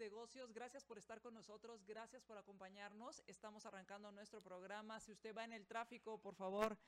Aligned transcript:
Negocios. 0.00 0.50
Gracias 0.54 0.82
por 0.82 0.96
estar 0.96 1.20
con 1.20 1.34
nosotros. 1.34 1.84
Gracias 1.84 2.24
por 2.24 2.38
acompañarnos. 2.38 3.22
Estamos 3.26 3.66
arrancando 3.66 4.10
nuestro 4.10 4.40
programa. 4.40 4.98
Si 4.98 5.12
usted 5.12 5.36
va 5.36 5.44
en 5.44 5.52
el 5.52 5.66
tráfico, 5.66 6.18
por 6.18 6.34
favor, 6.34 6.78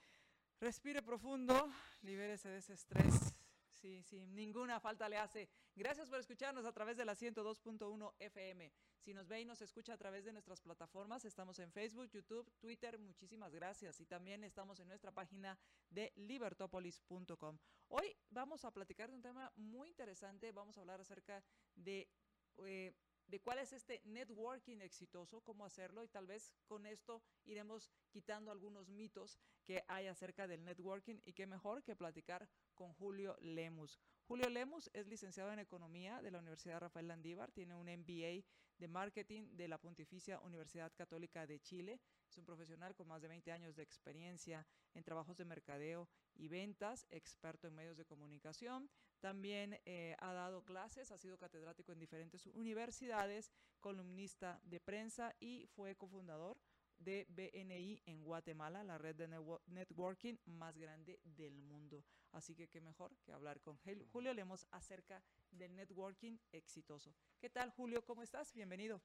respire 0.58 1.02
profundo, 1.02 1.70
libérese 2.00 2.48
de 2.48 2.56
ese 2.56 2.72
estrés. 2.72 3.34
Sí, 3.70 4.02
sí, 4.04 4.26
ninguna 4.28 4.80
falta 4.80 5.08
le 5.10 5.18
hace. 5.18 5.50
Gracias 5.74 6.08
por 6.08 6.20
escucharnos 6.20 6.64
a 6.64 6.72
través 6.72 6.96
de 6.96 7.04
la 7.04 7.14
102.1 7.14 8.14
FM. 8.18 8.72
Si 9.00 9.12
nos 9.12 9.28
ve 9.28 9.40
y 9.40 9.44
nos 9.44 9.60
escucha 9.60 9.92
a 9.92 9.98
través 9.98 10.24
de 10.24 10.32
nuestras 10.32 10.62
plataformas, 10.62 11.24
estamos 11.26 11.58
en 11.58 11.70
Facebook, 11.70 12.08
YouTube, 12.08 12.50
Twitter, 12.60 12.98
muchísimas 12.98 13.52
gracias. 13.52 14.00
Y 14.00 14.06
también 14.06 14.42
estamos 14.44 14.80
en 14.80 14.88
nuestra 14.88 15.10
página 15.10 15.58
de 15.90 16.12
libertopolis.com. 16.16 17.58
Hoy 17.88 18.16
vamos 18.30 18.64
a 18.64 18.70
platicar 18.70 19.10
de 19.10 19.16
un 19.16 19.22
tema 19.22 19.52
muy 19.56 19.88
interesante. 19.88 20.50
Vamos 20.52 20.78
a 20.78 20.80
hablar 20.80 21.00
acerca 21.00 21.44
de... 21.74 22.08
Eh, 22.58 22.94
de 23.32 23.40
cuál 23.40 23.58
es 23.60 23.72
este 23.72 24.02
networking 24.04 24.82
exitoso, 24.82 25.40
cómo 25.40 25.64
hacerlo 25.64 26.04
y 26.04 26.08
tal 26.08 26.26
vez 26.26 26.52
con 26.66 26.84
esto 26.84 27.22
iremos 27.44 27.90
quitando 28.10 28.50
algunos 28.50 28.90
mitos 28.90 29.38
que 29.64 29.82
hay 29.88 30.06
acerca 30.06 30.46
del 30.46 30.62
networking 30.64 31.16
y 31.24 31.32
qué 31.32 31.46
mejor 31.46 31.82
que 31.82 31.96
platicar 31.96 32.46
con 32.74 32.92
Julio 32.92 33.36
Lemus. 33.40 33.98
Julio 34.26 34.50
Lemus 34.50 34.90
es 34.92 35.06
licenciado 35.06 35.50
en 35.50 35.60
Economía 35.60 36.20
de 36.20 36.30
la 36.30 36.40
Universidad 36.40 36.80
Rafael 36.80 37.08
Landívar, 37.08 37.52
tiene 37.52 37.74
un 37.74 37.86
MBA 37.86 38.44
de 38.78 38.88
Marketing 38.88 39.48
de 39.56 39.68
la 39.68 39.78
Pontificia 39.78 40.40
Universidad 40.40 40.92
Católica 40.94 41.46
de 41.46 41.60
Chile, 41.60 42.00
es 42.32 42.38
un 42.38 42.46
profesional 42.46 42.94
con 42.94 43.08
más 43.08 43.20
de 43.20 43.28
20 43.28 43.52
años 43.52 43.76
de 43.76 43.82
experiencia 43.82 44.66
en 44.94 45.04
trabajos 45.04 45.36
de 45.36 45.44
mercadeo 45.44 46.08
y 46.34 46.48
ventas, 46.48 47.06
experto 47.10 47.68
en 47.68 47.74
medios 47.74 47.98
de 47.98 48.06
comunicación, 48.06 48.88
también 49.20 49.78
eh, 49.84 50.16
ha 50.18 50.32
dado 50.32 50.64
clases, 50.64 51.10
ha 51.10 51.18
sido 51.18 51.36
catedrático 51.36 51.92
en 51.92 51.98
diferentes 51.98 52.46
universidades, 52.46 53.52
columnista 53.80 54.58
de 54.64 54.80
prensa 54.80 55.34
y 55.40 55.66
fue 55.66 55.94
cofundador 55.94 56.56
de 56.98 57.26
BNI 57.28 58.00
en 58.06 58.24
Guatemala, 58.24 58.82
la 58.82 58.96
red 58.96 59.14
de 59.14 59.28
networking 59.66 60.36
más 60.46 60.78
grande 60.78 61.20
del 61.24 61.60
mundo. 61.60 62.02
Así 62.30 62.54
que 62.54 62.68
qué 62.68 62.80
mejor 62.80 63.14
que 63.26 63.32
hablar 63.32 63.60
con 63.60 63.76
Julio 64.10 64.32
Lemos 64.32 64.66
acerca 64.70 65.22
del 65.50 65.76
networking 65.76 66.38
exitoso. 66.50 67.14
¿Qué 67.38 67.50
tal, 67.50 67.70
Julio? 67.70 68.02
¿Cómo 68.06 68.22
estás? 68.22 68.54
Bienvenido. 68.54 69.02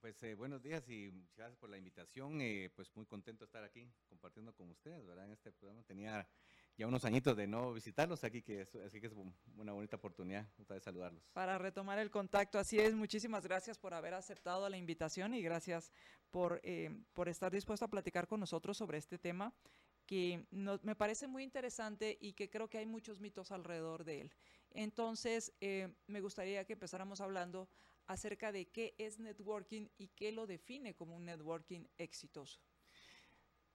Pues 0.00 0.22
eh, 0.22 0.34
buenos 0.34 0.62
días 0.62 0.88
y 0.88 1.10
muchas 1.10 1.36
gracias 1.36 1.58
por 1.58 1.68
la 1.68 1.76
invitación. 1.76 2.40
Eh, 2.40 2.70
pues 2.74 2.90
muy 2.96 3.04
contento 3.04 3.44
de 3.44 3.48
estar 3.48 3.62
aquí 3.62 3.86
compartiendo 4.08 4.54
con 4.54 4.70
ustedes, 4.70 5.04
¿verdad? 5.04 5.26
En 5.26 5.32
este 5.32 5.52
programa 5.52 5.82
tenía 5.82 6.26
ya 6.78 6.86
unos 6.86 7.04
añitos 7.04 7.36
de 7.36 7.46
no 7.46 7.74
visitarlos 7.74 8.24
aquí, 8.24 8.40
que 8.40 8.62
es, 8.62 8.74
así 8.76 8.98
que 8.98 9.08
es 9.08 9.12
una 9.58 9.74
bonita 9.74 9.96
oportunidad 9.96 10.46
de 10.56 10.80
saludarlos. 10.80 11.22
Para 11.34 11.58
retomar 11.58 11.98
el 11.98 12.10
contacto, 12.10 12.58
así 12.58 12.78
es. 12.78 12.94
Muchísimas 12.94 13.44
gracias 13.44 13.78
por 13.78 13.92
haber 13.92 14.14
aceptado 14.14 14.66
la 14.70 14.78
invitación 14.78 15.34
y 15.34 15.42
gracias 15.42 15.92
por, 16.30 16.62
eh, 16.62 17.04
por 17.12 17.28
estar 17.28 17.52
dispuesto 17.52 17.84
a 17.84 17.88
platicar 17.88 18.26
con 18.26 18.40
nosotros 18.40 18.78
sobre 18.78 18.96
este 18.96 19.18
tema 19.18 19.52
que 20.06 20.46
me 20.50 20.96
parece 20.96 21.28
muy 21.28 21.42
interesante 21.42 22.16
y 22.22 22.32
que 22.32 22.48
creo 22.48 22.68
que 22.68 22.78
hay 22.78 22.86
muchos 22.86 23.20
mitos 23.20 23.52
alrededor 23.52 24.02
de 24.04 24.22
él. 24.22 24.32
Entonces, 24.72 25.52
me 25.60 26.20
gustaría 26.20 26.64
que 26.64 26.72
empezáramos 26.72 27.20
hablando 27.20 27.68
acerca 28.10 28.50
de 28.50 28.66
qué 28.66 28.94
es 28.98 29.20
networking 29.20 29.86
y 29.96 30.08
qué 30.08 30.32
lo 30.32 30.48
define 30.48 30.94
como 30.94 31.16
un 31.16 31.26
networking 31.26 31.84
exitoso. 31.96 32.60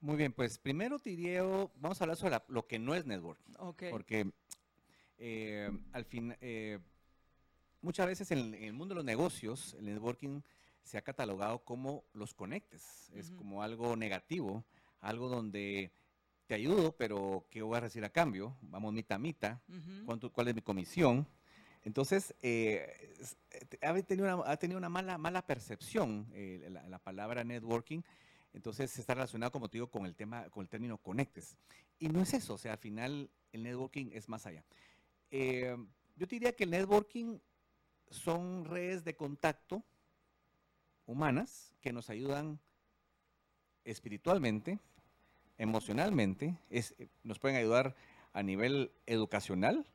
Muy 0.01 0.17
bien, 0.17 0.33
pues 0.33 0.59
primero 0.59 0.99
te 0.99 1.11
diría, 1.11 1.41
vamos 1.41 1.99
a 1.99 2.03
hablar 2.03 2.17
sobre 2.17 2.37
lo 2.49 2.67
que 2.67 2.77
no 2.77 2.93
es 2.93 3.05
networking. 3.05 3.53
Porque 3.89 4.29
eh, 5.17 5.71
al 5.93 6.03
fin, 6.03 6.35
eh, 6.41 6.79
muchas 7.81 8.07
veces 8.07 8.29
en, 8.31 8.53
el 8.53 8.73
mundo 8.73 8.93
de 8.93 8.97
los 8.97 9.05
negocios, 9.05 9.73
el 9.79 9.85
networking 9.85 10.41
se 10.83 10.97
ha 10.97 11.01
catalogado 11.01 11.59
como 11.63 12.03
los 12.13 12.33
conectes. 12.33 13.09
Es 13.15 13.31
como 13.31 13.63
algo 13.63 13.95
negativo, 13.95 14.65
algo 14.99 15.29
donde 15.29 15.93
te 16.45 16.55
ayudo, 16.55 16.91
pero 16.91 17.47
¿qué 17.49 17.61
voy 17.61 17.77
a 17.77 17.79
recibir 17.79 18.03
a 18.03 18.09
cambio? 18.09 18.57
Vamos 18.63 18.91
mitad 18.91 19.15
a 19.15 19.19
mitad. 19.19 19.59
¿Cuál 20.33 20.49
es 20.49 20.55
mi 20.55 20.61
comisión? 20.61 21.25
Entonces, 21.85 22.33
eh, 22.41 23.15
ha, 23.81 23.93
tenido 24.01 24.25
una, 24.25 24.51
ha 24.51 24.57
tenido 24.57 24.79
una 24.79 24.89
mala, 24.89 25.19
mala 25.19 25.45
percepción 25.45 26.27
eh, 26.33 26.67
la, 26.89 26.97
palabra 26.99 27.43
networking. 27.43 28.01
Entonces, 28.53 28.97
está 28.97 29.13
relacionado, 29.13 29.51
como 29.51 29.69
te 29.69 29.77
digo, 29.77 29.91
con 29.91 30.07
el, 30.07 30.15
tema, 30.15 30.49
con 30.49 30.63
el 30.63 30.67
término 30.67 30.97
conectes. 30.97 31.55
Y 31.99 32.09
no 32.09 32.21
es 32.21 32.33
eso, 32.33 32.55
o 32.55 32.57
sea, 32.57 32.73
al 32.73 32.79
final 32.79 33.29
el 33.53 33.63
networking 33.63 34.07
es 34.13 34.27
más 34.27 34.47
allá. 34.47 34.65
Eh, 35.29 35.77
yo 36.15 36.25
diría 36.25 36.55
que 36.55 36.63
el 36.63 36.71
networking 36.71 37.37
son 38.09 38.65
redes 38.65 39.03
de 39.03 39.15
contacto 39.15 39.83
humanas 41.05 41.71
que 41.81 41.93
nos 41.93 42.09
ayudan 42.09 42.59
espiritualmente, 43.83 44.79
emocionalmente, 45.59 46.57
nos 47.23 47.37
pueden 47.37 47.57
ayudar 47.57 47.95
a 48.33 48.41
nivel 48.41 48.91
educacional, 49.05 49.85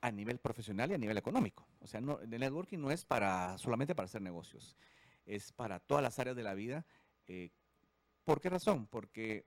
a 0.00 0.10
nivel 0.10 0.38
profesional 0.38 0.90
y 0.90 0.94
a 0.94 0.98
nivel 0.98 1.18
económico. 1.18 1.66
O 1.80 1.86
sea, 1.86 2.00
no, 2.00 2.20
el 2.20 2.30
networking 2.30 2.78
no 2.78 2.90
es 2.90 3.04
para 3.04 3.56
solamente 3.58 3.94
para 3.94 4.06
hacer 4.06 4.22
negocios, 4.22 4.76
es 5.26 5.52
para 5.52 5.80
todas 5.80 6.02
las 6.02 6.18
áreas 6.18 6.36
de 6.36 6.42
la 6.42 6.54
vida. 6.54 6.86
Eh, 7.26 7.50
¿Por 8.24 8.40
qué 8.40 8.48
razón? 8.48 8.86
Porque 8.86 9.44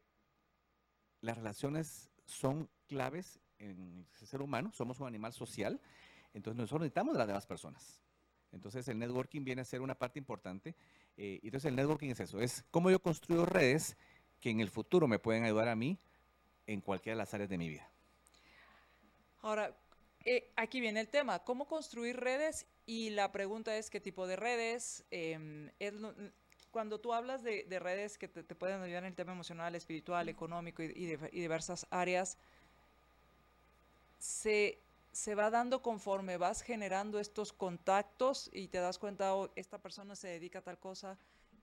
las 1.22 1.38
relaciones 1.38 2.12
son 2.26 2.70
claves 2.88 3.40
en 3.60 4.06
el 4.20 4.28
ser 4.28 4.42
humano, 4.42 4.72
somos 4.74 5.00
un 5.00 5.08
animal 5.08 5.34
social, 5.34 5.80
entonces 6.34 6.58
nosotros 6.58 6.82
necesitamos 6.82 7.14
de 7.14 7.20
las 7.20 7.28
demás 7.28 7.46
personas. 7.46 8.02
Entonces 8.52 8.88
el 8.88 9.00
networking 9.00 9.44
viene 9.44 9.62
a 9.62 9.66
ser 9.66 9.82
una 9.82 9.96
parte 9.96 10.20
importante. 10.20 10.76
Eh, 11.18 11.40
entonces 11.44 11.70
el 11.70 11.76
networking 11.76 12.10
es 12.10 12.20
eso, 12.20 12.40
es 12.40 12.64
cómo 12.72 12.92
yo 12.92 13.02
construyo 13.02 13.46
redes 13.46 13.98
que 14.40 14.50
en 14.50 14.60
el 14.60 14.70
futuro 14.70 15.08
me 15.08 15.20
pueden 15.20 15.44
ayudar 15.46 15.70
a 15.70 15.76
mí 15.76 15.98
en 16.68 16.82
cualquiera 16.82 17.16
de 17.16 17.20
las 17.20 17.34
áreas 17.34 17.50
de 17.50 17.58
mi 17.58 17.70
vida. 17.70 17.90
Ahora, 19.42 19.76
eh, 20.26 20.52
aquí 20.56 20.80
viene 20.80 21.02
el 21.02 21.10
tema, 21.10 21.40
¿cómo 21.44 21.66
construir 21.66 22.18
redes? 22.18 22.66
Y 22.86 23.10
la 23.10 23.32
pregunta 23.32 23.76
es, 23.76 23.90
¿qué 23.90 24.00
tipo 24.00 24.26
de 24.26 24.36
redes? 24.36 25.04
Em, 25.12 25.70
cuando 26.72 27.00
tú 27.00 27.14
hablas 27.14 27.44
de, 27.44 27.66
redes 27.80 28.18
que 28.18 28.28
te, 28.28 28.56
pueden 28.56 28.82
ayudar 28.82 29.04
en 29.04 29.10
el 29.10 29.16
tema 29.16 29.34
emocional, 29.34 29.76
espiritual, 29.76 30.30
económico 30.30 30.82
y, 30.82 31.18
diversas 31.32 31.86
áreas, 31.90 32.38
se, 34.18 34.80
va 35.38 35.50
dando 35.50 35.82
conforme 35.82 36.38
vas 36.38 36.62
generando 36.62 37.20
estos 37.20 37.52
contactos 37.52 38.50
y 38.54 38.70
te 38.70 38.80
das 38.80 38.98
cuenta, 38.98 39.36
oh, 39.36 39.52
esta 39.56 39.78
persona 39.78 40.16
se 40.16 40.30
dedica 40.30 40.60
a 40.60 40.64
tal 40.64 40.80
cosa 40.80 41.18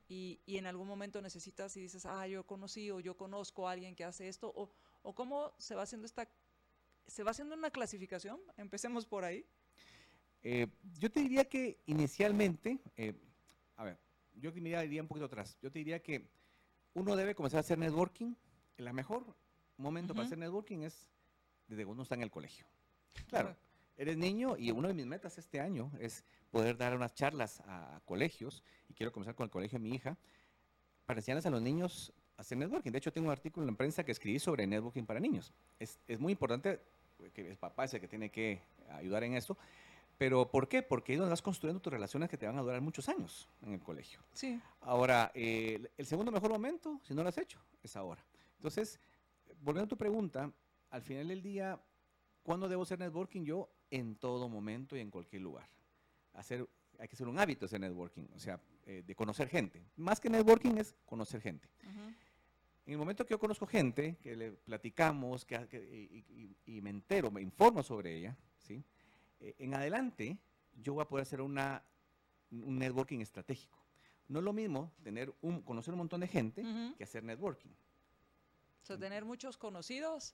y, 0.07 0.39
en 0.45 0.67
algún 0.67 0.87
momento 0.87 1.21
necesitas 1.21 1.75
y 1.77 1.81
dices, 1.81 2.05
ah, 2.05 2.27
yo 2.27 2.45
conocí 2.45 2.91
o 2.91 2.99
yo 2.99 3.17
conozco 3.17 3.67
a 3.67 3.71
alguien 3.71 3.95
que 3.95 4.05
hace 4.05 4.27
esto, 4.27 4.53
o, 4.55 4.69
o 5.01 5.15
cómo 5.15 5.51
se 5.57 5.73
va 5.73 5.81
haciendo 5.81 6.05
esta 6.05 6.27
¿Se 7.11 7.23
va 7.23 7.31
haciendo 7.31 7.55
una 7.55 7.69
clasificación? 7.69 8.39
Empecemos 8.55 9.05
por 9.05 9.25
ahí. 9.25 9.45
Eh, 10.43 10.67
yo 10.97 11.11
te 11.11 11.19
diría 11.19 11.43
que 11.43 11.81
inicialmente, 11.85 12.79
eh, 12.95 13.13
a 13.75 13.83
ver, 13.83 13.99
yo 14.35 14.53
te 14.53 14.61
diría 14.61 15.01
un 15.01 15.09
poquito 15.09 15.25
atrás. 15.25 15.57
Yo 15.61 15.69
te 15.69 15.79
diría 15.79 16.01
que 16.01 16.29
uno 16.93 17.17
debe 17.17 17.35
comenzar 17.35 17.57
a 17.57 17.59
hacer 17.59 17.77
networking. 17.77 18.33
El 18.77 18.93
mejor 18.93 19.25
momento 19.75 20.13
para 20.13 20.25
hacer 20.25 20.37
networking 20.37 20.83
es 20.83 21.05
desde 21.67 21.83
cuando 21.83 21.99
uno 21.99 22.03
está 22.03 22.15
en 22.15 22.23
el 22.23 22.31
colegio. 22.31 22.65
Claro, 23.27 23.57
eres 23.97 24.15
niño 24.15 24.55
y 24.57 24.71
una 24.71 24.87
de 24.87 24.93
mis 24.93 25.05
metas 25.05 25.37
este 25.37 25.59
año 25.59 25.91
es 25.99 26.23
poder 26.49 26.77
dar 26.77 26.95
unas 26.95 27.13
charlas 27.13 27.61
a 27.65 27.99
colegios 28.05 28.63
y 28.87 28.93
quiero 28.93 29.11
comenzar 29.11 29.35
con 29.35 29.43
el 29.43 29.51
colegio 29.51 29.79
de 29.79 29.83
mi 29.83 29.93
hija 29.93 30.17
para 31.05 31.19
enseñarles 31.19 31.45
a 31.45 31.49
los 31.49 31.61
niños 31.61 32.13
hacer 32.37 32.57
networking. 32.57 32.91
De 32.91 32.99
hecho, 32.99 33.11
tengo 33.11 33.27
un 33.27 33.33
artículo 33.33 33.65
en 33.65 33.73
la 33.73 33.77
prensa 33.77 34.05
que 34.05 34.13
escribí 34.13 34.39
sobre 34.39 34.65
networking 34.65 35.03
para 35.03 35.19
niños. 35.19 35.53
Es, 35.77 35.99
es 36.07 36.17
muy 36.17 36.31
importante 36.31 36.79
que 37.33 37.49
el 37.49 37.57
papá 37.57 37.85
es 37.85 37.93
el 37.93 38.01
que 38.01 38.07
tiene 38.07 38.29
que 38.29 38.61
ayudar 38.89 39.23
en 39.23 39.35
esto. 39.35 39.57
Pero 40.17 40.49
¿por 40.49 40.67
qué? 40.67 40.83
Porque 40.83 41.13
ahí 41.13 41.17
donde 41.17 41.31
vas 41.31 41.41
construyendo 41.41 41.81
tus 41.81 41.91
relaciones 41.91 42.29
que 42.29 42.37
te 42.37 42.45
van 42.45 42.57
a 42.57 42.61
durar 42.61 42.79
muchos 42.81 43.09
años 43.09 43.49
en 43.63 43.73
el 43.73 43.79
colegio. 43.79 44.19
Sí. 44.33 44.61
Ahora, 44.81 45.31
el 45.33 45.89
segundo 46.03 46.31
mejor 46.31 46.51
momento, 46.51 46.99
si 47.03 47.13
no 47.13 47.23
lo 47.23 47.29
has 47.29 47.37
hecho, 47.37 47.59
es 47.81 47.95
ahora. 47.95 48.23
Entonces, 48.57 48.99
volviendo 49.61 49.85
a 49.85 49.87
tu 49.87 49.97
pregunta, 49.97 50.51
al 50.91 51.01
final 51.01 51.27
del 51.27 51.41
día, 51.41 51.81
¿cuándo 52.43 52.69
debo 52.69 52.83
hacer 52.83 52.99
networking? 52.99 53.43
Yo 53.43 53.69
en 53.89 54.15
todo 54.15 54.47
momento 54.47 54.95
y 54.95 54.99
en 54.99 55.09
cualquier 55.09 55.41
lugar. 55.41 55.67
Hacer, 56.33 56.67
hay 56.99 57.07
que 57.07 57.15
hacer 57.15 57.27
un 57.27 57.39
hábito 57.39 57.65
ese 57.65 57.79
networking, 57.79 58.27
o 58.35 58.39
sea, 58.39 58.59
eh, 58.85 59.03
de 59.05 59.15
conocer 59.15 59.49
gente. 59.49 59.83
Más 59.97 60.19
que 60.19 60.29
networking 60.29 60.77
es 60.77 60.95
conocer 61.05 61.41
gente. 61.41 61.67
En 62.85 62.93
el 62.93 62.97
momento 62.97 63.25
que 63.25 63.31
yo 63.31 63.39
conozco 63.39 63.67
gente, 63.67 64.17
que 64.21 64.35
le 64.35 64.51
platicamos 64.51 65.45
que, 65.45 66.55
y, 66.65 66.81
me 66.81 66.89
entero, 66.89 67.29
me 67.29 67.41
informo 67.41 67.83
sobre 67.83 68.15
ella, 68.17 68.35
¿sí? 68.57 68.83
Eh, 69.39 69.55
en 69.59 69.73
adelante 69.75 70.37
yo 70.73 70.93
voy 70.93 71.03
a 71.03 71.07
poder 71.07 71.23
hacer 71.23 71.41
una, 71.41 71.83
un 72.49 72.79
networking 72.79 73.19
estratégico. 73.19 73.77
No 74.27 74.39
es 74.39 74.45
lo 74.45 74.53
mismo 74.53 74.91
tener 75.03 75.33
un, 75.41 75.61
conocer 75.61 75.93
un 75.93 75.99
montón 75.99 76.21
de 76.21 76.27
gente 76.27 76.63
que 76.97 77.03
hacer 77.03 77.23
networking. 77.23 77.69
O 77.69 78.85
sea, 78.85 78.97
tener 78.97 79.25
muchos 79.25 79.57
conocidos 79.57 80.33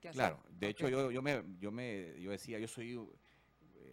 que 0.00 0.08
hacer. 0.08 0.18
Claro, 0.18 0.42
de 0.48 0.68
hecho 0.68 0.88
yo, 0.88 1.10
yo, 1.10 1.20
me, 1.20 1.42
yo, 1.58 1.70
me, 1.70 2.18
yo 2.20 2.30
decía, 2.30 2.58
yo 2.58 2.68
soy, 2.68 2.92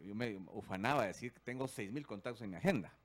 yo 0.04 0.16
me 0.16 0.38
ufanaba 0.52 1.02
de 1.02 1.10
decir 1.10 1.34
que 1.34 1.40
tengo 1.40 1.66
6.000 1.66 2.06
contactos 2.06 2.42
en 2.44 2.52
mi 2.52 2.56
agenda. 2.56 2.96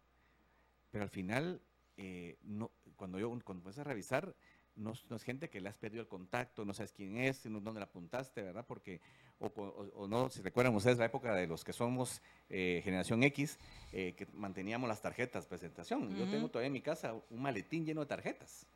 Pero 0.91 1.03
al 1.03 1.11
final, 1.11 1.61
eh, 1.97 2.39
no, 2.43 2.71
cuando 2.97 3.19
yo 3.19 3.29
cuando 3.45 3.63
empecé 3.63 3.81
a 3.81 3.85
revisar, 3.85 4.35
no, 4.77 4.93
es 4.93 5.23
gente 5.23 5.49
que 5.49 5.61
le 5.61 5.69
has 5.69 5.77
perdido 5.77 6.03
el 6.03 6.09
contacto, 6.09 6.65
no 6.65 6.75
sabes 6.75 6.93
quién 6.93 7.17
es, 7.17 7.43
dónde 7.45 7.81
la 7.81 7.87
apuntaste, 7.87 8.43
¿verdad? 8.43 8.65
Porque, 8.67 9.01
o, 9.39 10.07
no, 10.09 10.29
si 10.31 10.43
recuerdan 10.43 10.75
ustedes 10.75 10.99
la 10.99 11.05
época 11.07 11.35
de 11.35 11.47
los 11.47 11.65
que 11.65 11.73
somos 11.73 12.23
eh, 12.49 12.81
generación 12.85 13.23
X, 13.23 13.59
eh, 13.93 14.15
que 14.17 14.27
manteníamos 14.33 14.89
las 14.89 15.01
tarjetas 15.01 15.47
presentación. 15.47 16.15
Yo 16.17 16.29
tengo 16.29 16.49
todavía 16.49 16.69
en 16.69 16.73
mi 16.73 16.81
casa 16.81 17.15
un 17.31 17.43
maletín 17.43 17.85
lleno 17.85 18.01
de 18.01 18.07
tarjetas. 18.07 18.67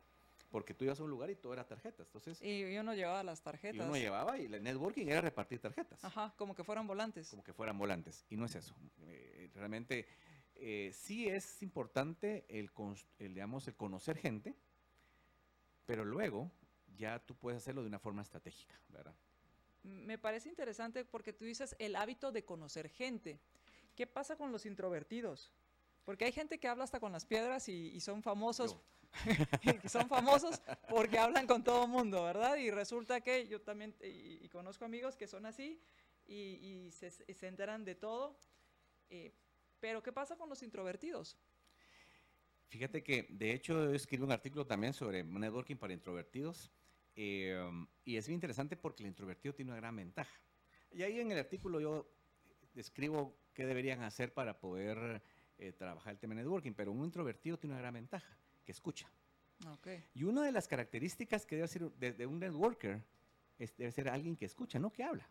Porque 0.49 0.73
tú 0.73 0.83
ibas 0.83 0.99
a 0.99 1.03
un 1.03 1.11
lugar 1.11 1.29
y 1.29 1.35
todo 1.35 1.53
era 1.53 1.67
tarjetas. 1.67 2.07
Entonces, 2.07 2.41
y 2.41 2.73
yo 2.73 2.81
no 2.81 2.95
llevaba 2.95 3.21
las 3.21 3.43
tarjetas. 3.43 3.77
Yo 3.77 3.85
no 3.85 3.95
llevaba 3.95 4.39
y 4.39 4.45
el 4.45 4.63
networking 4.63 5.05
era 5.05 5.21
repartir 5.21 5.59
tarjetas. 5.59 6.03
Ajá, 6.03 6.33
como 6.37 6.55
que 6.55 6.63
fueran 6.63 6.87
volantes. 6.87 7.29
Como 7.29 7.43
que 7.43 7.53
fueran 7.53 7.77
volantes. 7.77 8.25
Y 8.31 8.35
no 8.35 8.45
es 8.45 8.55
eso. 8.55 8.73
Eh, 9.03 9.51
realmente 9.53 10.07
sí 10.91 11.29
es 11.29 11.61
importante 11.61 12.45
el, 12.49 12.71
el, 13.19 13.33
digamos, 13.35 13.67
el 13.67 13.75
conocer 13.75 14.17
gente, 14.17 14.55
pero 15.89 16.05
luego 16.05 16.51
ya 16.99 17.17
tú 17.17 17.33
puedes 17.33 17.63
hacerlo 17.63 17.81
de 17.81 17.87
una 17.87 17.97
forma 17.97 18.21
estratégica, 18.21 18.79
¿verdad? 18.89 19.15
Me 19.81 20.19
parece 20.19 20.47
interesante 20.47 21.03
porque 21.03 21.33
tú 21.33 21.45
dices 21.45 21.75
el 21.79 21.95
hábito 21.95 22.31
de 22.31 22.45
conocer 22.45 22.89
gente. 22.89 23.39
¿Qué 23.95 24.05
pasa 24.05 24.35
con 24.35 24.51
los 24.51 24.67
introvertidos? 24.67 25.51
Porque 26.05 26.25
hay 26.25 26.31
gente 26.31 26.59
que 26.59 26.67
habla 26.67 26.83
hasta 26.83 26.99
con 26.99 27.11
las 27.11 27.25
piedras 27.25 27.67
y, 27.69 27.99
son 28.01 28.21
famosos. 28.21 28.77
son 29.89 30.07
famosos 30.07 30.61
porque 30.87 31.17
hablan 31.17 31.47
con 31.47 31.63
todo 31.63 31.85
el 31.85 31.89
mundo, 31.89 32.23
¿verdad? 32.23 32.57
Y 32.57 32.69
resulta 32.69 33.21
que 33.21 33.47
yo 33.47 33.59
también, 33.59 33.95
y, 34.03 34.47
conozco 34.49 34.85
amigos 34.85 35.17
que 35.17 35.25
son 35.25 35.47
así 35.47 35.81
y, 36.27 36.91
se, 36.91 37.47
enteran 37.47 37.83
de 37.83 37.95
todo. 37.95 38.37
Eh, 39.09 39.33
pero 39.79 40.03
¿qué 40.03 40.11
pasa 40.11 40.35
con 40.35 40.49
los 40.49 40.61
introvertidos? 40.61 41.35
Fíjate 42.69 43.03
que, 43.03 43.27
de 43.29 43.51
hecho, 43.51 43.91
escribí 43.93 44.23
un 44.23 44.31
artículo 44.31 44.65
también 44.65 44.93
sobre 44.93 45.23
networking 45.23 45.75
para 45.75 45.91
introvertidos. 45.93 46.71
Eh, 47.15 47.59
y 48.05 48.15
es 48.15 48.27
muy 48.27 48.35
interesante 48.35 48.77
porque 48.77 49.03
el 49.03 49.09
introvertido 49.09 49.53
tiene 49.53 49.71
una 49.71 49.79
gran 49.79 49.95
ventaja. 49.95 50.39
Y 50.91 51.01
ahí 51.01 51.19
en 51.19 51.31
el 51.31 51.39
artículo 51.39 51.79
yo 51.79 52.09
describo 52.73 53.35
qué 53.53 53.65
deberían 53.65 54.03
hacer 54.03 54.33
para 54.33 54.59
poder 54.59 55.21
eh, 55.57 55.73
trabajar 55.73 56.13
el 56.13 56.19
tema 56.19 56.35
de 56.35 56.43
networking, 56.43 56.73
pero 56.73 56.91
un 56.91 57.03
introvertido 57.03 57.57
tiene 57.57 57.73
una 57.73 57.81
gran 57.81 57.95
ventaja, 57.95 58.37
que 58.63 58.71
escucha. 58.71 59.11
Okay. 59.79 60.05
Y 60.13 60.23
una 60.23 60.43
de 60.43 60.51
las 60.51 60.67
características 60.67 61.45
que 61.45 61.55
debe 61.55 61.67
ser 61.67 61.91
de, 61.91 62.25
un 62.25 62.39
networker 62.39 63.03
es, 63.57 63.75
debe 63.75 63.91
ser 63.91 64.07
alguien 64.07 64.37
que 64.37 64.45
escucha, 64.45 64.79
no 64.79 64.93
que 64.93 65.03
habla. 65.03 65.29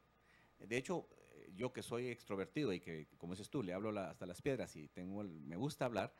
De 0.59 0.77
hecho, 0.77 1.09
eh, 1.37 1.53
yo 1.55 1.73
que 1.73 1.83
soy 1.83 2.09
extrovertido 2.09 2.73
y 2.73 2.81
que, 2.81 3.07
como 3.17 3.33
dices 3.33 3.49
tú, 3.49 3.63
le 3.63 3.73
hablo 3.73 3.99
hasta 3.99 4.27
las 4.27 4.43
piedras 4.43 4.77
y 4.77 4.89
tengo 4.89 5.23
me 5.23 5.57
gusta 5.57 5.87
hablar, 5.87 6.13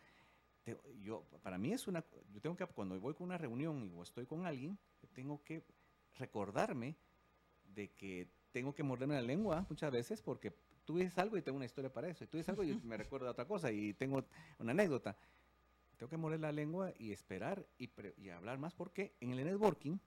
yo, 1.03 1.25
para 1.43 1.59
mí 1.59 1.73
es 1.73 1.87
una, 1.87 2.05
yo 2.33 2.41
tengo 2.41 2.57
que, 2.57 2.67
cuando 2.67 2.99
voy 3.01 3.15
con 3.15 3.27
una 3.27 3.39
reunión 3.39 3.93
o 3.97 4.03
estoy 4.03 4.27
con 4.27 4.47
alguien, 4.47 4.79
tengo 5.13 5.43
que 5.45 5.63
recordarme 6.17 6.97
de 7.75 7.91
que 7.91 8.29
tengo 8.53 8.75
que 8.75 8.83
morderme 8.83 9.15
la 9.15 9.23
lengua 9.23 9.67
muchas 9.69 9.93
veces 9.93 10.23
porque 10.23 10.53
tú 10.85 10.99
dices 10.99 11.17
algo 11.19 11.37
y 11.37 11.43
tengo 11.43 11.57
una 11.57 11.67
historia 11.67 11.93
para 11.93 12.09
eso, 12.09 12.25
y 12.25 12.27
tú 12.27 12.37
dices 12.37 12.49
algo 12.49 12.65
y 12.65 12.75
me 12.85 12.97
recuerdo 12.97 13.27
de 13.27 13.33
otra 13.33 13.47
cosa 13.47 13.71
y 13.71 13.95
tengo 13.95 14.25
una 14.59 14.73
anécdota. 14.73 15.17
Tengo 15.97 16.11
que 16.11 16.17
morder 16.17 16.41
la 16.41 16.53
lengua 16.53 16.93
y 16.97 17.13
esperar 17.13 17.67
y, 17.77 17.91
y 18.19 18.31
hablar 18.31 18.59
más 18.59 18.73
porque 18.73 19.15
en 19.21 19.33
el 19.33 19.45
networking 19.45 19.99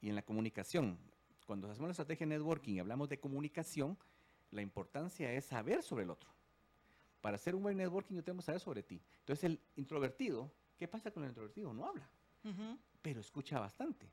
y 0.00 0.08
en 0.08 0.16
la 0.16 0.22
comunicación, 0.22 0.98
cuando 1.46 1.70
hacemos 1.70 1.88
la 1.88 1.92
estrategia 1.92 2.26
de 2.26 2.34
networking 2.34 2.74
y 2.74 2.78
hablamos 2.80 3.08
de 3.08 3.20
comunicación, 3.20 3.96
la 4.50 4.62
importancia 4.62 5.32
es 5.32 5.44
saber 5.44 5.82
sobre 5.82 6.04
el 6.04 6.10
otro 6.10 6.37
para 7.20 7.36
hacer 7.36 7.54
un 7.54 7.62
buen 7.62 7.76
networking 7.76 8.16
yo 8.16 8.24
tengo 8.24 8.38
que 8.38 8.44
saber 8.44 8.60
sobre 8.60 8.82
ti. 8.82 9.00
Entonces 9.20 9.44
el 9.44 9.60
introvertido, 9.76 10.52
¿qué 10.76 10.88
pasa 10.88 11.10
con 11.10 11.24
el 11.24 11.30
introvertido? 11.30 11.72
No 11.72 11.86
habla, 11.86 12.08
pero 13.02 13.20
escucha 13.20 13.58
bastante. 13.58 14.10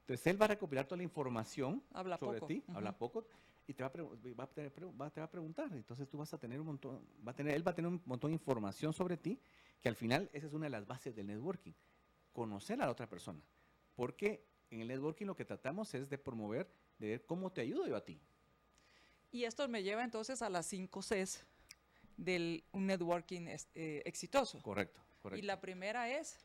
Entonces 0.00 0.26
él 0.26 0.40
va 0.40 0.44
a 0.44 0.48
recopilar 0.48 0.84
toda 0.84 0.98
la 0.98 1.02
información 1.02 1.82
sobre 2.18 2.40
ti, 2.42 2.62
habla 2.74 2.96
poco, 2.96 3.26
y 3.66 3.72
te 3.72 3.82
va, 3.82 3.88
a 3.88 4.46
te 4.46 5.20
va 5.20 5.24
a 5.24 5.30
preguntar. 5.30 5.72
Entonces 5.72 6.08
tú 6.08 6.18
vas 6.18 6.32
a 6.34 6.38
tener 6.38 6.60
un 6.60 6.66
montón, 6.66 7.00
va 7.26 7.32
a 7.32 7.34
tener, 7.34 7.54
él 7.54 7.66
va 7.66 7.70
a 7.70 7.74
tener 7.74 7.90
un 7.90 8.02
montón 8.04 8.30
de 8.30 8.34
información 8.34 8.92
sobre 8.92 9.16
ti, 9.16 9.40
que 9.80 9.88
al 9.88 9.96
final 9.96 10.28
esa 10.32 10.46
es 10.46 10.52
una 10.52 10.66
de 10.66 10.70
las 10.70 10.86
bases 10.86 11.16
del 11.16 11.26
networking, 11.26 11.72
conocer 12.32 12.80
a 12.82 12.84
la 12.84 12.92
otra 12.92 13.08
persona. 13.08 13.40
Porque 13.94 14.46
en 14.70 14.80
el 14.80 14.88
networking 14.88 15.26
lo 15.26 15.36
que 15.36 15.44
tratamos 15.44 15.94
es 15.94 16.10
de 16.10 16.18
promover, 16.18 16.70
de 16.98 17.08
ver 17.08 17.24
cómo 17.24 17.50
te 17.50 17.62
ayudo 17.62 17.86
yo 17.86 17.96
a 17.96 18.04
ti. 18.04 18.20
Y 19.32 19.44
esto 19.44 19.66
me 19.68 19.82
lleva 19.82 20.04
entonces 20.04 20.42
a 20.42 20.50
las 20.50 20.66
5 20.66 21.00
Cs 21.00 21.46
del 22.16 22.64
un 22.72 22.86
networking 22.86 23.46
eh, 23.74 24.02
exitoso. 24.04 24.60
Correcto, 24.62 25.00
correcto. 25.22 25.42
Y 25.42 25.46
la 25.46 25.60
primera 25.60 26.08
es... 26.10 26.38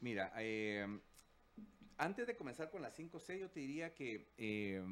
Mira, 0.00 0.32
eh, 0.38 0.86
antes 1.98 2.26
de 2.26 2.36
comenzar 2.36 2.70
con 2.70 2.82
las 2.82 2.98
5C, 2.98 3.38
yo 3.38 3.50
te 3.50 3.60
diría 3.60 3.94
que 3.94 4.28
eh, 4.38 4.82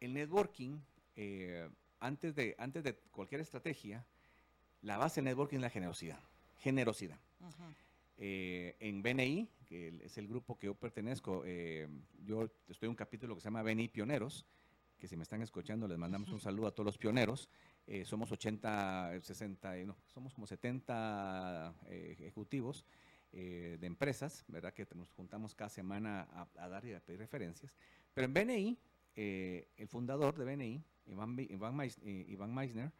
el 0.00 0.12
networking, 0.12 0.80
antes, 2.00 2.34
de, 2.34 2.56
antes 2.58 2.82
de 2.82 2.96
cualquier 3.12 3.40
estrategia, 3.40 4.04
la 4.80 4.98
base 4.98 5.20
del 5.20 5.26
networking 5.26 5.56
es 5.56 5.62
la 5.62 5.70
generosidad. 5.70 6.18
Generosidad. 6.58 7.18
en 8.18 9.02
BNI, 9.02 9.48
que 9.66 10.00
es 10.02 10.18
el 10.18 10.26
grupo 10.26 10.58
que 10.58 10.66
yo 10.66 10.74
pertenezco, 10.74 11.44
yo 12.24 12.50
estoy 12.68 12.86
en 12.86 12.90
un 12.90 12.96
capítulo 12.96 13.36
que 13.36 13.40
se 13.40 13.44
llama 13.44 13.62
BNI 13.62 13.86
Pioneros, 13.88 14.44
que 15.02 15.08
si 15.08 15.16
me 15.16 15.24
están 15.24 15.42
escuchando 15.42 15.88
les 15.88 15.98
mandamos 15.98 16.28
un 16.28 16.38
saludo 16.38 16.68
a 16.68 16.70
todos 16.70 16.86
los 16.86 16.96
pioneros. 16.96 17.48
Eh, 17.86 18.04
somos 18.04 18.30
80, 18.30 19.20
60, 19.20 19.74
no, 19.84 19.96
somos 20.06 20.32
como 20.34 20.46
70 20.46 21.74
eh, 21.88 22.10
ejecutivos 22.12 22.86
eh, 23.32 23.76
de 23.80 23.86
empresas, 23.86 24.44
¿verdad? 24.48 24.72
Que 24.72 24.86
nos 24.94 25.10
juntamos 25.12 25.54
cada 25.54 25.68
semana 25.68 26.28
a, 26.56 26.68
dar 26.68 26.84
y 26.84 26.92
a 26.92 27.00
pedir 27.00 27.18
referencias. 27.18 27.74
Pero 28.14 28.26
en 28.26 28.34
BNI, 28.34 28.78
el 29.14 29.88
fundador 29.88 30.36
de 30.36 30.44
BNI, 30.44 30.84
Iván, 31.06 31.36
Iván, 31.38 32.54
Meisner, 32.54 32.92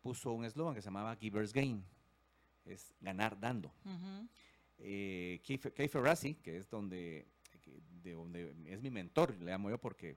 puso 0.00 0.32
un 0.32 0.44
eslogan 0.44 0.74
que 0.74 0.80
se 0.80 0.86
llamaba 0.86 1.16
Givers 1.16 1.52
Gain, 1.52 1.84
es 2.64 2.94
ganar 3.00 3.38
dando. 3.38 3.72
Uh 3.84 4.28
Kay 4.76 5.88
Ferrazzi, 5.88 6.34
que 6.34 6.56
es 6.58 6.68
donde, 6.68 7.26
de 8.02 8.12
donde 8.12 8.54
es 8.66 8.82
mi 8.82 8.90
mentor, 8.90 9.34
le 9.40 9.52
llamo 9.52 9.70
yo 9.70 9.78
porque 9.78 10.16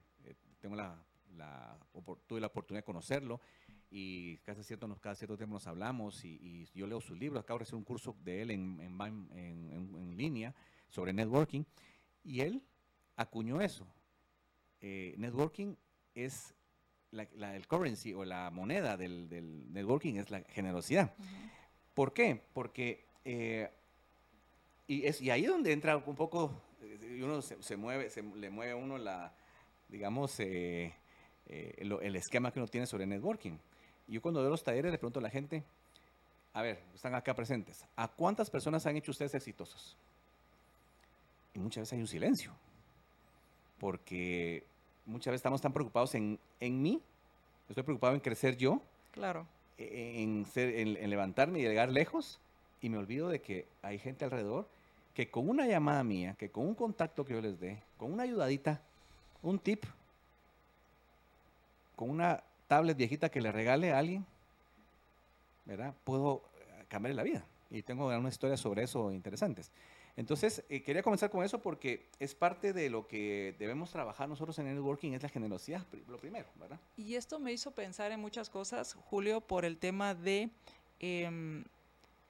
tengo 0.59 0.75
la 0.75 1.01
la, 1.37 1.77
tuve 2.27 2.41
la 2.41 2.47
oportunidad 2.47 2.81
de 2.81 2.85
conocerlo 2.85 3.39
y 3.89 4.37
casi 4.39 4.63
cierto, 4.63 4.93
cada 4.99 5.15
cierto 5.15 5.37
tiempo 5.37 5.53
nos 5.53 5.67
hablamos 5.67 6.25
y, 6.25 6.67
yo 6.73 6.87
leo 6.87 6.99
sus 6.99 7.17
libros. 7.17 7.41
Acabo 7.41 7.59
de 7.59 7.63
hacer 7.63 7.75
un 7.75 7.83
curso 7.83 8.15
de 8.23 8.41
él 8.41 8.51
en, 8.51 8.79
en, 8.81 10.17
línea 10.17 10.53
sobre 10.89 11.13
networking 11.13 11.63
y 12.23 12.41
él 12.41 12.63
acuñó 13.15 13.61
eso. 13.61 13.87
Eh, 14.81 15.15
networking 15.17 15.75
es 16.15 16.53
la, 17.11 17.55
el 17.55 17.67
currency 17.67 18.13
o 18.13 18.25
la 18.25 18.49
moneda 18.51 18.97
del, 18.97 19.29
del 19.29 19.71
networking 19.71 20.15
es 20.15 20.29
la 20.29 20.41
generosidad. 20.41 21.13
¿Por 21.93 22.13
qué? 22.13 22.43
Porque 22.53 23.07
eh, 23.29 23.69
y, 24.87 25.05
es, 25.05 25.21
y 25.21 25.29
ahí 25.29 25.43
es 25.43 25.49
donde 25.49 25.73
entra 25.73 25.97
un 25.97 26.15
poco, 26.15 26.61
eh, 26.81 27.19
uno 27.21 27.41
se, 27.41 27.75
mueve, 27.75 28.09
se 28.09 28.23
le 28.23 28.49
mueve 28.49 28.71
a 28.71 28.75
uno 28.77 28.97
la, 28.97 29.35
digamos, 29.89 30.39
eh, 30.39 30.93
eh, 31.49 31.73
el, 31.77 32.15
esquema 32.15 32.51
que 32.51 32.59
uno 32.59 32.67
tiene 32.67 32.85
sobre 32.85 33.05
networking. 33.05 33.57
Yo 34.07 34.21
cuando 34.21 34.41
doy 34.41 34.51
los 34.51 34.63
talleres 34.63 34.91
le 34.91 34.97
pregunto 34.97 35.19
a 35.19 35.23
la 35.23 35.29
gente, 35.29 35.63
a 36.53 36.61
ver, 36.61 36.79
están 36.93 37.15
acá 37.15 37.33
presentes, 37.33 37.85
¿a 37.95 38.07
cuántas 38.07 38.49
personas 38.49 38.85
han 38.85 38.97
hecho 38.97 39.11
ustedes 39.11 39.33
exitosos? 39.33 39.95
Y 41.53 41.59
muchas 41.59 41.81
veces 41.81 41.93
hay 41.93 42.01
un 42.01 42.07
silencio, 42.07 42.51
porque 43.79 44.63
muchas 45.05 45.31
veces 45.31 45.39
estamos 45.39 45.61
tan 45.61 45.71
preocupados 45.71 46.15
en, 46.15 46.37
en 46.59 46.81
mí, 46.81 47.01
estoy 47.69 47.83
preocupado 47.83 48.13
en 48.13 48.19
crecer 48.19 48.57
yo, 48.57 48.81
claro. 49.11 49.45
en, 49.77 50.45
ser, 50.45 50.69
en, 50.75 51.09
levantarme 51.09 51.59
y 51.59 51.63
llegar 51.63 51.89
lejos, 51.89 52.39
y 52.81 52.89
me 52.89 52.97
olvido 52.97 53.29
de 53.29 53.41
que 53.41 53.65
hay 53.81 53.99
gente 53.99 54.25
alrededor 54.25 54.67
que 55.13 55.31
con 55.31 55.49
una 55.49 55.65
llamada 55.65 56.03
mía, 56.03 56.35
que 56.37 56.49
con 56.49 56.67
un 56.67 56.75
contacto 56.75 57.25
que 57.25 57.33
yo 57.33 57.41
les 57.41 57.59
dé, 57.59 57.81
con 57.97 58.11
una 58.13 58.23
ayudadita, 58.23 58.81
un 59.41 59.57
tip, 59.59 59.83
con 61.97 62.09
una 62.09 62.43
tablet 62.67 62.95
viejita 62.95 63.27
que 63.29 63.41
le 63.41 63.51
regale 63.51 63.91
a 63.91 63.97
alguien, 63.97 64.25
¿verdad? 65.65 65.93
Puedo 66.05 66.43
cambiar 66.87 67.15
la 67.15 67.23
vida. 67.23 67.43
Y 67.69 67.81
tengo 67.81 68.07
una 68.07 68.29
historia 68.29 68.55
sobre 68.55 68.83
eso 68.83 69.11
interesantes. 69.11 69.71
Entonces, 70.15 70.63
eh, 70.69 70.81
quería 70.81 71.03
comenzar 71.03 71.29
con 71.29 71.43
eso 71.43 71.59
porque 71.59 72.05
es 72.19 72.33
parte 72.33 72.71
de 72.71 72.89
lo 72.89 73.07
que 73.07 73.55
debemos 73.59 73.91
trabajar 73.91 74.29
nosotros 74.29 74.57
en 74.59 74.67
el 74.67 74.75
networking, 74.75 75.13
es 75.13 75.23
la 75.23 75.29
generosidad, 75.29 75.85
lo 76.07 76.17
primero, 76.17 76.47
¿verdad? 76.59 76.79
Y 76.97 77.15
esto 77.15 77.39
me 77.39 77.51
hizo 77.51 77.71
pensar 77.71 78.11
en 78.11 78.19
muchas 78.19 78.49
cosas, 78.49 78.95
Julio, 79.09 79.41
por 79.41 79.65
el 79.65 79.77
tema 79.77 80.15
de, 80.15 80.49
eh, 80.99 81.63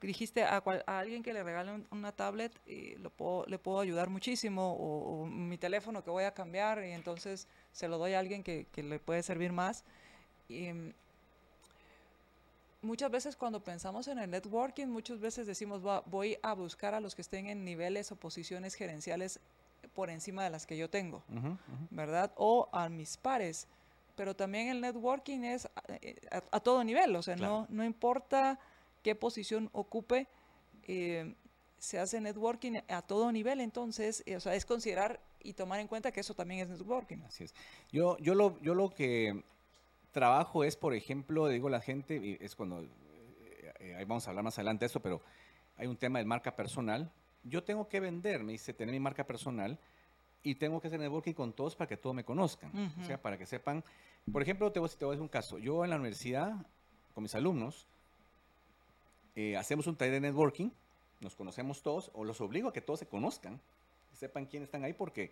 dijiste 0.01 0.43
a, 0.43 0.57
alguien 0.85 1.23
que 1.23 1.33
le 1.33 1.43
regale 1.43 1.85
una 1.91 2.11
tablet, 2.11 2.51
eh, 2.65 2.97
lo 2.99 3.09
puedo, 3.09 3.45
le 3.47 3.57
puedo 3.57 3.79
ayudar 3.79 4.09
muchísimo, 4.09 4.75
o, 4.77 5.25
mi 5.25 5.57
teléfono 5.57 6.03
que 6.03 6.09
voy 6.09 6.25
a 6.25 6.33
cambiar, 6.33 6.83
y 6.83 6.91
entonces 6.91 7.47
se 7.77 7.87
lo 7.87 7.99
doy 7.99 8.13
a 8.13 8.19
alguien 8.19 8.41
que, 8.41 8.65
que 8.71 8.81
le 8.81 8.97
puede 8.97 9.21
servir 9.21 9.51
más. 9.51 9.83
Y, 10.49 10.71
muchas 12.81 13.11
veces 13.11 13.35
cuando 13.35 13.59
pensamos 13.59 14.07
en 14.07 14.17
el 14.17 14.31
networking, 14.31 14.87
muchas 14.87 15.19
veces 15.19 15.45
decimos, 15.45 15.81
voy 16.05 16.39
a 16.41 16.53
buscar 16.53 16.95
a 16.95 16.99
los 16.99 17.13
que 17.13 17.21
estén 17.21 17.45
en 17.47 17.63
niveles 17.63 18.11
o 18.11 18.15
posiciones 18.15 18.73
gerenciales 18.73 19.39
por 19.93 20.09
encima 20.09 20.43
de 20.43 20.49
las 20.49 20.65
que 20.65 20.75
yo 20.75 20.89
tengo, 20.89 21.21
¿verdad? 21.91 22.31
O 22.35 22.67
a 22.71 22.89
mis 22.89 23.17
pares. 23.17 23.67
Pero 24.15 24.35
también 24.35 24.69
el 24.69 24.81
networking 24.81 25.41
es 25.43 25.69
a, 26.51 26.59
todo 26.59 26.83
nivel, 26.83 27.15
o 27.15 27.21
sea, 27.21 27.35
no, 27.35 27.67
no 27.69 27.85
importa 27.85 28.59
qué 29.03 29.13
posición 29.13 29.69
ocupe, 29.73 30.27
eh, 30.87 31.35
se 31.77 31.99
hace 31.99 32.19
networking 32.19 32.79
a 32.87 33.03
todo 33.03 33.31
nivel, 33.31 33.61
entonces, 33.61 34.23
eh, 34.25 34.35
o 34.35 34.39
sea, 34.39 34.55
es 34.55 34.65
considerar 34.65 35.19
y 35.43 35.53
tomar 35.53 35.79
en 35.79 35.87
cuenta 35.87 36.11
que 36.11 36.19
eso 36.19 36.33
también 36.33 36.61
es 36.61 36.69
networking. 36.69 37.17
Así 37.25 37.45
es. 37.45 37.53
Yo, 37.91 38.17
yo, 38.19 38.35
lo, 38.35 38.59
yo 38.61 38.75
lo 38.75 38.89
que 38.89 39.43
trabajo 40.11 40.63
es, 40.63 40.75
por 40.75 40.93
ejemplo, 40.93 41.47
digo 41.47 41.69
la 41.69 41.81
gente, 41.81 42.37
es 42.43 42.55
cuando, 42.55 42.81
eh, 42.81 43.73
eh, 43.79 43.95
ahí 43.95 44.05
vamos 44.05 44.27
a 44.27 44.31
hablar 44.31 44.43
más 44.43 44.57
adelante 44.57 44.81
de 44.81 44.87
eso, 44.87 44.99
pero 44.99 45.21
hay 45.77 45.87
un 45.87 45.97
tema 45.97 46.19
de 46.19 46.25
marca 46.25 46.55
personal. 46.55 47.11
Yo 47.43 47.63
tengo 47.63 47.87
que 47.87 47.99
vender, 47.99 48.43
me 48.43 48.53
dice, 48.53 48.73
tener 48.73 48.93
mi 48.93 48.99
marca 48.99 49.25
personal 49.25 49.77
y 50.43 50.55
tengo 50.55 50.81
que 50.81 50.87
hacer 50.87 50.99
networking 50.99 51.33
con 51.33 51.53
todos 51.53 51.75
para 51.75 51.87
que 51.87 51.97
todos 51.97 52.15
me 52.15 52.23
conozcan. 52.23 52.71
O 53.01 53.05
sea, 53.05 53.21
para 53.21 53.37
que 53.37 53.45
sepan. 53.45 53.83
Por 54.31 54.41
ejemplo, 54.41 54.71
te 54.71 54.79
voy, 54.79 54.89
te 54.89 55.05
voy 55.05 55.13
a 55.13 55.15
decir 55.15 55.21
un 55.21 55.29
caso. 55.29 55.57
Yo 55.57 55.83
en 55.83 55.89
la 55.89 55.95
universidad, 55.95 56.53
con 57.13 57.23
mis 57.23 57.35
alumnos, 57.35 57.87
eh, 59.35 59.55
hacemos 59.55 59.85
un 59.87 59.95
taller 59.95 60.15
de 60.15 60.21
networking, 60.21 60.71
nos 61.21 61.35
conocemos 61.35 61.83
todos, 61.83 62.09
o 62.13 62.23
los 62.23 62.41
obligo 62.41 62.69
a 62.69 62.73
que 62.73 62.81
todos 62.81 62.99
se 62.99 63.07
conozcan, 63.07 63.61
sepan 64.13 64.45
quiénes 64.45 64.67
están 64.67 64.83
ahí, 64.83 64.93
porque 64.93 65.31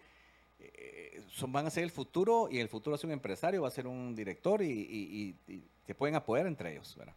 eh, 0.60 1.22
son, 1.30 1.52
van 1.52 1.68
a 1.68 1.70
ser 1.70 1.84
el 1.84 1.92
futuro 1.92 2.48
y 2.50 2.60
el 2.60 2.70
futuro 2.70 2.98
ser 2.98 3.08
un 3.08 3.14
empresario, 3.14 3.62
va 3.62 3.68
a 3.68 3.72
ser 3.72 3.88
un 3.88 4.16
director 4.16 4.62
y, 4.62 5.36
se 5.86 5.94
pueden 5.94 6.16
apoyar 6.16 6.48
entre 6.48 6.72
ellos. 6.72 6.96
¿verdad? 6.98 7.14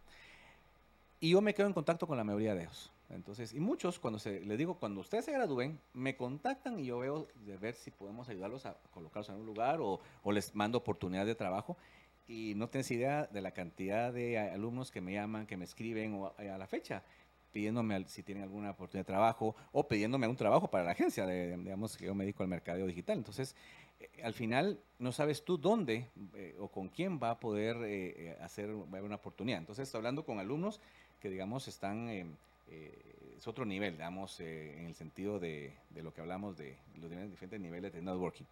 Y 1.21 1.31
yo 1.31 1.41
me 1.41 1.55
quedo 1.55 1.67
en 1.67 1.73
contacto 1.73 2.07
con 2.07 2.17
la 2.17 2.25
mayoría 2.25 2.55
de 2.55 2.63
ellos. 2.63 2.93
Entonces, 3.11 3.55
y 3.55 3.61
muchos, 3.61 3.99
cuando 3.99 4.19
se, 4.19 4.41
les 4.41 4.59
digo, 4.59 4.75
cuando 4.79 5.01
ustedes 5.01 5.25
se 5.25 5.33
gradúen, 5.33 5.81
me 5.95 6.15
contactan 6.15 6.79
y 6.79 6.87
yo 6.87 6.99
veo 6.99 7.27
de 7.47 7.57
ver 7.57 7.75
si 7.75 7.91
podemos 7.91 8.29
ayudarlos 8.29 8.67
a 8.67 8.77
colocarlos 8.91 9.31
en 9.31 9.37
un 9.37 9.47
lugar 9.47 9.79
o, 9.81 10.01
les 10.31 10.55
mando 10.55 10.79
oportunidades 10.79 11.29
de 11.29 11.35
trabajo. 11.35 11.79
Y 12.27 12.53
no 12.57 12.69
tienes 12.69 12.91
idea 12.91 13.25
de 13.25 13.41
la 13.41 13.53
cantidad 13.53 14.13
de 14.13 14.39
alumnos 14.39 14.91
que 14.91 15.01
me 15.01 15.15
llaman, 15.15 15.47
que 15.47 15.57
me 15.57 15.65
escriben 15.65 16.13
o 16.13 16.35
a 16.37 16.59
la 16.59 16.67
fecha 16.67 17.03
pidiéndome 17.53 18.05
si 18.09 18.23
tienen 18.23 18.45
alguna 18.45 18.71
oportunidad 18.71 19.07
de 19.07 19.13
trabajo 19.13 19.55
o 19.73 19.87
pidiéndome 19.87 20.29
un 20.29 20.37
trabajo 20.37 20.69
para 20.69 20.85
la 20.85 20.93
agencia, 20.93 21.27
de, 21.27 21.57
digamos 21.57 21.97
que 21.97 22.07
yo 22.07 22.15
me 22.15 22.25
dedico 22.25 22.43
al 22.43 22.49
mercadeo 22.49 22.87
digital. 22.87 23.19
Entonces, 23.19 23.55
eh, 24.01 24.09
al 24.23 24.35
final 24.35 24.79
no 24.99 25.13
sabes 25.13 25.45
tú 25.45 25.59
dónde 25.59 26.07
eh, 26.35 26.57
o 26.59 26.69
con 26.69 26.89
quién 26.89 27.19
va 27.23 27.31
a 27.31 27.41
poder 27.41 27.77
eh, 27.85 28.37
hacer 28.41 28.71
una 28.71 29.17
oportunidad. 29.17 29.59
Entonces, 29.59 29.93
hablando 29.95 30.25
con 30.25 30.39
alumnos 30.39 30.81
que, 31.21 31.31
digamos, 31.31 31.69
están, 31.69 32.09
es 32.09 33.47
otro 33.47 33.65
nivel, 33.65 33.93
digamos, 33.93 34.39
en 34.41 34.87
el 34.87 34.95
sentido 34.95 35.41
de, 35.41 35.73
de, 35.91 36.03
lo 36.03 36.13
que 36.13 36.21
hablamos 36.21 36.57
de 36.57 36.77
los 37.01 37.11
diferentes 37.11 37.61
niveles 37.61 37.93
de 37.93 38.03
networking. 38.03 38.45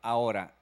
Ahora, 0.00 0.54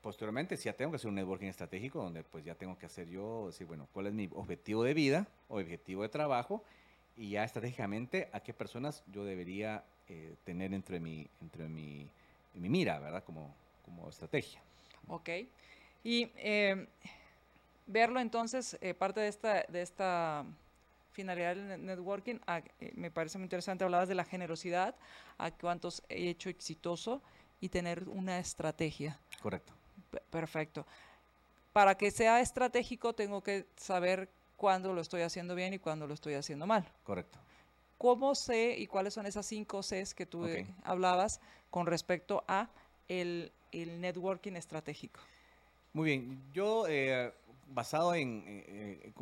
posteriormente 0.00 0.56
si 0.56 0.64
ya 0.64 0.72
tengo 0.72 0.90
que 0.90 0.96
hacer 0.96 1.08
un 1.08 1.14
networking 1.14 1.48
estratégico 1.48 2.02
donde 2.02 2.22
pues 2.24 2.44
ya 2.44 2.54
tengo 2.54 2.78
que 2.78 2.86
hacer 2.86 3.08
yo, 3.08 3.46
decir, 3.46 3.66
bueno, 3.66 3.88
cuál 3.92 4.06
es 4.06 4.12
mi 4.12 4.28
objetivo 4.32 4.82
de 4.82 4.94
vida 4.94 5.26
o 5.48 5.58
objetivo 5.58 6.02
de 6.02 6.08
trabajo 6.08 6.64
y 7.16 7.30
ya 7.30 7.44
estratégicamente 7.44 8.28
a 8.32 8.40
qué 8.40 8.52
personas 8.52 9.02
yo 9.12 9.24
debería 9.24 9.84
eh, 10.08 10.34
tener 10.44 10.72
entre 10.74 11.00
mi, 11.00 11.26
entre 11.40 11.68
mi, 11.68 12.10
mi 12.54 12.68
mira, 12.68 12.98
¿verdad? 12.98 13.22
Como, 13.24 13.54
como 13.84 14.08
estrategia. 14.08 14.60
Ok. 15.08 15.28
Y 16.02 16.30
eh, 16.36 16.86
verlo 17.86 18.20
entonces, 18.20 18.78
eh, 18.80 18.94
parte 18.94 19.20
de 19.20 19.28
esta, 19.28 19.62
de 19.68 19.82
esta 19.82 20.44
finalidad 21.12 21.54
del 21.56 21.84
networking, 21.84 22.36
me 22.94 23.10
parece 23.10 23.38
muy 23.38 23.44
interesante, 23.44 23.84
hablabas 23.84 24.08
de 24.08 24.14
la 24.14 24.24
generosidad, 24.24 24.94
a 25.38 25.50
cuántos 25.50 26.02
he 26.08 26.28
hecho 26.28 26.48
exitoso 26.48 27.20
y 27.60 27.68
tener 27.68 28.08
una 28.08 28.38
estrategia. 28.38 29.18
Correcto. 29.42 29.72
perfecto. 30.30 30.86
Para 31.72 31.96
que 31.96 32.10
sea 32.10 32.40
estratégico 32.40 33.12
tengo 33.12 33.42
que 33.42 33.66
saber 33.76 34.28
cuándo 34.60 34.92
lo 34.92 35.00
estoy 35.00 35.22
haciendo 35.22 35.54
bien 35.54 35.72
y 35.72 35.78
cuándo 35.78 36.06
lo 36.06 36.12
estoy 36.12 36.34
haciendo 36.34 36.66
mal. 36.66 36.84
Correcto. 37.02 37.38
¿Cómo 37.96 38.34
sé 38.34 38.76
y 38.76 38.86
cuáles 38.86 39.14
son 39.14 39.24
esas 39.24 39.46
cinco 39.46 39.80
Cs 39.80 40.12
que 40.12 40.26
tú 40.26 40.44
eh, 40.44 40.66
hablabas 40.84 41.40
con 41.70 41.86
respecto 41.86 42.44
a 42.46 42.68
el, 43.08 43.50
networking 43.72 44.52
estratégico? 44.56 45.18
Muy 45.94 46.10
bien, 46.10 46.42
yo 46.52 46.84
eh, 46.88 47.32
basado 47.68 48.14
en, 48.14 48.44
eh, 48.46 49.12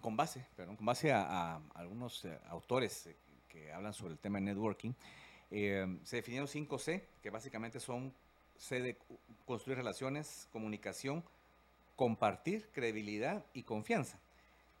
con, 0.00 0.16
base, 0.16 0.44
perdón, 0.56 0.74
con 0.74 0.86
base 0.86 1.12
a, 1.12 1.60
algunos 1.74 2.26
autores 2.48 3.08
que 3.48 3.72
hablan 3.72 3.94
sobre 3.94 4.14
el 4.14 4.18
tema 4.18 4.38
de 4.38 4.46
networking, 4.46 4.94
se 5.48 6.16
definieron 6.16 6.48
cinco 6.48 6.78
C, 6.78 7.06
que 7.22 7.30
básicamente 7.30 7.78
son 7.78 8.12
C 8.56 8.80
de 8.80 8.96
construir 9.46 9.78
relaciones, 9.78 10.48
comunicación, 10.50 11.22
compartir, 11.94 12.68
credibilidad 12.72 13.44
y 13.54 13.62
confianza. 13.62 14.18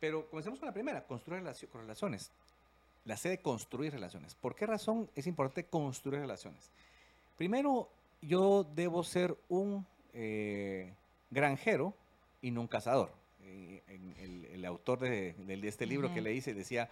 Pero 0.02 0.28
comencemos 0.28 0.58
con 0.58 0.66
la 0.66 0.72
primera, 0.72 1.06
construir 1.06 1.44
relaciones. 1.44 2.32
La 3.04 3.16
C 3.16 3.28
de 3.28 3.38
construir 3.38 3.92
relaciones. 3.92 4.34
¿Por 4.34 4.56
qué 4.56 4.66
razón 4.66 5.08
es 5.14 5.28
importante 5.28 5.70
construir 5.70 6.18
relaciones? 6.18 6.72
Primero, 7.36 7.88
yo 8.20 8.66
debo 8.74 9.04
ser 9.04 9.36
un 9.48 9.86
eh, 10.12 10.92
granjero 11.30 11.94
y 12.40 12.50
no 12.50 12.62
un 12.62 12.66
cazador. 12.66 13.12
Eh, 13.42 13.80
el, 14.50 14.64
autor 14.64 14.98
de, 14.98 15.36
este 15.62 15.86
libro 15.86 16.12
que 16.12 16.20
le 16.20 16.34
hice 16.34 16.52
decía, 16.52 16.90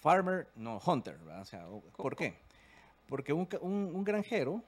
farmer, 0.00 0.46
no 0.54 0.82
hunter. 0.84 1.16
¿Por 1.96 2.14
qué? 2.14 2.34
Porque 3.08 3.32
un, 3.32 3.48
un, 3.62 4.04
granjero 4.04 4.62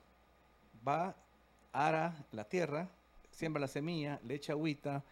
va, 0.87 1.14
ara 1.75 2.25
la 2.33 2.45
tierra, 2.45 2.88
siembra 3.30 3.61
la 3.61 3.68
semilla, 3.68 4.18
le 4.23 4.37
echa 4.37 4.54
agüita, 4.54 5.04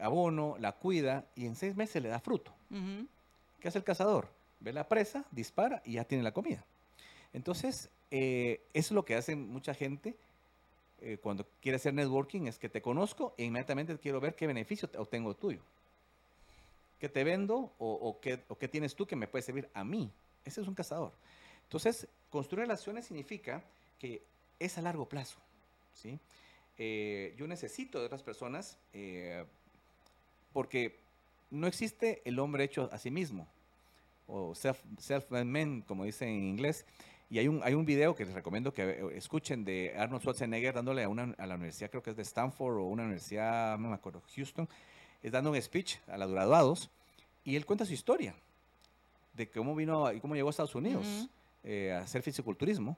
abono, 0.00 0.56
la 0.58 0.72
cuida 0.72 1.26
y 1.34 1.46
en 1.46 1.56
seis 1.56 1.76
meses 1.76 2.02
le 2.02 2.08
da 2.08 2.20
fruto. 2.20 2.52
¿Qué 3.60 3.68
hace 3.68 3.78
el 3.78 3.84
cazador? 3.84 4.28
Ve 4.60 4.72
la 4.72 4.88
presa, 4.88 5.24
dispara 5.30 5.82
y 5.84 5.94
ya 5.94 6.04
tiene 6.04 6.24
la 6.24 6.32
comida. 6.32 6.64
Entonces, 7.32 7.90
eh, 8.10 8.60
eso 8.72 8.88
es 8.88 8.92
lo 8.92 9.04
que 9.04 9.14
hace 9.14 9.36
mucha 9.36 9.74
gente 9.74 10.16
eh, 11.00 11.18
cuando 11.18 11.46
quiere 11.60 11.76
hacer 11.76 11.92
networking, 11.92 12.46
es 12.46 12.58
que 12.58 12.70
te 12.70 12.80
conozco 12.80 13.34
e 13.36 13.44
inmediatamente 13.44 13.98
quiero 13.98 14.20
ver 14.20 14.34
qué 14.34 14.46
beneficio 14.46 14.88
obtengo 14.96 15.34
tuyo. 15.34 15.60
¿Qué 16.98 17.10
te 17.10 17.24
vendo 17.24 17.72
o, 17.78 18.18
qué, 18.22 18.38
tienes 18.68 18.94
tú 18.94 19.06
que 19.06 19.14
me 19.14 19.26
puede 19.26 19.42
servir 19.42 19.68
a 19.74 19.84
mí? 19.84 20.10
Ese 20.46 20.62
es 20.62 20.68
un 20.68 20.74
cazador. 20.74 21.12
Entonces, 21.64 22.08
construir 22.30 22.62
relaciones 22.62 23.04
significa 23.04 23.62
que 23.98 24.22
es 24.58 24.78
a 24.78 24.82
largo 24.82 25.06
plazo. 25.06 25.36
¿sí? 25.92 26.18
Eh, 26.78 27.34
yo 27.36 27.46
necesito 27.46 27.98
de 27.98 28.06
otras 28.06 28.22
personas 28.22 28.78
porque 30.54 31.00
no 31.50 31.66
existe 31.66 32.22
el 32.24 32.38
hombre 32.38 32.64
hecho 32.64 32.88
a 32.90 32.98
sí 32.98 33.10
mismo, 33.10 33.46
o 34.26 34.54
self-made 34.54 35.84
como 35.86 36.04
dicen 36.04 36.28
en 36.28 36.44
inglés. 36.44 36.86
Y 37.28 37.38
hay 37.38 37.48
un, 37.48 37.60
hay 37.64 37.74
un 37.74 37.84
video 37.84 38.14
que 38.14 38.24
les 38.24 38.34
recomiendo 38.34 38.72
que 38.72 38.82
eh, 38.82 39.02
escuchen 39.14 39.64
de 39.64 39.94
Arnold 39.98 40.22
Schwarzenegger 40.22 40.74
dándole 40.74 41.02
a, 41.02 41.08
una, 41.08 41.34
a 41.36 41.46
la 41.46 41.56
universidad, 41.56 41.90
creo 41.90 42.02
que 42.02 42.10
es 42.10 42.16
de 42.16 42.22
Stanford 42.22 42.76
o 42.78 42.84
una 42.84 43.02
universidad, 43.02 43.78
no 43.78 43.88
me 43.88 43.94
acuerdo, 43.94 44.22
Houston, 44.34 44.68
es 45.22 45.32
dando 45.32 45.50
un 45.50 45.60
speech 45.60 45.96
a 46.06 46.16
los 46.16 46.30
graduados 46.30 46.90
y 47.42 47.56
él 47.56 47.66
cuenta 47.66 47.84
su 47.84 47.92
historia 47.92 48.34
de 49.32 49.50
cómo 49.50 49.74
vino 49.74 50.12
y 50.12 50.20
cómo 50.20 50.36
llegó 50.36 50.48
a 50.48 50.50
Estados 50.50 50.74
Unidos 50.76 51.28
eh, 51.64 51.92
a 51.92 52.00
hacer 52.02 52.22
fisiculturismo 52.22 52.96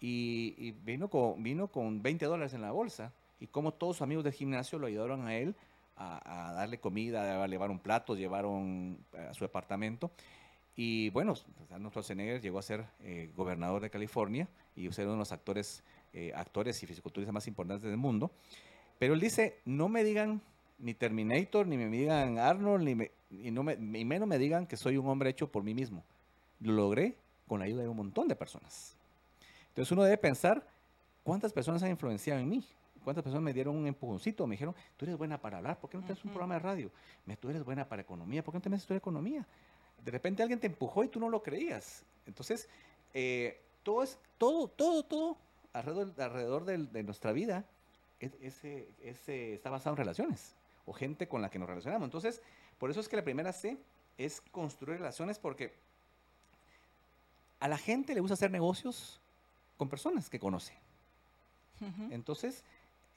y, 0.00 0.54
y, 0.56 0.70
vino, 0.70 1.08
con, 1.08 1.42
vino 1.42 1.68
con 1.68 2.00
20 2.00 2.24
dólares 2.24 2.54
en 2.54 2.62
la 2.62 2.70
bolsa 2.70 3.12
y 3.40 3.48
cómo 3.48 3.74
todos 3.74 3.96
sus 3.96 4.02
amigos 4.02 4.24
del 4.24 4.32
gimnasio 4.32 4.78
lo 4.78 4.86
ayudaron 4.86 5.26
a 5.26 5.36
él 5.36 5.54
a, 5.98 6.52
darle 6.54 6.78
comida, 6.78 7.42
a 7.42 7.46
llevar 7.46 7.70
un 7.70 7.78
plato, 7.78 8.14
llevaron 8.14 8.98
a 9.28 9.34
su 9.34 9.44
apartamento. 9.44 10.10
Y 10.76 11.10
bueno, 11.10 11.34
pues, 11.56 11.72
Arnold 11.72 11.92
Schwarzenegger 11.92 12.40
llegó 12.40 12.60
a 12.60 12.62
ser 12.62 12.86
eh, 13.02 13.32
gobernador 13.36 13.82
de 13.82 13.90
California 13.90 14.48
y 14.76 14.90
ser 14.92 15.06
uno 15.06 15.14
de 15.14 15.18
los 15.18 15.32
actores, 15.32 15.82
eh, 16.12 16.32
actores 16.36 16.80
y 16.82 16.86
fisiculturistas 16.86 17.34
más 17.34 17.48
importantes 17.48 17.82
del 17.82 17.96
mundo. 17.96 18.30
Pero 18.98 19.14
él 19.14 19.20
dice, 19.20 19.58
no 19.64 19.88
me 19.88 20.04
digan 20.04 20.40
ni 20.78 20.94
Terminator, 20.94 21.66
ni 21.66 21.76
me 21.76 21.88
digan 21.88 22.38
Arnold, 22.38 22.84
ni, 22.84 23.08
y, 23.30 23.50
no 23.50 23.64
me, 23.64 23.72
y 23.74 24.04
menos 24.04 24.28
me 24.28 24.38
digan 24.38 24.68
que 24.68 24.76
soy 24.76 24.96
un 24.96 25.08
hombre 25.08 25.30
hecho 25.30 25.50
por 25.50 25.64
mí 25.64 25.74
mismo. 25.74 26.04
Lo 26.60 26.72
logré 26.72 27.16
con 27.48 27.58
la 27.58 27.66
ayuda 27.66 27.82
de 27.82 27.88
un 27.88 27.96
montón 27.96 28.28
de 28.28 28.36
personas. 28.36 28.94
Entonces 29.70 29.90
uno 29.90 30.04
debe 30.04 30.18
pensar 30.18 30.64
cuántas 31.24 31.52
personas 31.52 31.82
han 31.82 31.90
influenciado 31.90 32.40
en 32.40 32.48
mí. 32.48 32.64
¿Cuántas 33.04 33.22
personas 33.22 33.42
me 33.42 33.52
dieron 33.52 33.76
un 33.76 33.86
empujoncito? 33.86 34.46
Me 34.46 34.54
dijeron, 34.54 34.74
tú 34.96 35.04
eres 35.04 35.16
buena 35.16 35.40
para 35.40 35.58
hablar, 35.58 35.78
¿por 35.78 35.90
qué 35.90 35.96
no 35.96 36.04
tienes 36.04 36.24
un 36.24 36.30
programa 36.30 36.54
de 36.54 36.60
radio? 36.60 36.90
Tú 37.40 37.50
eres 37.50 37.64
buena 37.64 37.88
para 37.88 38.02
economía, 38.02 38.42
¿por 38.42 38.52
qué 38.52 38.58
no 38.58 38.62
te 38.62 38.70
metes 38.70 38.90
economía? 38.90 39.46
De 40.04 40.10
repente 40.10 40.42
alguien 40.42 40.60
te 40.60 40.66
empujó 40.66 41.04
y 41.04 41.08
tú 41.08 41.20
no 41.20 41.28
lo 41.28 41.42
creías. 41.42 42.04
Entonces, 42.26 42.68
eh, 43.14 43.60
todo, 43.82 44.02
es, 44.02 44.18
todo, 44.36 44.68
todo, 44.68 45.02
todo 45.02 45.36
alrededor, 45.72 46.12
alrededor 46.20 46.64
de, 46.64 47.02
nuestra 47.02 47.32
vida 47.32 47.64
ese, 48.20 48.88
ese 49.02 49.54
está 49.54 49.70
basado 49.70 49.94
en 49.94 49.98
relaciones 49.98 50.54
o 50.86 50.92
gente 50.92 51.28
con 51.28 51.42
la 51.42 51.50
que 51.50 51.58
nos 51.58 51.68
relacionamos. 51.68 52.06
Entonces, 52.06 52.42
por 52.78 52.90
eso 52.90 53.00
es 53.00 53.08
que 53.08 53.16
la 53.16 53.24
primera 53.24 53.52
C 53.52 53.78
es 54.16 54.40
construir 54.50 54.98
relaciones 54.98 55.38
porque 55.38 55.72
a 57.60 57.68
la 57.68 57.78
gente 57.78 58.14
le 58.14 58.20
gusta 58.20 58.34
hacer 58.34 58.50
negocios 58.50 59.20
con 59.76 59.88
personas 59.88 60.28
que 60.28 60.38
conoce. 60.38 60.74
Entonces, 62.10 62.64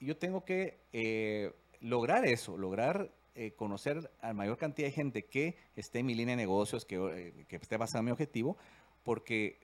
yo 0.04 0.16
tengo 0.16 0.44
que 0.44 0.78
eh, 0.92 1.52
lograr 1.80 2.26
eso, 2.26 2.56
lograr 2.56 3.10
eh, 3.34 3.52
conocer 3.52 4.10
a 4.20 4.32
mayor 4.32 4.58
cantidad 4.58 4.88
de 4.88 4.92
gente 4.92 5.24
que 5.24 5.56
esté 5.76 6.00
en 6.00 6.06
mi 6.06 6.14
línea 6.14 6.36
de 6.36 6.42
negocios, 6.42 6.84
que, 6.84 6.96
eh, 6.96 7.44
que 7.48 7.56
esté 7.56 7.76
basada 7.76 8.00
en 8.00 8.06
mi 8.06 8.10
objetivo, 8.10 8.56
porque, 9.04 9.58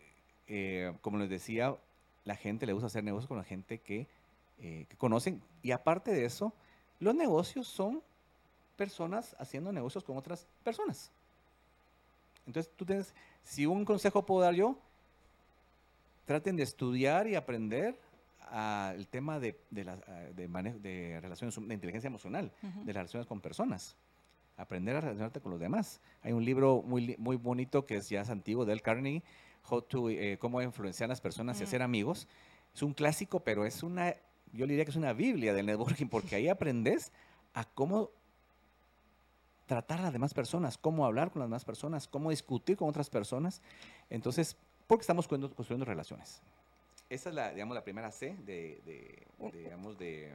como 1.03 1.19
les 1.19 1.29
decía, 1.29 1.77
la 2.25 2.35
gente 2.35 2.67
le 2.67 2.73
gusta 2.73 2.87
hacer 2.87 3.05
negocios 3.05 3.29
con 3.29 3.37
la 3.37 3.45
gente 3.45 3.79
que, 3.79 4.09
que 4.59 4.97
conocen. 4.97 5.43
Y 5.63 5.73
aparte 5.73 6.11
de 6.11 6.25
eso, 6.25 6.55
los 6.99 7.15
negocios 7.15 7.69
son 7.69 8.03
personas 8.77 9.37
haciendo 9.39 9.73
negocios 9.73 10.03
con 10.03 10.17
otras 10.17 10.49
personas. 10.65 11.13
Entonces, 12.47 12.73
tú 12.77 12.87
tienes, 12.87 13.15
si 13.45 13.67
un 13.67 13.85
consejo 13.85 14.25
puedo 14.25 14.41
dar 14.41 14.55
yo, 14.55 14.79
traten 16.25 16.57
de 16.57 16.63
estudiar 16.63 17.27
y 17.27 17.35
aprender 17.35 17.95
el 18.97 19.09
tema 19.09 19.39
de, 19.41 19.61
de, 19.71 19.85
de, 20.35 21.21
relaciones, 21.21 21.55
de 21.57 21.75
inteligencia 21.75 22.09
emocional, 22.09 22.53
de 22.63 22.93
las 22.93 23.03
relaciones 23.03 23.27
con 23.27 23.41
personas. 23.41 23.97
Aprender 24.57 24.97
a 24.97 25.01
relacionarte 25.01 25.41
con 25.41 25.53
los 25.53 25.61
demás. 25.61 26.01
Hay 26.23 26.33
un 26.33 26.45
libro 26.45 26.83
muy, 26.85 27.15
muy 27.19 27.37
bonito 27.37 27.87
que 27.87 27.97
es 27.97 28.09
ya 28.09 28.23
es 28.23 28.31
antiguo, 28.31 28.65
del 28.65 28.83
Carnegie, 28.83 29.23
How 29.71 29.83
to, 29.83 30.11
eh, 30.11 30.39
Cómo 30.41 30.61
influenciar 30.63 31.09
a 31.09 31.13
las 31.13 31.21
personas 31.21 31.61
y 31.61 31.65
hacer 31.65 31.83
amigos. 31.83 32.27
Es 32.75 32.83
un 32.83 32.93
clásico, 32.93 33.41
pero 33.41 33.67
es 33.67 33.83
una, 33.83 34.15
yo 34.53 34.67
diría 34.67 34.85
que 34.85 34.91
es 34.91 34.97
una 34.97 35.13
biblia 35.13 35.55
del 35.55 35.67
networking, 35.67 36.07
porque 36.09 36.37
ahí 36.37 36.49
aprendes 36.49 37.13
a 37.55 37.65
cómo 37.65 38.11
tratar 39.67 40.01
a 40.01 40.05
las 40.05 40.13
demás 40.13 40.35
personas, 40.35 40.79
cómo 40.79 41.05
hablar 41.05 41.31
con 41.31 41.41
las 41.41 41.49
demás 41.49 41.65
personas, 41.65 42.09
cómo 42.09 42.31
discutir 42.31 42.77
con 42.77 42.89
otras 42.89 43.11
personas. 43.11 43.63
Entonces, 44.11 44.57
porque 44.87 45.03
estamos 45.03 45.29
construyendo, 45.29 45.85
relaciones. 45.85 46.43
Esa 47.11 47.29
es 47.31 47.35
la, 47.35 47.53
digamos, 47.53 47.75
la 47.75 47.85
primera 47.85 48.11
C 48.11 48.37
de, 48.41 48.81
digamos, 49.53 49.99
de, 49.99 50.33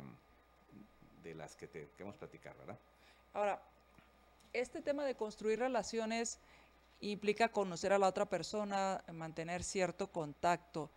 de 1.23 1.35
las 1.35 1.55
que 1.55 1.67
te 1.67 1.87
queremos 1.97 2.15
platicar, 2.15 2.55
¿verdad? 2.57 2.77
Ahora, 3.33 3.61
este 4.53 4.81
tema 4.81 5.05
de 5.05 5.15
construir 5.15 5.59
relaciones 5.59 6.39
implica 7.01 7.49
conocer 7.49 7.93
a 7.93 7.97
la 7.97 8.07
otra 8.07 8.25
persona, 8.25 9.03
mantener 9.11 9.63
cierto 9.63 10.07
contacto. 10.07 10.89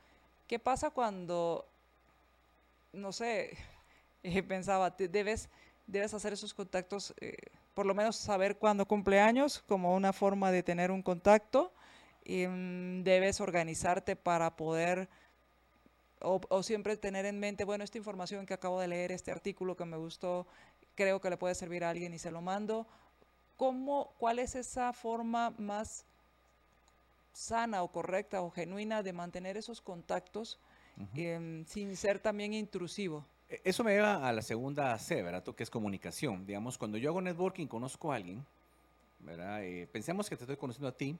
¿Qué 0.46 0.58
pasa 0.58 0.90
cuando, 0.90 1.66
no 2.92 3.12
sé, 3.12 3.56
pensaba, 4.48 4.90
debes, 4.90 5.48
debes 5.86 6.14
hacer 6.14 6.32
esos 6.32 6.54
contactos 6.54 7.14
eh, 7.20 7.36
por 7.76 7.84
lo 7.84 7.94
menos 7.94 8.16
saber 8.16 8.56
cuándo 8.56 8.86
cumpleaños 8.88 9.62
como 9.68 9.94
una 9.94 10.14
forma 10.14 10.50
de 10.50 10.62
tener 10.62 10.90
un 10.90 11.02
contacto. 11.02 11.74
Y, 12.24 12.46
mm, 12.46 13.04
debes 13.04 13.38
organizarte 13.42 14.16
para 14.16 14.56
poder 14.56 15.10
o, 16.20 16.62
siempre 16.62 16.96
tener 16.96 17.26
en 17.26 17.38
mente, 17.38 17.64
bueno, 17.64 17.84
esta 17.84 17.98
información 17.98 18.46
que 18.46 18.54
acabo 18.54 18.80
de 18.80 18.88
leer, 18.88 19.12
este 19.12 19.30
artículo 19.30 19.76
que 19.76 19.84
me 19.84 19.96
gustó, 19.96 20.46
creo 20.94 21.20
que 21.20 21.30
le 21.30 21.36
puede 21.36 21.54
servir 21.54 21.84
a 21.84 21.90
alguien 21.90 22.14
y 22.14 22.18
se 22.18 22.30
lo 22.30 22.40
mando. 22.40 22.86
¿Cómo, 23.56 24.14
¿Cuál 24.18 24.38
es 24.38 24.54
esa 24.54 24.92
forma 24.92 25.50
más 25.58 26.04
sana 27.32 27.82
o 27.82 27.88
correcta 27.88 28.40
o 28.42 28.50
genuina 28.50 29.02
de 29.02 29.12
mantener 29.12 29.56
esos 29.56 29.80
contactos 29.80 30.58
em, 31.14 31.64
sin 31.66 31.96
ser 31.96 32.18
también 32.18 32.54
intrusivo? 32.54 33.24
E, 33.48 33.60
eso 33.64 33.84
me 33.84 33.92
lleva 33.92 34.26
a 34.26 34.32
la 34.32 34.42
segunda 34.42 34.98
C, 34.98 35.22
¿verdad? 35.22 35.44
Que 35.44 35.62
es 35.62 35.70
comunicación. 35.70 36.46
Digamos, 36.46 36.78
cuando 36.78 36.98
yo 36.98 37.10
hago 37.10 37.20
networking, 37.20 37.66
conozco 37.66 38.12
a 38.12 38.16
alguien, 38.16 38.44
¿verdad? 39.20 39.64
Eh, 39.64 39.86
pensemos 39.92 40.28
que 40.28 40.36
te 40.36 40.44
estoy 40.44 40.56
conociendo 40.56 40.88
a 40.88 40.92
ti. 40.92 41.16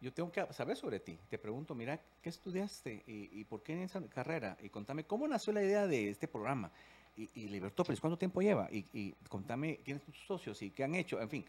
Yo 0.00 0.12
tengo 0.12 0.30
que 0.30 0.46
saber 0.52 0.76
sobre 0.76 1.00
ti. 1.00 1.18
Te 1.28 1.38
pregunto, 1.38 1.74
mira, 1.74 1.98
¿qué 2.20 2.28
estudiaste 2.28 3.02
y, 3.06 3.44
por 3.44 3.62
qué 3.62 3.72
en 3.72 3.80
esa 3.80 4.00
carrera? 4.08 4.56
Y 4.62 4.68
contame, 4.68 5.04
¿cómo 5.04 5.26
nació 5.26 5.52
la 5.52 5.62
idea 5.62 5.86
de 5.86 6.10
este 6.10 6.28
programa? 6.28 6.70
Y, 7.16 7.30
y 7.34 7.48
Libertópolis, 7.48 8.00
¿cuánto 8.00 8.18
tiempo 8.18 8.42
lleva? 8.42 8.68
Y, 8.70 8.86
y 8.92 9.12
contame, 9.28 9.78
¿quiénes 9.78 10.02
son 10.02 10.12
tus 10.12 10.26
socios 10.26 10.60
y 10.60 10.70
qué 10.70 10.84
han 10.84 10.94
hecho? 10.94 11.18
En 11.20 11.30
fin, 11.30 11.44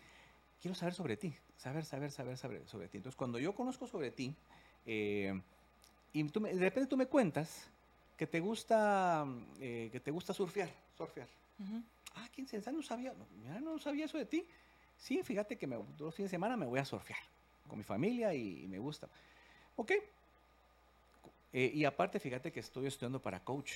quiero 0.62 0.76
saber 0.76 0.94
sobre 0.94 1.18
ti. 1.18 1.34
Saber, 1.58 1.84
saber, 1.84 2.10
saber, 2.10 2.38
saber 2.38 2.68
sobre 2.68 2.88
ti. 2.88 2.98
Entonces, 2.98 3.18
cuando 3.18 3.38
yo 3.38 3.54
conozco 3.54 3.86
sobre 3.86 4.12
ti, 4.12 4.34
eh, 4.86 5.42
y 6.14 6.24
tú 6.26 6.40
de 6.40 6.54
repente 6.54 6.88
tú 6.88 6.96
me 6.96 7.08
cuentas 7.08 7.70
que 8.16 8.28
te 8.28 8.40
gusta, 8.40 9.26
eh, 9.60 9.90
que 9.92 10.00
te 10.00 10.12
gusta 10.12 10.34
surfear, 10.34 10.70
surfear. 10.98 11.28
Ah, 12.16 12.30
¿quién 12.34 12.48
se 12.48 12.60
No 12.72 12.82
sabía, 12.82 13.14
no, 13.14 13.60
no 13.60 13.78
sabía 13.78 14.06
eso 14.06 14.18
de 14.18 14.26
ti. 14.26 14.48
Sí, 14.98 15.22
fíjate 15.22 15.58
que 15.58 15.68
me, 15.68 15.76
dos 15.98 16.16
fines 16.16 16.32
de 16.32 16.36
semana 16.36 16.56
me 16.56 16.66
voy 16.66 16.80
a 16.80 16.86
surfear 16.86 17.20
con 17.68 17.78
mi 17.78 17.84
familia 17.84 18.34
y, 18.34 18.68
me 18.68 18.80
gusta. 18.80 19.08
Ok. 19.76 19.92
Eh, 21.54 21.72
y 21.74 21.86
aparte, 21.86 22.20
fíjate 22.20 22.52
que 22.52 22.60
estoy 22.60 22.88
estudiando 22.88 23.22
para 23.22 23.44
coach 23.44 23.76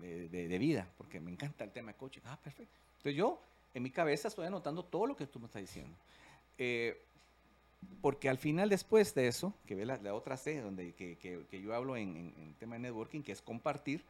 de, 0.00 0.28
de, 0.28 0.58
vida, 0.58 0.88
porque 0.96 1.20
me 1.20 1.30
encanta 1.30 1.64
el 1.64 1.70
tema 1.70 1.92
de 1.92 1.98
coaching. 1.98 2.20
Ah, 2.24 2.38
perfecto. 2.42 2.72
Entonces 2.98 3.16
yo, 3.16 3.40
en 3.74 3.82
mi 3.82 3.90
cabeza, 3.90 4.28
estoy 4.28 4.46
anotando 4.46 4.84
todo 4.84 5.06
lo 5.06 5.16
que 5.16 5.26
tú 5.26 5.38
me 5.38 5.46
estás 5.46 5.62
diciendo. 5.62 5.94
Eh, 6.58 7.00
porque 8.00 8.28
al 8.28 8.38
final, 8.38 8.68
después 8.68 9.14
de 9.14 9.28
eso, 9.28 9.52
que 9.66 9.74
ve 9.74 9.84
la, 9.84 10.14
otra 10.14 10.36
C, 10.36 10.60
donde 10.60 10.92
que, 10.94 11.16
que, 11.18 11.62
yo 11.62 11.74
hablo 11.74 11.96
en, 11.96 12.32
el 12.38 12.54
tema 12.56 12.76
de 12.76 12.80
networking, 12.80 13.22
que 13.22 13.32
es 13.32 13.42
compartir, 13.42 14.04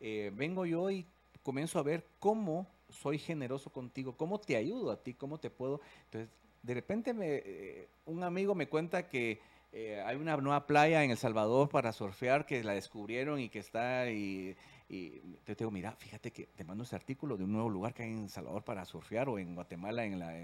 eh, 0.00 0.32
vengo 0.34 0.64
yo 0.66 0.90
y 0.90 1.06
comienzo 1.42 1.78
a 1.78 1.82
ver 1.82 2.04
cómo 2.20 2.66
soy 2.88 3.18
generoso 3.18 3.70
contigo, 3.70 4.16
cómo 4.16 4.38
te 4.38 4.56
ayudo 4.56 4.90
a 4.90 5.02
ti, 5.02 5.14
cómo 5.14 5.38
te 5.38 5.50
puedo. 5.50 5.80
Entonces, 6.04 6.30
de 6.62 6.74
repente 6.74 7.12
me, 7.14 7.26
eh, 7.44 7.88
un 8.06 8.22
amigo 8.22 8.54
me 8.54 8.68
cuenta 8.68 9.08
que 9.08 9.40
eh, 9.72 10.02
hay 10.04 10.16
una 10.16 10.36
nueva 10.36 10.66
playa 10.66 11.02
en 11.02 11.10
El 11.10 11.16
Salvador 11.16 11.68
para 11.68 11.92
surfear 11.92 12.44
que 12.46 12.62
la 12.62 12.74
descubrieron 12.74 13.40
y 13.40 13.48
que 13.48 13.58
está 13.58 14.10
y, 14.10 14.56
y 14.88 15.10
te 15.44 15.54
digo, 15.54 15.70
mira, 15.70 15.92
fíjate 15.92 16.30
que 16.30 16.46
te 16.46 16.64
mando 16.64 16.84
ese 16.84 16.94
artículo 16.94 17.36
de 17.36 17.44
un 17.44 17.52
nuevo 17.52 17.70
lugar 17.70 17.94
que 17.94 18.02
hay 18.02 18.10
en 18.10 18.24
El 18.24 18.30
Salvador 18.30 18.62
para 18.62 18.84
surfear 18.84 19.28
o 19.28 19.38
en 19.38 19.54
Guatemala 19.54 20.04
en, 20.04 20.18
la, 20.18 20.34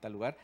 tal 0.00 0.12
lugar 0.12 0.36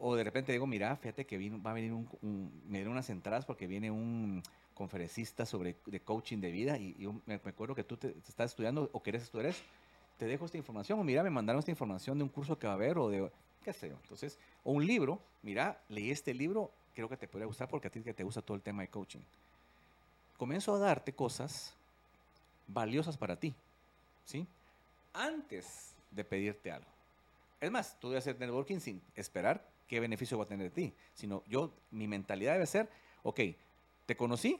o 0.00 0.16
de 0.16 0.24
repente 0.24 0.50
digo, 0.50 0.66
mira, 0.66 0.96
fíjate 0.96 1.26
que 1.26 1.50
va 1.58 1.70
a 1.70 1.74
venir 1.74 1.92
un, 1.92 2.62
me 2.66 2.78
dieron 2.78 2.92
unas 2.92 3.10
entradas 3.10 3.44
porque 3.44 3.66
viene 3.66 3.90
un 3.90 4.42
conferencista 4.74 5.44
sobre 5.44 5.76
de 5.86 6.00
coaching 6.00 6.38
de 6.38 6.50
vida 6.50 6.78
y, 6.78 6.96
yo 6.98 7.20
me, 7.26 7.34
acuerdo 7.34 7.74
que 7.74 7.84
tú 7.84 7.98
te, 7.98 8.08
estás 8.26 8.52
estudiando 8.52 8.88
o 8.92 9.00
quieres 9.00 9.22
estudiar 9.22 9.50
eso, 9.50 9.62
te 10.16 10.24
dejo 10.24 10.46
esta 10.46 10.56
información 10.56 10.98
o 10.98 11.04
mira, 11.04 11.22
me 11.22 11.30
mandaron 11.30 11.60
esta 11.60 11.70
información 11.70 12.16
de 12.16 12.24
un 12.24 12.30
curso 12.30 12.58
que 12.58 12.66
va 12.66 12.72
a 12.72 12.76
haber 12.76 12.98
o 12.98 13.10
de, 13.10 13.30
qué 13.64 13.72
sé 13.72 13.88
yo. 13.88 13.96
Entonces, 14.02 14.38
o 14.64 14.72
un 14.72 14.86
libro, 14.86 15.20
mira, 15.42 15.80
leí 15.88 16.10
este 16.10 16.34
libro, 16.34 16.70
creo 16.94 17.08
que 17.08 17.16
te 17.16 17.28
podría 17.28 17.46
gustar 17.46 17.68
porque 17.68 17.88
a 17.88 17.90
ti 17.90 18.00
que 18.00 18.14
te 18.14 18.24
gusta 18.24 18.42
todo 18.42 18.56
el 18.56 18.62
tema 18.62 18.82
de 18.82 18.88
coaching. 18.88 19.20
Comienzo 20.36 20.74
a 20.74 20.78
darte 20.78 21.12
cosas 21.12 21.74
valiosas 22.66 23.16
para 23.16 23.36
ti, 23.36 23.54
¿sí? 24.24 24.46
Antes 25.12 25.94
de 26.10 26.24
pedirte 26.24 26.70
algo. 26.70 26.88
Es 27.60 27.70
más, 27.70 27.98
tú 28.00 28.08
debes 28.08 28.24
hacer 28.24 28.40
networking 28.40 28.78
sin 28.78 29.02
esperar 29.14 29.62
qué 29.86 30.00
beneficio 30.00 30.38
va 30.38 30.44
a 30.44 30.46
tener 30.46 30.70
de 30.70 30.74
ti, 30.74 30.94
sino 31.14 31.42
yo, 31.46 31.72
mi 31.90 32.08
mentalidad 32.08 32.54
debe 32.54 32.66
ser, 32.66 32.88
ok, 33.22 33.40
te 34.06 34.16
conocí 34.16 34.58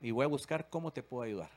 y 0.00 0.10
voy 0.10 0.24
a 0.24 0.28
buscar 0.28 0.68
cómo 0.68 0.92
te 0.92 1.02
puedo 1.02 1.22
ayudar. 1.22 1.50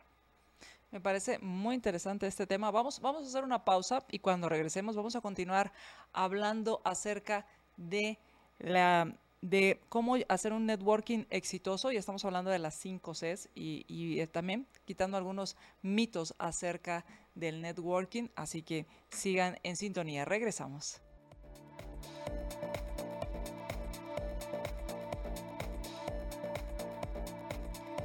Me 0.97 1.01
parece 1.01 1.37
muy 1.37 1.75
interesante 1.75 2.25
este 2.25 2.47
tema. 2.47 2.71
Vamos, 2.71 2.99
vamos 3.01 3.21
a 3.21 3.27
hacer 3.27 3.43
una 3.43 3.63
pausa 3.63 4.03
y 4.09 4.17
cuando 4.17 4.49
regresemos 4.49 4.95
vamos 4.95 5.15
a 5.15 5.21
continuar 5.21 5.71
hablando 6.11 6.81
acerca 6.83 7.45
de 7.75 8.17
la 8.57 9.15
de 9.43 9.79
cómo 9.89 10.15
hacer 10.27 10.53
un 10.53 10.65
networking 10.65 11.25
exitoso 11.29 11.91
y 11.91 11.97
estamos 11.97 12.25
hablando 12.25 12.49
de 12.49 12.57
las 12.57 12.73
5 12.79 13.13
Cs 13.13 13.49
y, 13.53 14.19
eh, 14.19 14.25
también 14.25 14.65
quitando 14.85 15.17
algunos 15.17 15.55
mitos 15.83 16.33
acerca 16.39 17.05
del 17.35 17.61
networking, 17.61 18.29
así 18.35 18.63
que 18.63 18.87
sigan 19.11 19.59
en 19.61 19.75
sintonía. 19.75 20.25
Regresamos. 20.25 20.99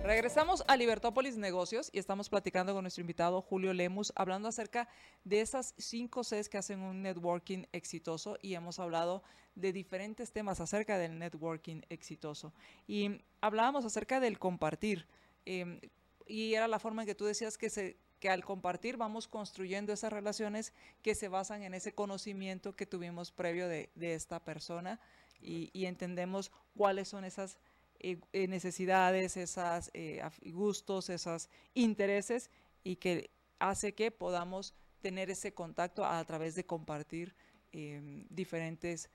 Regresamos 0.05 0.65
a 0.67 0.77
Libertópolis 0.77 1.37
Negocios 1.37 1.89
y 1.93 2.01
estamos 2.01 2.29
platicando 2.29 2.75
con 2.75 2.83
nuestro 2.83 3.03
invitado 3.03 3.41
Julio 3.41 3.73
Lemus, 3.73 4.13
hablando 4.17 4.49
acerca 4.49 4.89
de 5.23 5.41
esas 5.41 5.75
cinco 5.79 6.25
Cs 6.25 6.49
que 6.49 6.59
hacen 6.59 6.81
un 6.81 7.03
networking 7.03 7.67
exitoso 7.71 8.37
y 8.43 8.55
hemos 8.55 8.81
hablado 8.81 9.23
de 9.55 9.73
diferentes 9.73 10.33
temas 10.33 10.59
acerca 10.61 10.99
del 10.99 11.21
networking 11.21 11.83
exitoso. 11.89 12.53
Y 12.89 13.23
hablábamos 13.41 13.85
acerca 13.85 14.19
del 14.19 14.41
compartir. 14.41 15.07
Em, 15.45 15.79
y 16.27 16.55
era 16.55 16.67
la 16.67 16.81
forma 16.81 17.03
en 17.03 17.07
que 17.07 17.15
tú 17.15 17.25
decías 17.25 17.57
que, 17.57 17.71
se, 17.71 17.97
que 18.19 18.29
al 18.29 18.45
compartir 18.45 18.97
vamos 18.97 19.29
construyendo 19.29 19.93
esas 19.93 20.13
relaciones 20.13 20.73
que 21.03 21.15
se 21.15 21.29
basan 21.29 21.63
en 21.63 21.75
ese 21.75 21.95
conocimiento 21.95 22.75
que 22.75 22.87
tuvimos 22.87 23.31
previo 23.31 23.69
de, 23.69 23.89
esta 23.95 24.41
persona 24.41 24.99
y, 25.41 25.71
y 25.73 25.87
entendemos 25.87 26.51
cuáles 26.75 27.07
son 27.07 27.25
esas 27.25 27.53
eh, 27.55 27.72
eh, 28.03 28.49
necesidades, 28.49 29.37
esos 29.37 29.91
eh, 29.95 30.23
gustos, 30.47 31.09
esos 31.09 31.49
intereses 31.75 32.51
y 32.85 32.97
que 32.97 33.31
hace 33.59 33.95
que 33.95 34.11
podamos 34.11 34.75
tener 35.01 35.31
ese 35.31 35.55
contacto 35.55 36.05
a, 36.05 36.25
través 36.25 36.55
de 36.55 36.65
compartir 36.65 37.35
em, 37.73 38.27
diferentes 38.29 39.11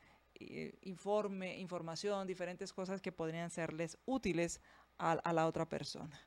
informe, 0.81 1.57
información, 1.57 2.27
diferentes 2.27 2.71
cosas 2.71 3.01
que 3.01 3.11
podrían 3.11 3.49
serles 3.49 3.97
útiles 4.05 4.61
a, 4.99 5.33
la 5.33 5.47
otra 5.47 5.67
persona. 5.67 6.19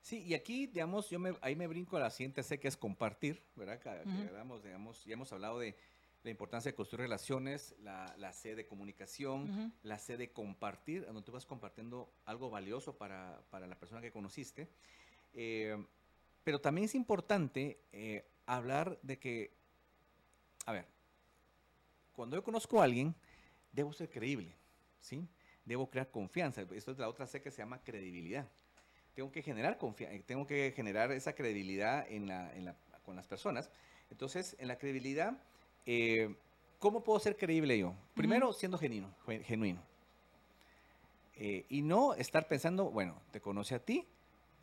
Sí, 0.00 0.22
y 0.22 0.34
aquí, 0.34 0.66
digamos, 0.66 1.10
yo 1.10 1.18
me, 1.18 1.36
ahí 1.40 1.54
me 1.54 1.66
brinco 1.66 1.96
a 1.96 2.00
la 2.00 2.10
siguiente 2.10 2.42
C, 2.42 2.58
que 2.58 2.68
es 2.68 2.76
compartir, 2.76 3.42
¿verdad? 3.54 3.80
digamos, 4.62 5.04
ya 5.04 5.12
hemos 5.12 5.32
hablado 5.32 5.60
de 5.60 5.76
la 6.26 6.30
importancia 6.32 6.72
de 6.72 6.74
construir 6.74 7.02
relaciones, 7.02 7.76
la, 7.78 8.12
la 8.18 8.32
C 8.32 8.56
de 8.56 8.66
comunicación, 8.66 9.72
la 9.84 9.96
C 9.96 10.16
de 10.16 10.32
compartir, 10.32 11.06
donde 11.06 11.22
tú 11.22 11.30
vas 11.30 11.46
compartiendo 11.46 12.12
algo 12.24 12.50
valioso 12.50 12.98
para, 12.98 13.40
para 13.48 13.68
la 13.68 13.78
persona 13.78 14.00
que 14.00 14.10
conociste. 14.10 14.68
Eh, 15.34 15.76
pero 16.42 16.60
también 16.60 16.86
es 16.86 16.96
importante 16.96 17.78
eh, 17.92 18.28
hablar 18.44 18.98
de 19.02 19.20
que, 19.20 19.54
a 20.64 20.72
ver, 20.72 20.86
cuando 22.12 22.34
yo 22.34 22.42
conozco 22.42 22.80
a 22.80 22.84
alguien, 22.84 23.14
debo 23.70 23.92
ser 23.92 24.10
creíble, 24.10 24.52
¿sí? 25.00 25.28
Debo 25.64 25.88
crear 25.88 26.10
confianza. 26.10 26.62
Esto 26.72 26.90
es 26.90 26.98
la 26.98 27.08
otra 27.08 27.28
C 27.28 27.40
que 27.40 27.52
se 27.52 27.58
llama 27.58 27.84
credibilidad. 27.84 28.48
Tengo 29.14 29.30
que 29.30 29.42
generar 29.42 29.78
confianza, 29.78 30.20
tengo 30.26 30.44
que 30.44 30.72
generar 30.74 31.12
esa 31.12 31.34
credibilidad 31.34 32.04
en 32.10 32.26
la, 32.26 32.52
en 32.52 32.64
la, 32.64 32.74
con 33.04 33.14
las 33.14 33.28
personas. 33.28 33.70
Entonces, 34.10 34.56
en 34.58 34.66
la 34.66 34.76
credibilidad 34.76 35.40
eh, 35.86 36.34
¿cómo 36.78 37.02
puedo 37.02 37.18
ser 37.20 37.36
creíble 37.36 37.78
yo? 37.78 37.94
Primero, 38.14 38.52
siendo 38.52 38.78
genuino. 38.78 39.08
genuino. 39.44 39.80
Eh, 41.36 41.64
y 41.68 41.82
no 41.82 42.14
estar 42.14 42.48
pensando, 42.48 42.90
bueno, 42.90 43.20
te 43.30 43.40
conoce 43.40 43.74
a 43.74 43.78
ti 43.78 44.06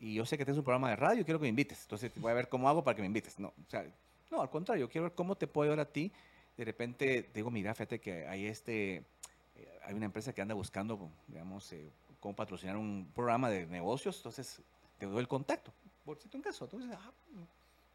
y 0.00 0.14
yo 0.14 0.26
sé 0.26 0.36
que 0.36 0.44
tienes 0.44 0.58
un 0.58 0.64
programa 0.64 0.90
de 0.90 0.96
radio 0.96 1.22
y 1.22 1.24
quiero 1.24 1.38
que 1.38 1.44
me 1.44 1.48
invites. 1.48 1.82
Entonces 1.82 2.12
voy 2.16 2.30
a 2.30 2.34
ver 2.34 2.48
cómo 2.48 2.68
hago 2.68 2.82
para 2.82 2.96
que 2.96 3.02
me 3.02 3.06
invites. 3.06 3.38
No, 3.38 3.48
o 3.48 3.70
sea, 3.70 3.86
no, 4.30 4.42
al 4.42 4.50
contrario, 4.50 4.88
quiero 4.88 5.04
ver 5.04 5.14
cómo 5.14 5.36
te 5.36 5.46
puedo 5.46 5.70
ayudar 5.70 5.86
a 5.86 5.90
ti. 5.90 6.12
De 6.56 6.64
repente 6.64 7.30
digo, 7.32 7.50
mira, 7.50 7.74
fíjate 7.74 8.00
que 8.00 8.26
hay 8.26 8.46
este, 8.46 8.96
eh, 8.96 9.80
hay 9.84 9.94
una 9.94 10.06
empresa 10.06 10.32
que 10.32 10.42
anda 10.42 10.54
buscando, 10.54 11.10
digamos, 11.28 11.72
cómo 12.20 12.34
patrocinar 12.34 12.76
un 12.76 13.08
programa 13.14 13.48
de 13.50 13.66
negocios. 13.66 14.16
Entonces 14.16 14.60
te 14.98 15.06
doy 15.06 15.20
el 15.20 15.28
contacto. 15.28 15.72
Por 16.04 16.18
si 16.18 16.28
un 16.34 16.42
caso, 16.42 16.64
entonces, 16.64 16.90
ah, 16.92 17.12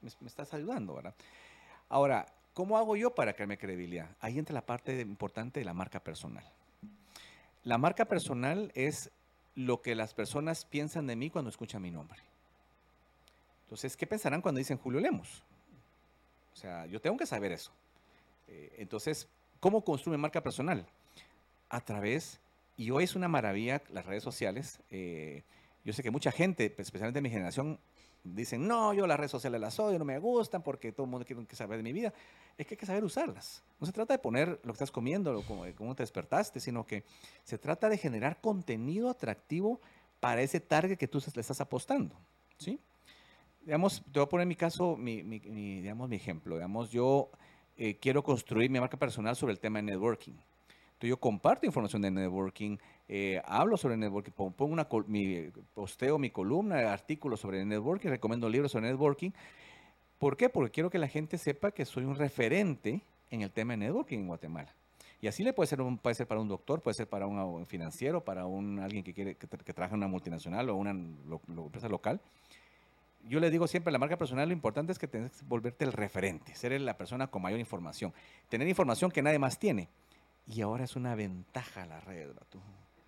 me, 0.01 0.09
me 0.21 0.27
estás 0.27 0.53
ayudando, 0.53 0.95
¿verdad? 0.95 1.13
Ahora, 1.89 2.25
¿Cómo 2.59 2.77
hago 2.77 2.97
yo 2.97 3.15
para 3.15 3.31
crearme 3.31 3.57
credibilidad? 3.57 4.09
Ahí 4.19 4.37
entra 4.37 4.53
la 4.53 4.65
parte 4.65 4.99
importante 4.99 5.61
de 5.61 5.65
la 5.65 5.73
marca 5.73 6.01
personal. 6.01 6.43
La 7.63 7.77
marca 7.77 8.03
personal 8.03 8.69
es 8.75 9.11
lo 9.55 9.81
que 9.81 9.95
las 9.95 10.13
personas 10.13 10.65
piensan 10.65 11.07
de 11.07 11.15
mí 11.15 11.29
cuando 11.29 11.49
escuchan 11.49 11.81
mi 11.81 11.89
nombre. 11.89 12.19
Entonces, 13.63 13.95
¿qué 13.95 14.05
pensarán 14.05 14.41
cuando 14.41 14.59
dicen 14.59 14.77
Julio 14.77 14.99
Lemos? 14.99 15.41
O 16.51 16.57
sea, 16.57 16.85
yo 16.87 16.99
tengo 16.99 17.15
que 17.15 17.25
saber 17.25 17.53
eso. 17.53 17.71
Eh, 18.49 18.75
entonces, 18.79 19.29
¿cómo 19.61 19.81
construye 19.81 20.17
marca 20.17 20.43
personal? 20.43 20.85
A 21.69 21.79
través, 21.79 22.41
y 22.75 22.91
hoy 22.91 23.05
es 23.05 23.15
una 23.15 23.29
maravilla 23.29 23.81
las 23.93 24.05
redes 24.05 24.21
sociales. 24.21 24.81
Eh, 24.91 25.43
yo 25.85 25.93
sé 25.93 26.03
que 26.03 26.11
mucha 26.11 26.33
gente, 26.33 26.75
especialmente 26.77 27.21
mi 27.21 27.29
generación, 27.29 27.79
dicen, 28.35 28.67
no, 28.67 28.93
yo 28.93 29.07
las 29.07 29.17
redes 29.17 29.31
sociales 29.31 29.59
las 29.59 29.79
odio, 29.79 29.99
no 29.99 30.05
me 30.05 30.17
gustan 30.19 30.61
porque 30.61 30.91
todo 30.91 31.05
el 31.05 31.09
mundo 31.11 31.25
quiere 31.25 31.45
saber 31.55 31.77
de 31.77 31.83
mi 31.83 31.93
vida. 31.93 32.13
Es 32.57 32.67
que 32.67 32.73
hay 32.73 32.77
que 32.77 32.85
saber 32.85 33.03
usarlas. 33.03 33.63
No 33.79 33.87
se 33.87 33.93
trata 33.93 34.13
de 34.13 34.19
poner 34.19 34.59
lo 34.63 34.73
que 34.73 34.73
estás 34.73 34.91
comiendo, 34.91 35.37
o 35.37 35.43
cómo, 35.43 35.95
te 35.95 36.03
despertaste, 36.03 36.59
sino 36.59 36.85
que 36.85 37.03
se 37.43 37.57
trata 37.57 37.89
de 37.89 37.97
generar 37.97 38.41
contenido 38.41 39.09
atractivo 39.09 39.79
para 40.19 40.41
ese 40.41 40.59
target 40.59 40.97
que 40.97 41.07
tú 41.07 41.23
le 41.33 41.41
estás 41.41 41.61
apostando. 41.61 42.15
¿sí? 42.57 42.79
Digamos, 43.61 44.03
te 44.11 44.19
voy 44.19 44.25
a 44.25 44.29
poner 44.29 44.47
mi 44.47 44.55
caso, 44.55 44.97
mi, 44.97 45.21
digamos, 45.21 46.09
mi 46.09 46.15
ejemplo. 46.15 46.55
Digamos, 46.55 46.91
yo 46.91 47.29
eh, 47.77 47.97
quiero 47.99 48.23
construir 48.23 48.69
mi 48.69 48.79
marca 48.79 48.97
personal 48.97 49.35
sobre 49.35 49.53
el 49.53 49.59
tema 49.59 49.79
de 49.79 49.83
networking. 49.83 50.33
Entonces 50.99 51.09
yo 51.09 51.17
comparto 51.17 51.65
información 51.65 52.01
de 52.01 52.11
networking, 52.11 52.77
eh, 53.11 53.41
hablo 53.43 53.75
sobre 53.75 53.97
networking, 53.97 54.31
pongo 54.31 54.65
una, 54.65 54.87
mi, 55.07 55.49
posteo 55.73 56.19
mi 56.19 56.29
columna, 56.29 56.93
artículos 56.93 57.39
sobre 57.39 57.65
networking, 57.65 58.09
recomiendo 58.09 58.47
libros 58.47 58.71
sobre 58.71 58.87
networking. 58.87 59.31
¿Por 60.19 60.37
qué? 60.37 60.47
Porque 60.47 60.69
quiero 60.69 60.91
que 60.91 60.99
la 60.99 61.07
gente 61.07 61.39
sepa 61.39 61.71
que 61.71 61.85
soy 61.85 62.05
un 62.05 62.15
referente 62.15 63.01
en 63.31 63.41
el 63.41 63.49
tema 63.49 63.73
de 63.73 63.77
networking 63.77 64.19
en 64.19 64.27
Guatemala. 64.27 64.75
Y 65.21 65.27
así 65.27 65.43
le 65.43 65.53
puede 65.53 65.65
ser, 65.65 65.81
un, 65.81 65.97
puede 65.97 66.13
ser 66.13 66.27
para 66.27 66.39
un 66.39 66.47
doctor, 66.47 66.81
puede 66.81 66.93
ser 66.93 67.09
para 67.09 67.25
un 67.25 67.65
financiero, 67.65 68.23
para 68.23 68.45
un, 68.45 68.79
alguien 68.79 69.03
que, 69.03 69.13
quiere, 69.13 69.35
que, 69.35 69.73
trabaja 69.73 69.95
en 69.95 70.01
una 70.01 70.07
multinacional 70.07 70.69
o 70.69 70.75
una 70.75 70.91
empresa 70.91 71.89
local. 71.89 72.21
Yo 73.27 73.39
le 73.39 73.49
digo 73.49 73.67
siempre, 73.67 73.91
la 73.91 73.97
marca 73.97 74.17
personal 74.17 74.47
lo 74.47 74.53
importante 74.53 74.91
es 74.91 74.99
que 74.99 75.07
tenés 75.07 75.31
que 75.31 75.45
volverte 75.45 75.83
el 75.83 75.93
referente, 75.93 76.53
ser 76.53 76.79
la 76.79 76.95
persona 76.95 77.27
con 77.27 77.41
mayor 77.41 77.59
información, 77.59 78.13
tener 78.49 78.67
información 78.67 79.09
que 79.09 79.23
nadie 79.23 79.39
más 79.39 79.57
tiene. 79.57 79.89
Y 80.47 80.61
ahora 80.61 80.83
es 80.83 80.95
una 80.95 81.15
ventaja 81.15 81.87
la 81.87 81.99
red, 82.01 82.27
¿verdad? 82.27 82.43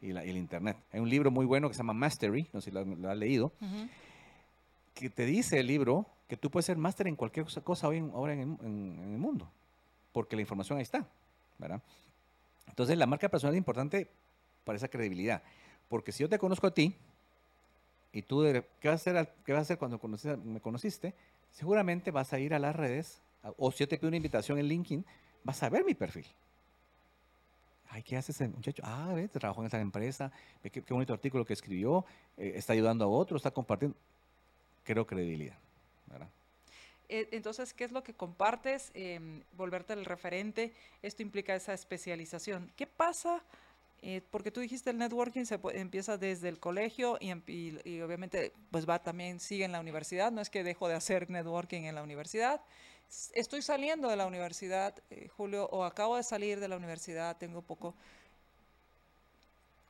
Y, 0.02 0.12
el 0.12 0.38
Internet. 0.38 0.78
Hay 0.92 1.00
un 1.00 1.10
libro 1.10 1.32
muy 1.32 1.46
bueno 1.46 1.68
que 1.68 1.74
se 1.74 1.80
llama 1.80 1.94
Mastery, 1.94 2.50
no 2.54 2.62
sé 2.62 2.72
si 2.72 2.72
lo, 2.72 3.10
has 3.10 3.18
leído, 3.18 3.52
que 4.94 5.10
te 5.10 5.26
dice 5.26 5.60
el 5.60 5.68
libro 5.68 6.08
que 6.28 6.38
tú 6.38 6.50
puedes 6.50 6.66
ser 6.66 6.78
máster 6.78 7.08
en 7.08 7.16
cualquier 7.16 7.46
cosa 7.64 7.88
hoy 7.88 8.00
ahora 8.14 8.34
en, 8.34 8.58
el 8.62 9.18
mundo, 9.18 9.50
porque 10.12 10.36
la 10.36 10.42
información 10.42 10.78
ahí 10.78 10.84
está, 10.84 11.06
¿verdad? 11.58 11.82
Entonces 12.68 12.98
la 12.98 13.06
marca 13.06 13.30
personal 13.30 13.54
es 13.54 13.58
importante 13.58 14.10
para 14.64 14.78
esa 14.78 14.88
credibilidad, 14.88 15.44
porque 15.90 16.12
si 16.12 16.24
yo 16.24 16.30
te 16.30 16.40
conozco 16.40 16.68
a 16.68 16.74
ti, 16.74 16.96
y 18.14 18.24
tú, 18.24 18.44
¿qué 18.80 18.90
vas 18.90 19.08
a 19.08 19.12
hacer, 19.12 19.34
qué 19.46 19.54
vas 19.54 19.60
a 19.60 19.62
hacer 19.62 19.78
cuando 19.78 20.00
me 20.44 20.60
conociste? 20.60 21.14
Seguramente 21.52 22.12
vas 22.12 22.34
a 22.34 22.40
ir 22.40 22.54
a 22.54 22.60
las 22.60 22.76
redes, 22.76 23.22
o 23.58 23.72
si 23.72 23.80
yo 23.80 23.88
te 23.88 23.98
pido 23.98 24.10
una 24.10 24.18
invitación 24.18 24.58
en 24.58 24.68
LinkedIn, 24.68 25.06
vas 25.44 25.64
a 25.64 25.70
ver 25.70 25.86
mi 25.86 25.94
perfil. 25.94 26.26
Ay, 27.94 28.04
¿qué 28.04 28.16
hace 28.16 28.32
ese 28.32 28.48
muchacho? 28.48 28.82
Ah, 28.86 29.12
ve, 29.14 29.28
trabajó 29.28 29.60
en 29.62 29.68
esa 29.68 29.80
empresa, 29.80 30.32
ve 30.64 30.70
qué, 30.70 30.82
bonito 30.94 31.12
artículo 31.12 31.46
que 31.46 31.52
escribió, 31.52 32.06
eh, 32.38 32.54
está 32.56 32.72
ayudando 32.72 33.04
a 33.04 33.08
otros, 33.10 33.40
está 33.40 33.52
compartiendo. 33.52 33.98
Creo 34.86 35.06
credibilidad, 35.06 35.58
¿verdad? 36.08 36.30
E, 37.10 37.28
entonces, 37.34 37.74
¿qué 37.74 37.84
es 37.84 37.92
lo 37.92 38.02
que 38.02 38.14
compartes? 38.14 38.92
Em, 38.94 39.44
volverte 39.58 39.92
el 39.92 40.06
referente. 40.06 40.74
Esto 41.02 41.22
implica 41.22 41.54
esa 41.54 41.74
especialización. 41.74 42.72
¿Qué 42.78 42.88
pasa? 42.88 43.44
Eh, 44.02 44.22
porque 44.32 44.52
tú 44.52 44.62
dijiste 44.62 44.90
el 44.90 44.98
networking 44.98 45.44
se 45.44 45.60
empieza 45.74 46.18
desde 46.18 46.50
el 46.50 46.60
colegio 46.60 47.18
y, 47.20 47.32
y, 47.46 48.02
obviamente 48.02 48.52
pues 48.72 48.90
va 48.90 48.98
también 48.98 49.42
sigue 49.42 49.66
en 49.66 49.74
la 49.74 49.82
universidad. 49.82 50.32
No 50.32 50.40
es 50.40 50.50
que 50.50 50.64
dejo 50.64 50.88
de 50.88 50.96
hacer 50.96 51.30
networking 51.30 51.84
en 51.84 51.96
la 51.96 52.04
universidad, 52.04 52.62
estoy 53.34 53.62
saliendo 53.62 54.10
de 54.10 54.16
la 54.16 54.26
universidad, 54.26 54.96
eh, 55.10 55.28
Julio, 55.36 55.68
o 55.72 55.84
acabo 55.84 56.16
de 56.16 56.24
salir 56.24 56.60
de 56.60 56.68
la 56.68 56.78
universidad, 56.78 57.38
tengo 57.38 57.62
poco. 57.62 57.94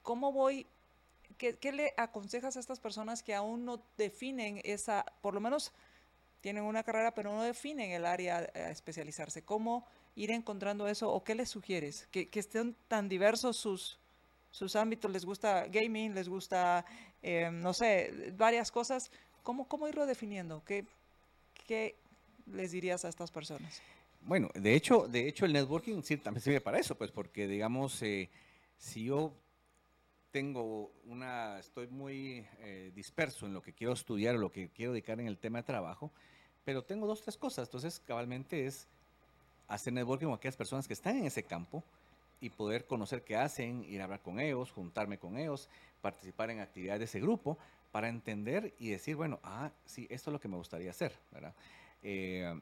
¿Cómo 0.01 0.31
voy? 0.31 0.65
Qué, 1.37 1.71
le 1.71 1.93
aconsejas 1.97 2.55
a 2.55 2.59
estas 2.59 2.79
personas 2.79 3.23
que 3.23 3.33
aún 3.33 3.65
no 3.65 3.81
definen 3.97 4.61
esa, 4.63 5.05
por 5.21 5.33
lo 5.33 5.39
menos 5.39 5.71
tienen 6.41 6.63
una 6.63 6.83
carrera, 6.83 7.15
pero 7.15 7.33
no 7.33 7.41
definen 7.41 7.91
el 7.91 8.05
área 8.05 8.49
a 8.53 8.69
especializarse? 8.69 9.41
¿Cómo 9.43 9.85
ir 10.15 10.29
encontrando 10.31 10.87
eso 10.87 11.11
o 11.11 11.23
qué 11.23 11.33
les 11.33 11.49
sugieres? 11.49 12.07
Que, 12.11 12.29
estén 12.33 12.75
tan 12.87 13.09
diversos 13.09 13.57
sus, 13.57 13.97
sus 14.51 14.75
ámbitos, 14.75 15.09
les 15.11 15.25
gusta 15.25 15.65
gaming, 15.67 16.13
les 16.13 16.29
gusta, 16.29 16.85
eh, 17.23 17.49
no 17.51 17.73
sé, 17.73 18.33
varias 18.37 18.71
cosas. 18.71 19.11
¿Cómo, 19.41 19.67
cómo 19.67 19.87
irlo 19.87 20.05
definiendo? 20.05 20.63
¿Qué, 20.63 20.85
qué, 21.65 21.95
les 22.47 22.71
dirías 22.71 23.05
a 23.05 23.09
estas 23.09 23.31
personas? 23.31 23.81
Bueno, 24.21 24.49
de 24.53 24.75
hecho, 24.75 25.07
de 25.07 25.27
hecho 25.27 25.45
el 25.45 25.53
networking 25.53 26.01
sí, 26.03 26.17
también 26.17 26.41
sirve 26.41 26.61
para 26.61 26.79
eso, 26.79 26.95
pues 26.95 27.11
porque 27.11 27.47
digamos, 27.47 28.01
eh, 28.03 28.29
si 28.77 29.05
yo 29.05 29.33
tengo 30.31 30.91
una, 31.05 31.59
estoy 31.59 31.87
muy 31.87 32.45
eh, 32.59 32.91
disperso 32.95 33.45
en 33.45 33.53
lo 33.53 33.61
que 33.61 33.73
quiero 33.73 33.93
estudiar 33.93 34.35
o 34.35 34.39
lo 34.39 34.51
que 34.51 34.69
quiero 34.69 34.93
dedicar 34.93 35.19
en 35.19 35.27
el 35.27 35.37
tema 35.37 35.59
de 35.59 35.63
trabajo, 35.63 36.11
pero 36.63 36.83
tengo 36.83 37.07
dos, 37.07 37.21
tres 37.21 37.37
cosas. 37.37 37.67
Entonces, 37.67 37.99
cabalmente 37.99 38.65
es 38.65 38.87
hacer 39.67 39.93
networking 39.93 40.27
con 40.27 40.35
aquellas 40.35 40.55
personas 40.55 40.87
que 40.87 40.93
están 40.93 41.17
en 41.17 41.25
ese 41.25 41.43
campo 41.43 41.83
y 42.39 42.49
poder 42.49 42.85
conocer 42.85 43.23
qué 43.23 43.35
hacen, 43.35 43.83
ir 43.83 44.01
a 44.01 44.05
hablar 44.05 44.21
con 44.21 44.39
ellos, 44.39 44.71
juntarme 44.71 45.17
con 45.17 45.37
ellos, 45.37 45.69
participar 46.01 46.49
en 46.49 46.59
actividades 46.59 46.99
de 46.99 47.05
ese 47.05 47.19
grupo, 47.19 47.57
para 47.91 48.07
entender 48.07 48.73
y 48.79 48.89
decir, 48.89 49.15
bueno, 49.15 49.39
ah, 49.43 49.71
sí, 49.85 50.07
esto 50.09 50.29
es 50.29 50.33
lo 50.33 50.39
que 50.39 50.47
me 50.47 50.57
gustaría 50.57 50.91
hacer, 50.91 51.13
¿verdad? 51.31 51.53
Eh, 52.01 52.59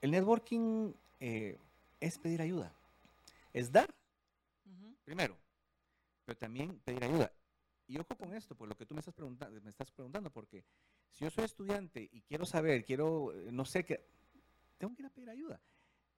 el 0.00 0.10
networking 0.10 0.92
eh, 1.20 1.58
es 2.00 2.18
pedir 2.18 2.42
ayuda, 2.42 2.72
es 3.52 3.72
dar, 3.72 3.92
primero, 5.04 5.36
pero 6.24 6.38
también 6.38 6.78
pedir 6.84 7.04
ayuda. 7.04 7.32
Y 7.86 7.98
ojo 7.98 8.16
con 8.16 8.34
esto, 8.34 8.54
por 8.54 8.68
lo 8.68 8.76
que 8.76 8.86
tú 8.86 8.94
me 8.94 9.00
estás, 9.00 9.14
preguntando, 9.14 9.60
me 9.60 9.70
estás 9.70 9.90
preguntando, 9.90 10.30
porque 10.30 10.64
si 11.10 11.24
yo 11.24 11.30
soy 11.30 11.44
estudiante 11.44 12.08
y 12.12 12.22
quiero 12.22 12.46
saber, 12.46 12.84
quiero, 12.84 13.32
eh, 13.32 13.50
no 13.52 13.64
sé 13.64 13.84
qué, 13.84 14.04
tengo 14.78 14.94
que 14.94 15.02
ir 15.02 15.06
a 15.06 15.10
pedir 15.10 15.30
ayuda. 15.30 15.60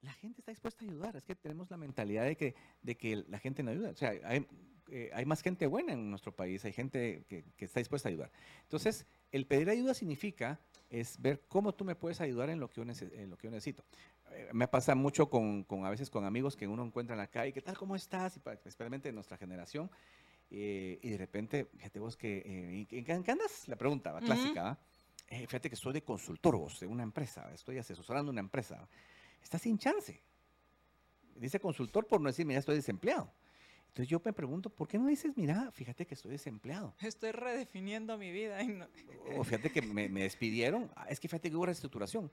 La 0.03 0.13
gente 0.13 0.41
está 0.41 0.53
dispuesta 0.53 0.85
a 0.85 0.89
ayudar, 0.89 1.17
es 1.17 1.25
que 1.25 1.35
tenemos 1.35 1.71
la 1.71 1.77
mentalidad 1.77 2.25
de 2.25 2.37
que, 2.37 2.55
de 2.83 2.97
que 2.97 3.25
la 3.29 3.39
gente 3.39 3.63
no 3.63 3.71
ayuda. 3.73 3.91
O 3.91 3.97
sea, 3.97 4.11
hay, 4.25 4.47
eh, 4.89 5.11
hay 5.13 5.25
más 5.25 5.43
gente 5.43 5.67
buena 5.67 5.93
en 5.93 6.11
nuestro 6.11 6.33
país, 6.33 6.65
hay 6.65 6.73
gente 6.73 7.25
que, 7.29 7.45
está 7.59 7.81
dispuesta 7.81 8.09
a 8.09 8.11
ayudar. 8.11 8.31
Entonces, 8.63 9.07
el 9.33 9.47
pedir 9.47 9.69
ayuda 9.69 9.95
significa 9.95 10.61
es 10.91 11.21
ver 11.21 11.43
cómo 11.49 11.75
tú 11.75 11.85
me 11.85 11.95
puedes 11.95 12.21
ayudar 12.21 12.51
en 12.51 12.61
lo 12.61 12.69
que 12.69 12.77
yo, 12.77 12.83
en 12.83 13.31
lo 13.31 13.37
que 13.37 13.47
yo 13.47 13.51
necesito. 13.51 13.85
Eh, 14.31 14.51
me 14.53 14.69
pasa 14.69 14.95
mucho 14.95 15.29
con, 15.29 15.65
con, 15.65 15.85
a 15.85 15.91
veces 15.91 16.11
con 16.11 16.25
amigos 16.25 16.57
que 16.57 16.67
uno 16.67 16.85
encuentra 16.85 17.15
en 17.15 17.19
la 17.19 17.27
calle, 17.27 17.53
¿qué 17.53 17.63
tal? 17.63 17.77
¿Cómo 17.77 17.97
estás? 17.97 18.37
Y 18.37 18.41
especialmente 18.49 19.09
en 19.09 19.15
nuestra 19.15 19.37
generación. 19.37 19.91
Eh, 20.51 20.99
y 21.03 21.11
de 21.11 21.19
repente, 21.19 21.65
fíjate 21.65 21.99
vos 21.99 22.17
que, 22.17 22.87
¿en 22.91 23.05
qué 23.05 23.31
andas? 23.31 23.67
La 23.67 23.77
pregunta 23.77 24.17
clásica, 24.21 24.79
fíjate 25.29 25.69
que 25.69 25.77
soy 25.77 25.93
de 25.93 26.03
consultor 26.03 26.57
vos, 26.57 26.79
de 26.79 26.87
una 26.87 27.03
empresa, 27.03 27.51
estoy 27.53 27.79
asesorando 27.79 28.31
una 28.31 28.41
empresa. 28.41 28.89
Está 29.43 29.59
sin 29.59 29.79
chance. 29.79 30.21
Dice 31.35 31.61
consultor 31.61 32.07
por 32.07 32.21
no 32.21 32.29
decir, 32.29 32.47
mira, 32.47 32.61
estoy 32.61 32.77
desempleado. 32.77 33.33
Entonces 33.97 34.11
yo 34.11 34.21
me 34.23 34.35
pregunto, 34.35 34.69
¿por 34.69 34.87
qué 34.87 34.99
no 34.99 35.07
dices, 35.07 35.33
mira, 35.39 35.71
fíjate 35.73 36.07
que 36.07 36.13
estoy 36.13 36.33
desempleado? 36.33 36.93
Estoy 37.01 37.33
redefiniendo 37.33 38.19
mi 38.19 38.31
vida. 38.31 38.59
O 39.39 39.43
fíjate 39.43 39.73
que 39.73 39.81
me, 39.81 40.07
despidieron. 40.11 40.91
Ah, 40.95 41.07
es 41.09 41.19
que 41.19 41.29
fíjate 41.29 41.49
que 41.49 41.57
hubo 41.57 41.65
reestructuración. 41.65 42.31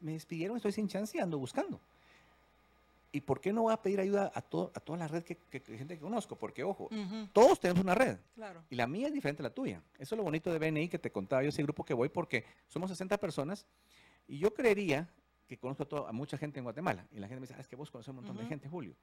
Me 0.00 0.12
despidieron, 0.12 0.56
estoy 0.56 0.70
sin 0.70 0.86
chance 0.86 1.18
y 1.18 1.20
ando 1.20 1.36
buscando. 1.36 1.80
¿Y 3.10 3.22
por 3.22 3.40
qué 3.40 3.52
no 3.52 3.62
voy 3.62 3.72
a 3.72 3.82
pedir 3.82 3.98
ayuda 3.98 4.30
a, 4.32 4.40
todo, 4.40 4.70
a 4.72 4.78
toda 4.78 5.00
la 5.00 5.08
red 5.08 5.24
que, 5.24 5.36
gente 5.50 5.96
que 5.96 6.00
conozco? 6.00 6.36
Porque, 6.36 6.62
ojo, 6.62 6.88
todos 7.32 7.58
tenemos 7.58 7.82
una 7.82 7.96
red. 7.96 8.16
Claro. 8.36 8.62
Y 8.70 8.76
la 8.76 8.86
mía 8.86 9.08
es 9.08 9.12
diferente 9.12 9.42
a 9.42 9.48
la 9.48 9.50
tuya. 9.50 9.82
Eso 9.98 10.14
es 10.14 10.16
lo 10.16 10.22
bonito 10.22 10.52
de 10.52 10.60
BNI 10.60 10.88
que 10.88 11.00
te 11.00 11.10
contaba 11.10 11.42
yo, 11.42 11.48
ese 11.48 11.64
grupo 11.64 11.84
que 11.84 11.92
voy, 11.92 12.08
porque 12.08 12.44
somos 12.68 12.88
60 12.88 13.18
personas. 13.18 13.66
Y 14.28 14.38
yo 14.38 14.54
creería 14.54 15.08
que 15.48 15.58
conozco 15.58 16.06
a, 16.06 16.12
mucha 16.12 16.38
gente 16.38 16.60
en 16.60 16.64
Guatemala. 16.64 17.04
Y 17.10 17.18
la 17.18 17.26
gente 17.26 17.40
me 17.40 17.48
dice, 17.48 17.54
ah, 17.58 17.60
es 17.60 17.66
que 17.66 17.74
vos 17.74 17.90
conoces 17.90 18.10
un 18.10 18.16
montón 18.16 18.36
de 18.36 18.46
gente, 18.46 18.68
Julio. 18.68 18.94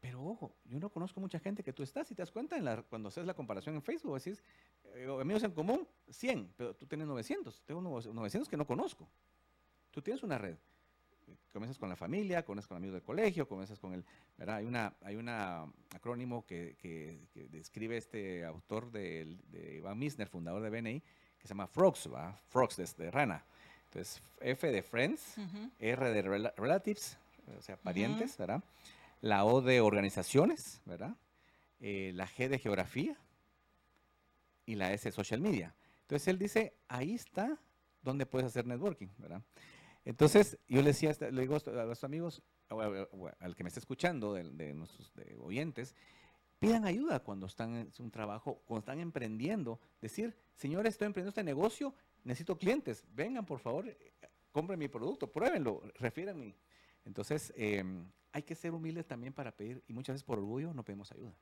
Pero 0.00 0.22
ojo, 0.22 0.54
yo 0.64 0.78
no 0.78 0.90
conozco 0.90 1.20
mucha 1.20 1.38
gente 1.38 1.62
que 1.62 1.72
tú 1.72 1.82
estás, 1.82 2.10
y 2.10 2.14
te 2.14 2.22
das 2.22 2.30
cuenta 2.30 2.56
en 2.56 2.64
la, 2.64 2.82
cuando 2.82 3.08
haces 3.08 3.26
la 3.26 3.34
comparación 3.34 3.74
en 3.74 3.82
Facebook, 3.82 4.20
decís, 4.22 4.42
eh, 4.94 5.08
amigos 5.20 5.42
en 5.42 5.52
común, 5.52 5.86
100, 6.08 6.54
pero 6.56 6.74
tú 6.74 6.86
tienes 6.86 7.06
900, 7.06 7.62
tengo 7.64 7.80
900 7.80 8.48
que 8.48 8.56
no 8.56 8.66
conozco. 8.66 9.08
Tú 9.90 10.02
tienes 10.02 10.22
una 10.22 10.38
red. 10.38 10.56
Comienzas 11.52 11.78
con 11.78 11.88
la 11.88 11.96
familia, 11.96 12.44
comienzas 12.44 12.68
con 12.68 12.76
amigos 12.76 12.94
del 12.94 13.02
colegio, 13.02 13.48
comienzas 13.48 13.80
con 13.80 13.94
el, 13.94 14.04
¿verdad? 14.36 14.56
Hay 14.56 14.66
una, 14.66 14.94
hay 15.00 15.16
una 15.16 15.64
acrónimo 15.94 16.44
que, 16.46 16.76
que, 16.78 17.48
describe 17.48 17.96
este 17.96 18.44
autor 18.44 18.92
de, 18.92 19.36
de 19.48 19.76
Iván 19.78 19.98
Misner, 19.98 20.28
fundador 20.28 20.62
de 20.62 20.70
BNI, 20.70 21.00
que 21.00 21.48
se 21.48 21.48
llama 21.48 21.66
Frogs, 21.66 22.12
¿va? 22.12 22.38
Frogs 22.48 22.96
de, 22.96 23.10
rana. 23.10 23.44
Entonces, 23.86 24.22
F 24.40 24.70
de 24.70 24.82
Friends, 24.82 25.36
R 25.78 26.10
de 26.10 26.22
Relatives, 26.56 27.18
o 27.58 27.62
sea, 27.62 27.76
parientes, 27.76 28.36
¿verdad? 28.36 28.62
La 29.20 29.44
O 29.44 29.62
de 29.62 29.80
organizaciones, 29.80 30.80
¿verdad? 30.84 31.16
Eh, 31.80 32.12
la 32.14 32.26
G 32.26 32.48
de 32.48 32.58
geografía 32.58 33.18
y 34.64 34.74
la 34.74 34.92
S 34.92 35.08
de 35.08 35.12
social 35.12 35.40
media. 35.40 35.74
Entonces 36.02 36.28
él 36.28 36.38
dice, 36.38 36.74
ahí 36.88 37.14
está 37.14 37.58
donde 38.02 38.26
puedes 38.26 38.46
hacer 38.46 38.66
networking, 38.66 39.08
¿verdad? 39.18 39.42
Entonces 40.04 40.58
yo 40.68 40.80
le 40.82 40.88
decía, 40.88 41.12
le 41.32 41.40
digo 41.40 41.56
a 41.56 41.84
los 41.84 42.04
amigos, 42.04 42.42
al 43.40 43.56
que 43.56 43.64
me 43.64 43.68
está 43.68 43.80
escuchando, 43.80 44.34
de, 44.34 44.72
nuestros 44.72 45.12
oyentes, 45.40 45.96
pidan 46.60 46.84
ayuda 46.84 47.20
cuando 47.20 47.46
están 47.46 47.74
en 47.74 47.92
un 47.98 48.10
trabajo, 48.12 48.62
cuando 48.66 48.80
están 48.80 49.00
emprendiendo. 49.00 49.80
Decir, 50.00 50.36
señores, 50.54 50.94
estoy 50.94 51.06
emprendiendo 51.06 51.30
este 51.30 51.42
negocio, 51.42 51.92
necesito 52.22 52.56
clientes, 52.56 53.04
vengan 53.12 53.44
por 53.44 53.58
favor, 53.58 53.88
eh, 53.88 54.12
compren 54.52 54.78
mi 54.78 54.88
producto, 54.88 55.30
pruébenlo, 55.30 55.82
refieranme. 55.96 56.54
Entonces, 57.06 57.52
em, 57.56 58.04
hay 58.32 58.42
que 58.42 58.54
ser 58.54 58.74
humildes 58.74 59.06
también 59.06 59.32
para 59.32 59.52
pedir, 59.52 59.82
y 59.88 59.94
muchas 59.94 60.14
veces 60.14 60.24
por 60.24 60.38
orgullo 60.38 60.74
no 60.74 60.84
pedimos 60.84 61.10
ayuda. 61.12 61.32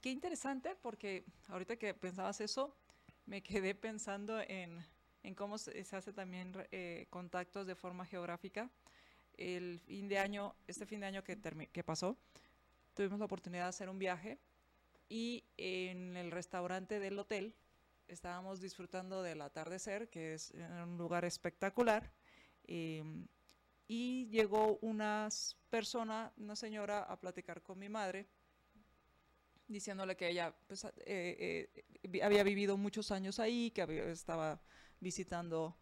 Qué 0.00 0.10
interesante, 0.10 0.74
porque 0.82 1.24
ahorita 1.48 1.76
que 1.76 1.94
pensabas 1.94 2.40
eso, 2.40 2.76
me 3.26 3.42
quedé 3.42 3.74
pensando 3.74 4.40
en, 4.40 4.84
en 5.22 5.34
cómo 5.34 5.56
se, 5.56 5.78
hace 5.92 6.12
también 6.12 6.52
eh, 6.72 7.06
contactos 7.10 7.66
de 7.66 7.74
forma 7.74 8.04
geográfica. 8.04 8.70
El 9.36 9.80
fin 9.80 10.08
de 10.08 10.18
año, 10.18 10.54
este 10.66 10.86
fin 10.86 11.00
de 11.00 11.06
año 11.06 11.24
que, 11.24 11.38
que 11.72 11.84
pasó, 11.84 12.16
tuvimos 12.94 13.18
la 13.18 13.24
oportunidad 13.24 13.64
de 13.64 13.68
hacer 13.68 13.88
un 13.88 13.98
viaje 13.98 14.38
y 15.08 15.44
en 15.56 16.16
el 16.16 16.30
restaurante 16.30 16.98
del 16.98 17.18
hotel 17.18 17.54
estábamos 18.08 18.60
disfrutando 18.60 19.22
del 19.22 19.40
atardecer, 19.40 20.08
que 20.08 20.34
es 20.34 20.52
un 20.82 20.98
lugar 20.98 21.24
espectacular. 21.24 22.12
Em, 22.66 23.26
y 23.86 24.26
llegó 24.28 24.78
una 24.80 25.28
persona, 25.70 26.32
una 26.36 26.56
señora, 26.56 27.02
a 27.02 27.18
platicar 27.18 27.62
con 27.62 27.78
mi 27.78 27.88
madre, 27.88 28.26
diciéndole 29.68 30.16
que 30.16 30.28
ella 30.28 30.54
pues, 30.66 30.84
eh, 30.84 31.68
eh, 32.04 32.22
había 32.22 32.42
vivido 32.42 32.76
muchos 32.76 33.10
años 33.10 33.38
ahí, 33.40 33.70
que 33.70 34.10
estaba 34.10 34.60
visitando 35.00 35.76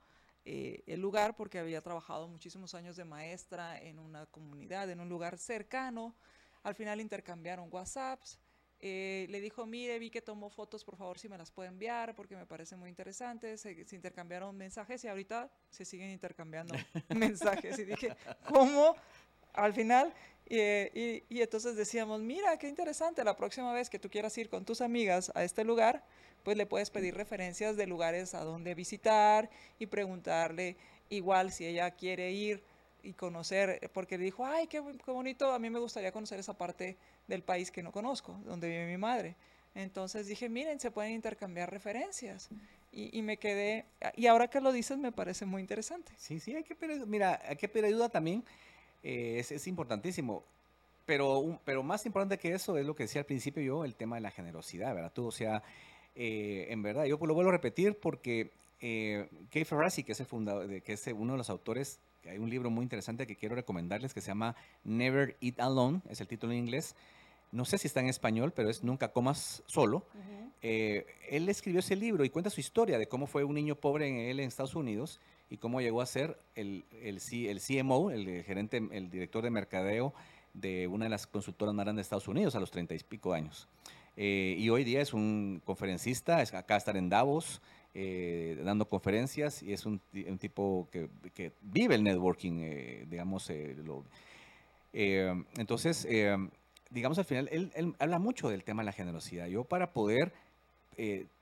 eh, 0.45 0.83
el 0.87 1.01
lugar 1.01 1.37
porque 1.37 1.59
había 1.59 1.81
trabajado 1.81 2.27
muchísimos 2.27 2.75
años 2.75 2.97
de 2.97 3.05
maestra 3.05 3.81
en 3.81 3.99
una 3.99 4.27
comunidad, 4.27 4.91
en 4.91 5.01
un 5.01 5.09
lugar 5.09 5.39
cercano. 5.39 6.17
Al 6.63 6.75
final 6.75 7.01
intercambiaron 7.01 7.69
WhatsApps 7.71 8.41
eh, 8.85 9.29
le 9.31 9.41
dijo, 9.41 9.65
mire, 9.65 9.97
vi 10.01 10.11
que 10.11 10.21
tomó 10.21 10.51
fotos, 10.51 10.85
por 10.85 10.97
favor, 10.97 11.17
si 11.17 11.29
me 11.29 11.39
las 11.39 11.53
puede 11.53 11.69
enviar, 11.69 12.17
porque 12.17 12.35
me 12.35 12.47
parece 12.47 12.75
muy 12.75 12.91
interesante. 12.91 13.57
Se, 13.57 13.87
intercambiaron 13.93 14.57
mensajes 14.57 15.05
y 15.05 15.09
ahorita 15.09 15.49
se 15.71 15.85
siguen 15.85 16.11
intercambiando 16.11 16.75
mensajes. 17.17 17.79
Y 17.79 17.85
dije, 17.85 18.17
¿cómo? 18.45 18.97
Al 19.53 19.73
final, 19.73 20.13
y, 20.49 20.59
y, 21.29 21.43
entonces 21.43 21.77
decíamos, 21.77 22.21
mira, 22.23 22.59
qué 22.59 22.69
interesante, 22.69 23.23
la 23.23 23.37
próxima 23.37 23.73
vez 23.73 23.89
que 23.89 24.01
tú 24.01 24.11
quieras 24.11 24.37
ir 24.37 24.49
con 24.49 24.65
tus 24.65 24.81
amigas 24.81 25.31
a 25.37 25.45
este 25.45 25.63
lugar, 25.63 26.03
pues 26.43 26.57
le 26.57 26.67
puedes 26.67 26.91
pedir 26.91 27.15
referencias 27.15 27.77
de 27.77 27.87
lugares 27.87 28.35
a 28.35 28.43
donde 28.43 28.75
visitar 28.75 29.49
y 29.79 29.87
preguntarle 29.87 30.77
igual 31.09 31.53
si 31.53 31.67
ella 31.67 31.91
quiere 31.93 32.33
ir 32.33 32.65
y 33.03 33.13
conocer, 33.15 33.91
porque 33.93 34.19
le 34.19 34.25
dijo, 34.25 34.45
ay, 34.47 34.67
qué, 34.67 34.83
qué 35.05 35.11
bonito, 35.11 35.53
a 35.53 35.59
mí 35.59 35.71
me 35.71 35.79
gustaría 35.79 36.13
conocer 36.13 36.39
esa 36.39 36.57
parte 36.57 36.97
del 37.27 37.43
país 37.43 37.71
que 37.71 37.83
no 37.83 37.93
conozco, 37.93 38.39
donde 38.45 38.69
vive 38.69 38.87
mi 38.87 38.99
madre. 38.99 39.37
Entonces 39.75 40.27
dije, 40.27 40.49
miren, 40.49 40.79
se 40.81 40.91
pueden 40.91 41.13
intercambiar 41.13 41.71
referencias. 41.71 42.51
Y, 42.95 43.23
me 43.23 43.39
quedé, 43.39 43.87
y 44.17 44.27
ahora 44.27 44.49
que 44.49 44.61
lo 44.61 44.71
dices 44.71 44.99
me 44.99 45.13
parece 45.13 45.47
muy 45.47 45.63
interesante. 45.63 46.13
Sí, 46.19 46.41
sí, 46.41 46.55
hay 46.55 46.63
que 46.63 46.75
pedir, 46.75 47.07
mira, 47.07 47.41
hay 47.49 47.57
que 47.57 47.67
pedir 47.67 47.87
ayuda 47.87 48.11
también, 48.11 48.45
eh, 49.03 49.37
es, 49.39 49.51
es, 49.51 49.67
importantísimo. 49.67 50.45
Pero, 51.07 51.59
pero 51.65 51.83
más 51.83 52.05
importante 52.05 52.39
que 52.39 52.53
eso 52.53 52.77
es 52.77 52.85
lo 52.85 52.95
que 52.95 53.05
decía 53.05 53.23
al 53.23 53.27
principio 53.27 53.63
yo, 53.63 53.87
el 53.87 53.95
tema 53.95 54.17
de 54.17 54.21
la 54.21 54.31
generosidad, 54.31 54.95
¿verdad? 54.95 55.11
Tú, 55.11 55.27
o 55.27 55.33
sea, 55.33 55.63
eh, 56.15 56.67
en 56.69 56.83
verdad, 56.83 57.07
yo 57.07 57.19
lo 57.19 57.33
vuelvo 57.35 57.49
a 57.49 57.53
repetir 57.53 57.99
porque 57.99 58.51
eh, 58.81 59.27
Kay 59.51 59.65
Ferrazzi, 59.65 60.05
que 60.05 60.13
es, 60.13 60.21
el 60.21 60.27
fundador, 60.27 60.83
que 60.83 60.93
es 60.93 61.07
uno 61.07 61.33
de 61.33 61.39
los 61.39 61.49
autores 61.49 61.99
hay 62.31 62.39
un 62.39 62.51
libro 62.51 62.71
muy 62.71 62.83
interesante 62.83 63.27
que 63.27 63.37
quiero 63.37 63.55
recomendarles 63.55 64.15
que 64.15 64.21
se 64.21 64.29
llama 64.29 64.57
Never 64.85 65.37
Eat 65.41 65.61
Alone, 65.61 66.01
es 66.09 66.21
el 66.21 66.29
título 66.29 66.53
en 66.53 66.61
inglés. 66.61 66.95
No 67.51 67.67
sé 67.67 67.77
si 67.77 67.87
está 67.87 68.01
en 68.01 68.07
español, 68.07 68.53
pero 68.55 68.71
es 68.71 68.83
Nunca 68.83 69.13
comas 69.13 69.63
solo. 69.67 70.07
Eh, 70.63 71.05
él 71.29 71.49
escribió 71.49 71.81
ese 71.81 71.97
libro 71.97 72.25
y 72.25 72.31
cuenta 72.31 72.49
su 72.49 72.61
historia 72.61 72.99
de 72.99 73.09
cómo 73.09 73.27
fue 73.27 73.45
un 73.45 73.55
niño 73.55 73.75
pobre 73.75 74.09
en 74.09 74.17
él 74.17 74.41
en 74.41 74.49
Estados 74.49 74.75
Unidos 74.75 75.21
y 75.51 75.59
cómo 75.59 75.81
llegó 75.81 76.01
a 76.01 76.07
ser 76.07 76.39
el, 76.55 76.85
el, 77.03 77.21
el 77.31 77.61
CMO, 77.61 78.11
el 78.11 78.43
gerente, 78.45 78.81
el 78.93 79.11
director 79.11 79.45
de 79.45 79.51
mercadeo 79.51 80.15
de 80.55 80.87
una 80.87 81.07
de 81.07 81.11
las 81.11 81.27
consultoras 81.27 81.75
más 81.75 81.85
grandes 81.85 82.05
de 82.05 82.07
Estados 82.07 82.29
Unidos 82.29 82.55
a 82.55 82.61
los 82.61 82.71
treinta 82.71 82.95
y 82.95 82.99
pico 83.01 83.35
años. 83.35 83.69
Eh, 84.17 84.57
y 84.59 84.69
hoy 84.69 84.85
día 84.85 85.01
es 85.01 85.13
un 85.13 85.61
conferencista, 85.65 86.43
es 86.43 86.53
acá 86.55 86.77
estar 86.77 86.97
en 86.97 87.09
Davos, 87.09 87.61
eh, 87.95 88.59
dando 88.65 88.89
conferencias 88.89 89.63
y 89.63 89.75
es 89.75 89.85
un, 89.85 90.01
tipo 90.39 90.89
que, 90.91 91.53
vive 91.61 91.95
el 91.95 92.03
networking, 92.03 92.61
eh, 92.63 93.07
digamos. 93.11 93.51
Eh, 93.51 95.45
entonces, 95.57 96.09
digamos 96.91 97.19
al 97.19 97.25
final, 97.25 97.49
él, 97.53 97.95
habla 97.99 98.19
mucho 98.19 98.49
del 98.49 98.65
tema 98.65 98.83
de 98.83 98.87
la 98.87 98.93
generosidad. 98.93 99.47
Yo 99.47 99.65
para 99.65 99.93
poder, 99.93 100.33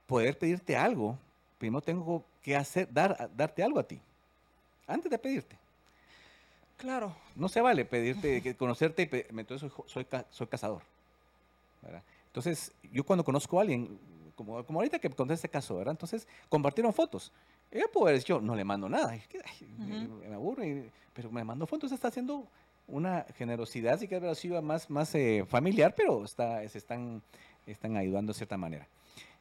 poder 0.06 0.38
pedirte 0.38 0.76
algo, 0.76 1.16
primero 1.58 1.82
tengo 1.82 2.24
que 2.42 2.56
hacer, 2.56 2.88
dar, 2.92 3.30
darte 3.36 3.62
algo 3.62 3.78
a 3.78 3.84
ti, 3.84 4.00
antes 4.88 5.10
de 5.10 5.18
pedirte. 5.18 5.56
Claro. 6.78 7.14
No 7.36 7.48
se 7.48 7.60
vale 7.60 7.84
pedirte, 7.84 8.56
conocerte 8.56 9.08
y 9.12 9.38
entonces 9.38 9.70
soy, 9.86 10.04
soy, 10.04 10.22
soy 10.30 10.46
cazador. 10.48 10.82
Entonces, 12.26 12.72
yo 12.92 13.04
cuando 13.04 13.24
conozco 13.24 13.58
a 13.58 13.62
alguien, 13.62 13.98
como, 14.40 14.64
como 14.64 14.79
ahorita 14.79 14.98
que 14.98 15.11
conté 15.11 15.35
este 15.35 15.50
caso, 15.50 15.76
¿verdad? 15.76 15.92
Entonces, 15.92 16.26
compartieron 16.48 16.94
fotos. 16.94 17.31
Ella 17.70 17.85
puede 17.92 18.14
decir, 18.14 18.29
yo 18.29 18.40
no 18.40 18.55
le 18.55 18.64
mando 18.64 18.88
nada, 18.88 19.14
me, 19.76 20.35
aburre, 20.35 20.90
pero 21.12 21.31
me 21.31 21.44
mandó 21.44 21.66
fotos, 21.66 21.92
está 21.92 22.09
haciendo 22.09 22.46
una 22.88 23.26
generosidad, 23.37 23.98
sí 23.98 24.09
que 24.09 24.16
haber 24.16 24.35
sido 24.35 24.61
más, 24.62 24.88
más 24.88 25.14
eh, 25.14 25.44
familiar, 25.46 25.94
pero 25.94 26.24
está, 26.24 26.66
se 26.68 26.79
están, 26.79 27.22
están 27.66 27.98
ayudando 27.98 28.33
de 28.33 28.38
cierta 28.38 28.57
manera. 28.57 28.88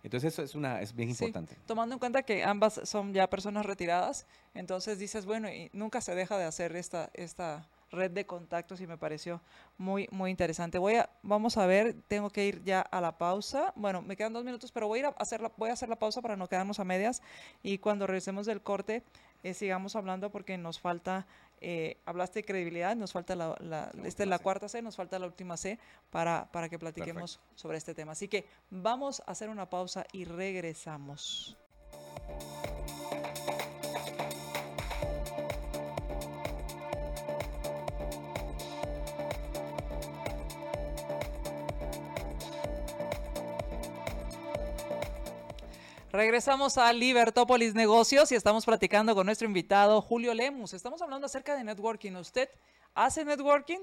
Entonces 0.03 0.33
eso 0.33 0.43
es, 0.43 0.53
una, 0.53 0.81
es 0.81 0.93
bien 0.93 1.09
importante. 1.09 1.55
tomando 1.65 1.95
en 1.95 1.99
cuenta 1.99 2.23
que 2.23 2.43
ambas 2.43 2.81
son 2.83 3.13
ya 3.13 3.29
personas 3.29 3.65
retiradas, 3.65 4.27
entonces 4.53 4.99
dices, 4.99 5.25
bueno, 5.25 5.49
y 5.49 5.69
nunca 5.71 6.01
se 6.01 6.13
deja 6.13 6.37
de 6.37 6.43
hacer 6.43 6.75
esta, 6.75 7.09
esta 7.13 7.67
red 7.91 8.11
de 8.11 8.25
contactos 8.25 8.81
y 8.81 8.87
me 8.87 8.97
pareció 8.97 9.41
muy, 9.77 10.07
muy 10.11 10.31
interesante. 10.31 10.77
Voy 10.77 10.95
a, 10.95 11.09
vamos 11.23 11.57
a 11.57 11.65
ver, 11.65 11.95
tengo 12.07 12.29
que 12.29 12.45
ir 12.45 12.63
ya 12.63 12.81
a 12.81 13.01
la 13.01 13.17
pausa. 13.17 13.73
Bueno, 13.75 14.01
me 14.01 14.15
quedan 14.15 14.33
dos 14.33 14.43
minutos, 14.43 14.71
pero 14.71 14.87
voy 14.87 14.99
a, 14.99 15.01
ir 15.01 15.05
a 15.07 15.09
hacer, 15.09 15.41
la, 15.41 15.51
voy 15.57 15.69
a 15.69 15.73
hacer 15.73 15.89
la 15.89 15.97
pausa 15.97 16.21
para 16.21 16.35
no 16.35 16.47
quedarnos 16.47 16.79
a 16.79 16.83
medias 16.83 17.21
y 17.63 17.77
cuando 17.79 18.07
regresemos 18.07 18.45
del 18.45 18.61
corte 18.61 19.03
eh, 19.43 19.53
sigamos 19.53 19.95
hablando 19.95 20.29
porque 20.31 20.57
nos 20.57 20.79
falta 20.79 21.25
eh, 21.61 21.97
hablaste 22.05 22.39
de 22.39 22.45
credibilidad, 22.45 22.95
nos 22.95 23.11
falta 23.11 23.35
la, 23.35 23.55
la, 23.59 23.91
esta 24.05 24.23
es 24.23 24.29
la 24.29 24.39
cuarta 24.39 24.69
C, 24.69 24.81
nos 24.81 24.95
falta 24.95 25.19
la 25.19 25.25
última 25.25 25.57
C 25.57 25.77
para, 26.09 26.49
para 26.51 26.69
que 26.69 26.79
platiquemos 26.79 27.39
sobre 27.55 27.77
este 27.77 27.93
tema. 27.93 28.13
Así 28.13 28.27
que 28.27 28.45
vamos 28.69 29.21
a 29.25 29.31
hacer 29.31 29.49
una 29.49 29.69
pausa 29.69 30.05
y 30.13 30.23
regresamos. 30.23 31.57
Regresamos 46.11 46.79
a 46.79 46.91
Libertópolis 46.91 47.75
Negocios 47.75 48.31
y 48.31 48.35
estamos 48.35 48.65
platicando 48.65 49.13
con 49.13 49.27
nuestro 49.27 49.47
invitado 49.47 50.01
Julio 50.01 50.33
Lemus. 50.33 50.73
Estamos 50.73 51.03
hablando 51.03 51.27
acerca 51.27 51.55
de 51.55 51.63
networking. 51.63 52.13
¿Usted 52.13 52.49
hace 52.95 53.23
networking? 53.23 53.77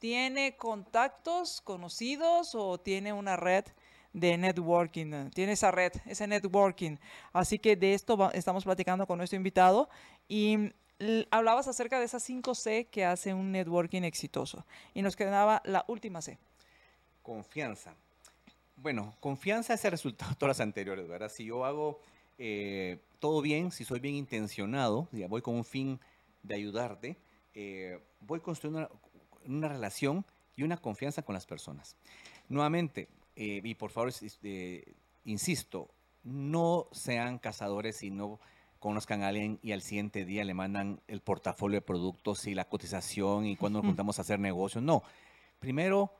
¿Tiene 0.00 0.56
contactos 0.56 1.60
conocidos 1.60 2.56
o 2.56 2.80
tiene 2.80 3.12
una 3.12 3.36
red 3.36 3.64
de 4.12 4.36
networking? 4.38 5.30
Tiene 5.30 5.52
esa 5.52 5.70
red, 5.70 5.92
ese 6.04 6.26
networking. 6.26 6.96
Así 7.32 7.60
que 7.60 7.76
de 7.76 7.94
esto 7.94 8.32
estamos 8.32 8.64
platicando 8.64 9.06
con 9.06 9.18
nuestro 9.18 9.36
invitado 9.36 9.88
y 10.26 10.72
hablabas 11.30 11.68
acerca 11.68 12.00
de 12.00 12.06
esas 12.06 12.24
5 12.24 12.56
C 12.56 12.88
que 12.90 13.04
hace 13.04 13.34
un 13.34 13.52
networking 13.52 14.02
exitoso. 14.02 14.66
Y 14.94 15.02
nos 15.02 15.14
quedaba 15.14 15.62
la 15.64 15.84
última 15.86 16.22
C. 16.22 16.40
Confianza. 17.22 17.94
Bueno, 18.82 19.14
confianza 19.20 19.74
es 19.74 19.84
el 19.84 19.92
resultado 19.92 20.32
de 20.32 20.36
todas 20.36 20.58
las 20.58 20.60
anteriores, 20.60 21.06
¿verdad? 21.06 21.30
Si 21.30 21.44
yo 21.44 21.64
hago 21.64 22.00
eh, 22.36 22.98
todo 23.20 23.40
bien, 23.40 23.70
si 23.70 23.84
soy 23.84 24.00
bien 24.00 24.16
intencionado, 24.16 25.06
voy 25.28 25.40
con 25.40 25.54
un 25.54 25.64
fin 25.64 26.00
de 26.42 26.56
ayudarte, 26.56 27.16
eh, 27.54 28.00
voy 28.22 28.40
construyendo 28.40 28.90
una, 29.44 29.58
una, 29.58 29.68
relación 29.68 30.24
y 30.56 30.64
una 30.64 30.78
confianza 30.78 31.22
con 31.22 31.32
las 31.34 31.46
personas. 31.46 31.94
Nuevamente, 32.48 33.06
eh, 33.36 33.60
y 33.62 33.74
por 33.76 33.90
favor, 33.90 34.12
insisto, 35.26 35.88
no 36.24 36.88
sean 36.90 37.38
cazadores 37.38 38.02
y 38.02 38.10
no 38.10 38.40
conozcan 38.80 39.22
a 39.22 39.28
alguien 39.28 39.60
y 39.62 39.70
al 39.70 39.82
siguiente 39.82 40.24
día 40.24 40.44
le 40.44 40.54
mandan 40.54 41.00
el 41.06 41.20
portafolio 41.20 41.76
de 41.76 41.86
productos 41.86 42.48
y 42.48 42.54
la 42.56 42.64
cotización 42.64 43.46
y 43.46 43.54
cuando 43.54 43.78
nos 43.78 43.86
juntamos 43.86 44.18
a 44.18 44.22
hacer 44.22 44.40
negocios. 44.40 44.82
No, 44.82 45.04
primero 45.60 46.12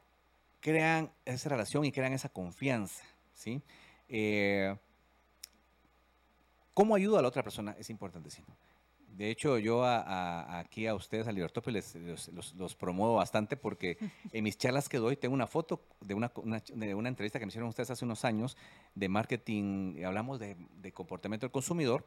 crean 0.62 1.10
esa 1.26 1.50
relación 1.50 1.84
y 1.84 1.92
crean 1.92 2.14
esa 2.14 2.30
confianza, 2.30 3.04
¿sí? 3.34 3.60
Eh, 4.08 4.74
¿Cómo 6.72 6.94
ayudo 6.94 7.18
a 7.18 7.22
la 7.22 7.28
otra 7.28 7.42
persona? 7.42 7.76
Es 7.78 7.90
importantísimo. 7.90 8.46
De 9.08 9.30
hecho, 9.30 9.58
yo 9.58 9.84
aquí 9.84 10.86
a 10.86 10.94
ustedes, 10.94 11.28
a 11.28 11.32
Libertópolis, 11.32 11.96
los, 12.54 12.74
promuevo 12.76 13.16
bastante 13.16 13.58
porque 13.58 13.98
en 14.32 14.44
mis 14.44 14.56
charlas 14.56 14.88
que 14.88 14.96
doy 14.96 15.16
tengo 15.16 15.34
una 15.34 15.46
foto 15.46 15.84
de 16.00 16.14
una, 16.14 16.32
de 16.74 16.94
una 16.94 17.08
entrevista 17.10 17.38
que 17.38 17.44
me 17.44 17.50
hicieron 17.50 17.68
ustedes 17.68 17.90
hace 17.90 18.06
unos 18.06 18.24
años 18.24 18.56
de 18.94 19.10
marketing, 19.10 20.02
hablamos 20.02 20.40
de, 20.40 20.56
comportamiento 20.94 21.44
del 21.44 21.52
consumidor, 21.52 22.06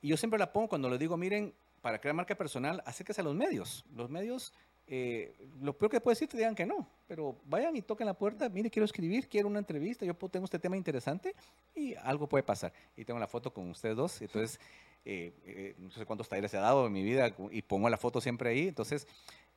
y 0.00 0.08
yo 0.08 0.16
siempre 0.16 0.38
la 0.38 0.52
pongo 0.52 0.68
cuando 0.68 0.88
les 0.88 0.98
digo, 0.98 1.16
miren, 1.18 1.52
para 1.82 2.00
crear 2.00 2.14
marca 2.14 2.34
personal, 2.34 2.82
acérquese 2.86 3.20
a 3.20 3.24
los 3.24 3.34
medios. 3.34 3.84
Los 3.94 4.08
medios 4.08 4.54
eh, 4.88 5.34
lo 5.60 5.76
peor 5.76 5.90
que 5.90 6.00
puede 6.00 6.14
decir 6.14 6.28
te 6.28 6.36
digan 6.36 6.54
que 6.54 6.64
no, 6.64 6.88
pero 7.08 7.36
vayan 7.44 7.74
y 7.74 7.82
toquen 7.82 8.06
la 8.06 8.14
puerta, 8.14 8.48
mire, 8.48 8.70
quiero 8.70 8.84
escribir, 8.84 9.28
quiero 9.28 9.48
una 9.48 9.58
entrevista, 9.58 10.06
yo 10.06 10.14
tengo 10.14 10.44
este 10.44 10.60
tema 10.60 10.76
interesante 10.76 11.34
y 11.74 11.96
algo 11.96 12.28
puede 12.28 12.44
pasar. 12.44 12.72
Y 12.96 13.04
tengo 13.04 13.18
la 13.18 13.26
foto 13.26 13.52
con 13.52 13.68
ustedes 13.68 13.96
dos, 13.96 14.22
entonces 14.22 14.60
eh, 15.04 15.32
eh, 15.44 15.74
no 15.78 15.90
sé 15.90 16.06
cuántos 16.06 16.28
talleres 16.28 16.54
he 16.54 16.58
dado 16.58 16.86
en 16.86 16.92
mi 16.92 17.02
vida 17.02 17.34
y 17.50 17.62
pongo 17.62 17.88
la 17.88 17.96
foto 17.96 18.20
siempre 18.20 18.50
ahí, 18.50 18.68
entonces 18.68 19.08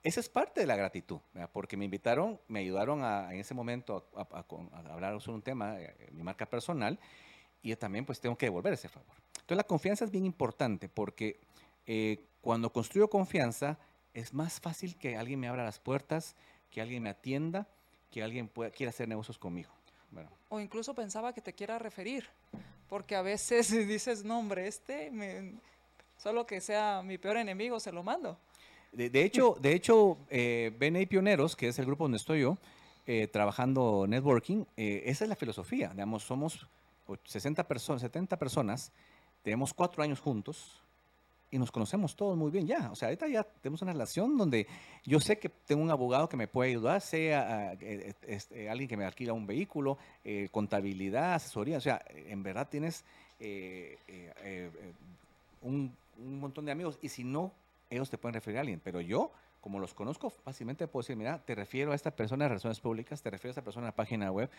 esa 0.01 0.19
es 0.19 0.29
parte 0.29 0.61
de 0.61 0.65
la 0.65 0.75
gratitud, 0.75 1.19
porque 1.51 1.77
me 1.77 1.85
invitaron, 1.85 2.39
me 2.47 2.61
ayudaron 2.61 3.03
a, 3.03 3.31
en 3.31 3.39
ese 3.39 3.53
momento 3.53 4.09
a, 4.15 4.45
hablar 4.91 5.19
sobre 5.21 5.35
un 5.35 5.41
tema, 5.43 5.77
mi 6.11 6.23
marca 6.23 6.47
personal, 6.47 6.97
y 7.61 7.69
yo 7.69 7.77
también 7.77 8.05
pues 8.05 8.19
tengo 8.19 8.37
que 8.37 8.45
devolver 8.45 8.73
ese 8.73 8.87
favor. 8.87 9.13
Entonces 9.33 9.57
la 9.57 9.63
confianza 9.63 10.05
es 10.05 10.11
bien 10.11 10.25
importante 10.25 10.87
porque 10.87 11.41
cuando 12.39 12.71
construyo 12.71 13.09
confianza, 13.09 13.77
es 14.19 14.33
más 14.33 14.59
fácil 14.59 14.95
que 14.95 15.17
alguien 15.17 15.39
me 15.39 15.47
abra 15.47 15.63
las 15.63 15.79
puertas, 15.79 16.35
que 16.71 16.81
alguien 16.81 17.03
me 17.03 17.09
atienda, 17.09 17.67
que 18.11 18.23
alguien 18.23 18.47
pueda, 18.47 18.71
quiera 18.71 18.89
hacer 18.89 19.07
negocios 19.07 19.37
conmigo. 19.37 19.71
O 20.49 20.59
incluso 20.59 20.95
pensaba 20.95 21.31
que 21.33 21.41
te 21.41 21.53
quiera 21.53 21.77
referir, 21.77 22.25
porque 22.87 23.15
a 23.15 23.21
veces 23.21 23.69
dices, 23.87 24.23
no 24.23 24.39
hombre, 24.39 24.67
este, 24.67 25.11
solo 26.17 26.45
que 26.45 26.59
sea 26.59 27.01
mi 27.03 27.17
peor 27.17 27.37
enemigo, 27.37 27.79
se 27.79 27.91
lo 27.91 28.03
mando. 28.03 28.37
De, 28.91 29.23
hecho, 29.23 29.55
de 29.61 29.73
hecho 29.73 30.17
eh, 30.29 30.71
BNI 30.79 31.05
Pioneros, 31.05 31.55
que 31.55 31.67
es 31.67 31.77
el 31.79 31.85
grupo 31.85 32.05
donde 32.05 32.17
estoy 32.17 32.41
yo, 32.41 32.57
eh, 33.05 33.27
trabajando 33.27 34.05
networking, 34.07 34.65
eh, 34.75 35.03
esa 35.05 35.25
es 35.25 35.29
la 35.29 35.35
filosofía. 35.35 35.89
Digamos, 35.89 36.23
somos 36.23 36.67
60 37.23 37.67
personas, 37.67 38.01
70 38.01 38.37
personas, 38.37 38.91
tenemos 39.43 39.73
cuatro 39.73 40.03
años 40.03 40.19
juntos, 40.19 40.81
y 41.51 41.57
nos 41.57 41.71
conocemos 41.71 42.15
todos 42.15 42.37
muy 42.37 42.51
bien 42.51 42.67
ya. 42.67 42.91
O 42.91 42.95
sea, 42.95 43.07
ahorita 43.07 43.27
ya 43.27 43.43
tenemos 43.43 43.81
una 43.81 43.93
relación 43.93 44.37
donde 44.37 44.67
yo 45.05 45.19
sé 45.19 45.39
que 45.39 45.49
tengo 45.49 45.81
un 45.81 45.89
abogado 45.91 46.29
que 46.29 46.37
me 46.37 46.47
puede 46.47 46.71
ayudar, 46.71 47.01
sea 47.01 47.73
eh, 47.73 48.13
este, 48.27 48.69
alguien 48.69 48.87
que 48.87 48.97
me 48.97 49.05
alquila 49.05 49.33
un 49.33 49.47
vehículo, 49.47 49.97
eh, 50.23 50.49
contabilidad, 50.51 51.35
asesoría. 51.35 51.77
O 51.77 51.81
sea, 51.81 52.03
en 52.09 52.43
verdad 52.43 52.67
tienes 52.69 53.03
eh, 53.39 53.97
un, 55.61 55.91
un, 56.17 56.39
montón 56.39 56.65
de 56.65 56.71
amigos 56.71 56.99
y 57.01 57.09
si 57.09 57.23
no, 57.23 57.51
ellos 57.89 58.09
te 58.09 58.17
pueden 58.17 58.35
referir 58.35 58.57
a 58.57 58.61
alguien. 58.61 58.81
Pero 58.83 59.01
yo, 59.01 59.31
como 59.61 59.79
los 59.79 59.93
conozco, 59.93 60.29
fácilmente 60.29 60.87
puedo 60.87 61.01
decir, 61.01 61.15
mira, 61.15 61.39
te 61.39 61.55
refiero 61.55 61.91
a 61.91 61.95
esta 61.95 62.11
persona 62.11 62.45
de 62.45 62.49
relaciones 62.49 62.79
públicas, 62.79 63.21
te 63.21 63.29
refiero 63.29 63.49
a 63.49 63.53
esta 63.53 63.63
persona 63.63 63.87
en 63.87 63.91
la 63.91 63.95
página 63.95 64.31
web, 64.31 64.49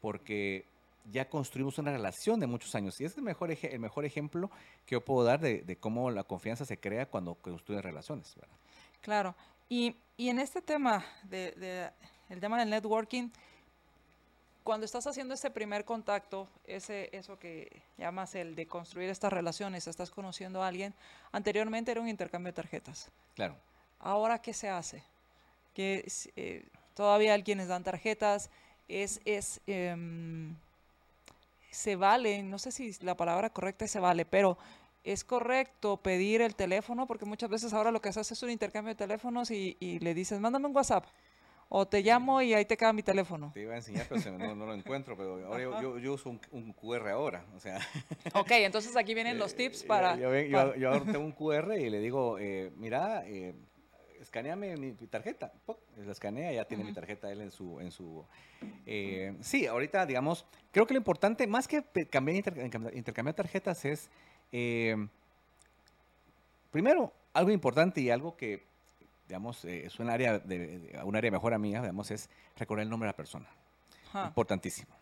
porque 0.00 0.64
ya 1.10 1.28
construimos 1.28 1.78
una 1.78 1.92
relación 1.92 2.40
de 2.40 2.46
muchos 2.46 2.74
años. 2.74 3.00
Y 3.00 3.04
es 3.04 3.16
el 3.16 3.22
mejor, 3.22 3.50
el 3.50 3.78
mejor 3.78 4.04
ejemplo 4.04 4.50
que 4.86 4.94
yo 4.94 5.04
puedo 5.04 5.24
dar 5.24 5.40
de, 5.40 5.76
cómo 5.80 6.10
la 6.10 6.24
confianza 6.24 6.64
se 6.64 6.78
crea 6.78 7.06
cuando 7.06 7.34
construyen 7.34 7.82
relaciones. 7.82 8.34
Claro. 9.00 9.34
Y, 9.68 9.96
en 10.16 10.38
este 10.38 10.62
tema, 10.62 11.04
de, 11.24 11.90
el 12.28 12.40
tema 12.40 12.58
del 12.58 12.70
networking, 12.70 13.30
cuando 14.64 14.84
estás 14.84 15.06
haciendo 15.06 15.34
ese 15.34 15.50
primer 15.50 15.84
contacto, 15.84 16.48
ese, 16.64 17.08
eso 17.12 17.38
que 17.38 17.82
llamas 17.96 18.34
el 18.34 18.54
de 18.54 18.66
construir 18.66 19.08
estas 19.08 19.32
relaciones, 19.32 19.86
estás 19.86 20.10
conociendo 20.10 20.62
a 20.62 20.68
alguien, 20.68 20.94
anteriormente 21.32 21.90
era 21.90 22.00
un 22.00 22.08
intercambio 22.08 22.52
de 22.52 22.56
tarjetas. 22.56 23.10
Claro. 23.34 23.56
Ahora, 23.98 24.40
¿qué 24.40 24.52
se 24.52 24.68
hace? 24.68 25.02
Que 25.74 26.06
eh, 26.36 26.66
todavía 26.94 27.34
hay 27.34 27.42
quienes 27.42 27.68
dan 27.68 27.84
tarjetas, 27.84 28.50
es, 28.88 29.20
es 29.24 29.60
em, 29.66 30.54
se 31.70 31.96
vale, 31.96 32.42
no 32.42 32.58
sé 32.58 32.72
si 32.72 32.92
la 33.00 33.16
palabra 33.16 33.50
correcta 33.50 33.84
es 33.84 33.90
se 33.90 34.00
vale, 34.00 34.24
pero 34.24 34.58
es 35.04 35.24
correcto 35.24 35.96
pedir 35.98 36.40
el 36.40 36.54
teléfono 36.54 37.06
porque 37.06 37.24
muchas 37.24 37.50
veces 37.50 37.72
ahora 37.72 37.90
lo 37.90 38.00
que 38.00 38.12
se 38.12 38.20
hace 38.20 38.34
es 38.34 38.42
un 38.42 38.50
intercambio 38.50 38.90
de 38.90 38.96
teléfonos 38.96 39.50
y, 39.50 39.76
le 40.00 40.14
dices, 40.14 40.40
mándame 40.40 40.66
un 40.66 40.76
WhatsApp. 40.76 41.04
O 41.70 41.86
te 41.86 42.00
llamo 42.00 42.40
y 42.40 42.54
ahí 42.54 42.64
te 42.64 42.78
queda 42.78 42.94
mi 42.94 43.02
teléfono. 43.02 43.50
Te 43.52 43.60
iba 43.60 43.74
a 43.74 43.76
enseñar, 43.76 44.06
pero 44.08 44.38
no, 44.38 44.64
lo 44.64 44.72
encuentro. 44.72 45.18
Pero 45.18 45.46
ahora 45.46 45.82
yo, 46.00 46.14
uso 46.14 46.30
un, 46.50 46.72
QR 46.72 47.10
ahora. 47.10 47.44
O 47.54 47.60
sea. 47.60 47.78
Ok, 48.34 48.52
entonces 48.52 48.96
aquí 48.96 49.12
vienen 49.12 49.38
los 49.38 49.54
tips 49.56 49.82
para. 49.82 50.16
Yo, 50.16 50.34
yo, 50.76 50.88
ahora 50.88 51.04
tengo 51.04 51.26
un 51.26 51.32
QR 51.32 51.78
y 51.78 51.90
le 51.90 52.00
digo, 52.00 52.38
eh, 52.38 52.72
mira, 52.76 53.22
eh, 53.26 53.54
escaneame 54.20 54.76
mi, 54.76 54.92
tarjeta. 54.92 55.52
La 55.96 56.12
escanea, 56.12 56.52
ya 56.52 56.64
tiene 56.64 56.84
mi 56.84 56.92
tarjeta 56.92 57.30
él 57.30 57.40
en 57.40 57.50
su... 57.50 57.80
En 57.80 57.90
su 57.90 58.24
eh, 58.86 59.36
sí, 59.40 59.66
ahorita, 59.66 60.06
digamos, 60.06 60.44
creo 60.72 60.86
que 60.86 60.94
lo 60.94 60.98
importante, 60.98 61.46
más 61.46 61.68
que 61.68 61.84
cambiar, 62.10 62.36
intercambiar 62.94 63.34
tarjetas, 63.34 63.84
es, 63.84 64.10
eh, 64.52 64.96
primero, 66.70 67.12
algo 67.32 67.50
importante 67.50 68.00
y 68.00 68.10
algo 68.10 68.36
que, 68.36 68.64
digamos, 69.26 69.64
eh, 69.64 69.86
es 69.86 69.98
un 70.00 70.10
área, 70.10 70.38
de, 70.38 70.98
un 71.04 71.16
área 71.16 71.30
mejor 71.30 71.54
a 71.54 71.58
mí, 71.58 71.68
digamos, 71.68 72.10
es 72.10 72.28
recordar 72.56 72.82
el 72.82 72.90
nombre 72.90 73.06
de 73.06 73.12
la 73.12 73.16
persona. 73.16 73.46
Importantísimo. 74.14 74.94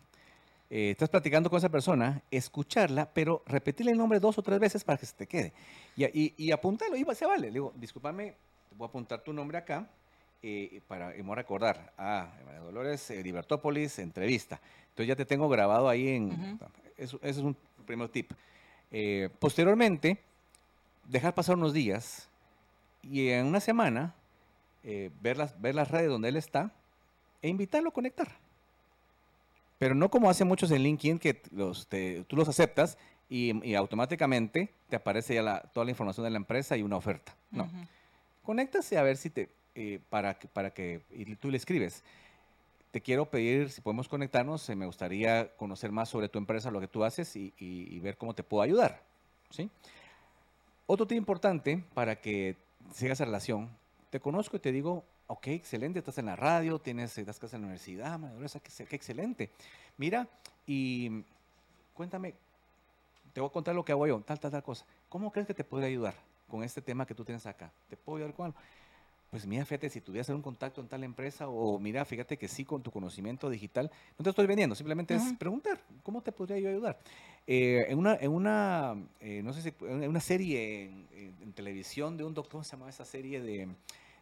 eh, 0.69 0.91
estás 0.91 1.09
platicando 1.09 1.49
con 1.49 1.57
esa 1.57 1.69
persona, 1.69 2.21
escucharla, 2.29 3.09
pero 3.13 3.41
repetirle 3.45 3.93
el 3.93 3.97
nombre 3.97 4.19
dos 4.19 4.37
o 4.37 4.43
tres 4.43 4.59
veces 4.59 4.83
para 4.83 4.97
que 4.97 5.05
se 5.05 5.15
te 5.15 5.27
quede. 5.27 5.53
Y, 5.95 6.05
y, 6.05 6.33
y 6.37 6.51
apuntarlo, 6.51 6.97
y 6.97 7.05
se 7.15 7.25
vale. 7.25 7.47
Le 7.47 7.53
digo, 7.53 7.73
discúlpame, 7.77 8.35
voy 8.75 8.85
a 8.85 8.89
apuntar 8.89 9.21
tu 9.21 9.33
nombre 9.33 9.57
acá 9.57 9.87
eh, 10.43 10.81
para, 10.87 11.15
y 11.15 11.17
me 11.17 11.23
voy 11.23 11.33
a 11.33 11.35
recordar. 11.35 11.91
Ah, 11.97 12.29
María 12.45 12.61
Dolores, 12.61 13.09
eh, 13.09 13.23
Libertópolis, 13.23 13.99
entrevista. 13.99 14.59
Entonces 14.89 15.07
ya 15.07 15.15
te 15.15 15.25
tengo 15.25 15.49
grabado 15.49 15.89
ahí 15.89 16.09
en... 16.09 16.59
eso, 16.97 17.17
ese 17.17 17.39
es 17.39 17.45
un 17.45 17.55
primer 17.85 18.09
tip. 18.09 18.31
Eh, 18.91 19.29
posteriormente, 19.39 20.19
dejar 21.05 21.33
pasar 21.33 21.55
unos 21.55 21.73
días 21.73 22.29
y 23.03 23.29
en 23.29 23.45
una 23.45 23.59
semana 23.59 24.13
ver, 25.21 25.35
las, 25.37 25.59
ver 25.59 25.75
las 25.75 25.91
redes 25.91 26.09
donde 26.09 26.29
él 26.29 26.37
está 26.37 26.71
e 27.41 27.49
invitarlo 27.49 27.89
a 27.89 27.93
conectar. 27.93 28.31
Pero 29.79 29.95
no 29.95 30.09
como 30.09 30.29
hacen 30.29 30.47
muchos 30.47 30.71
en 30.71 30.81
LinkedIn, 30.81 31.19
que 31.19 31.41
los, 31.51 31.87
tú 32.27 32.35
los 32.35 32.47
aceptas 32.47 32.97
y, 33.29 33.75
automáticamente 33.75 34.73
te 34.89 34.95
aparece 34.95 35.35
ya 35.35 35.41
la, 35.41 35.59
toda 35.59 35.85
la 35.85 35.91
información 35.91 36.23
de 36.23 36.31
la 36.31 36.37
empresa 36.37 36.77
y 36.77 36.81
una 36.81 36.95
oferta. 36.95 37.35
No. 37.51 37.69
Conéctase 38.47 38.97
a 38.97 39.03
ver 39.03 39.17
si 39.17 39.29
te, 39.29 39.49
eh, 39.75 39.99
para, 40.09 40.39
que, 40.39 40.47
para 40.47 40.69
que 40.69 41.01
y 41.11 41.35
tú 41.35 41.51
le 41.51 41.57
escribes. 41.57 42.01
Te 42.91 43.01
quiero 43.01 43.29
pedir 43.29 43.69
si 43.69 43.81
podemos 43.81 44.07
conectarnos, 44.07 44.69
eh, 44.69 44.75
me 44.77 44.85
gustaría 44.85 45.53
conocer 45.57 45.91
más 45.91 46.07
sobre 46.07 46.29
tu 46.29 46.37
empresa, 46.37 46.71
lo 46.71 46.79
que 46.79 46.87
tú 46.87 47.03
haces 47.03 47.35
y, 47.35 47.99
ver 47.99 48.15
cómo 48.15 48.33
te 48.33 48.43
puedo 48.43 48.63
ayudar. 48.63 49.01
¿sí? 49.49 49.69
Otro 50.85 51.05
tip 51.05 51.17
importante 51.17 51.83
para 51.93 52.21
que 52.21 52.55
sigas 52.93 53.17
esa 53.17 53.25
relación, 53.25 53.69
te 54.11 54.21
conozco 54.21 54.55
y 54.55 54.61
te 54.61 54.71
digo, 54.71 55.03
ok, 55.27 55.47
excelente, 55.47 55.99
estás 55.99 56.17
en 56.17 56.27
la 56.27 56.37
radio, 56.37 56.79
tienes, 56.79 57.17
estás 57.17 57.53
en 57.53 57.59
la 57.59 57.67
universidad, 57.67 58.17
qué, 58.63 58.85
qué 58.85 58.95
excelente. 58.95 59.49
Mira, 59.97 60.25
y 60.65 61.21
cuéntame, 61.93 62.33
te 63.33 63.41
voy 63.41 63.49
a 63.49 63.51
contar 63.51 63.75
lo 63.75 63.83
que 63.83 63.91
hago 63.91 64.07
yo, 64.07 64.21
tal, 64.21 64.39
tal, 64.39 64.51
tal 64.51 64.63
cosa. 64.63 64.85
¿Cómo 65.09 65.33
crees 65.33 65.47
que 65.47 65.53
te 65.53 65.65
podría 65.65 65.89
ayudar? 65.89 66.26
Con 66.47 66.63
este 66.63 66.81
tema 66.81 67.05
que 67.05 67.13
tú 67.13 67.23
tienes 67.23 67.45
acá. 67.45 67.71
¿Te 67.89 67.97
puedo 67.97 68.17
ayudar 68.17 68.33
con 68.33 68.45
algo? 68.47 68.57
Pues 69.29 69.45
mira, 69.45 69.65
fíjate, 69.65 69.89
si 69.89 69.99
tuvieras 69.99 70.29
un 70.29 70.41
contacto 70.41 70.79
en 70.79 70.87
tal 70.87 71.03
empresa 71.03 71.49
o 71.49 71.77
mira, 71.79 72.05
fíjate 72.05 72.37
que 72.37 72.47
sí, 72.47 72.63
con 72.63 72.81
tu 72.81 72.91
conocimiento 72.91 73.49
digital, 73.49 73.91
no 74.17 74.23
te 74.23 74.29
estoy 74.29 74.47
vendiendo, 74.47 74.73
simplemente 74.73 75.15
es 75.15 75.33
preguntar, 75.37 75.81
¿cómo 76.01 76.21
te 76.21 76.31
podría 76.31 76.57
yo 76.59 76.69
ayudar? 76.69 76.97
Eh, 77.45 77.85
en 77.89 77.97
una, 77.97 78.15
en 78.15 78.31
una 78.31 78.95
eh, 79.19 79.41
no 79.43 79.51
sé 79.51 79.61
si, 79.61 79.73
en 79.81 80.09
una 80.09 80.21
serie 80.21 80.85
en, 81.11 81.53
televisión 81.53 82.15
de 82.15 82.23
un 82.23 82.33
doctor, 82.33 82.53
¿cómo 82.53 82.63
se 82.63 82.71
llamaba 82.71 82.89
esa 82.89 83.03
serie 83.03 83.41
de, 83.41 83.67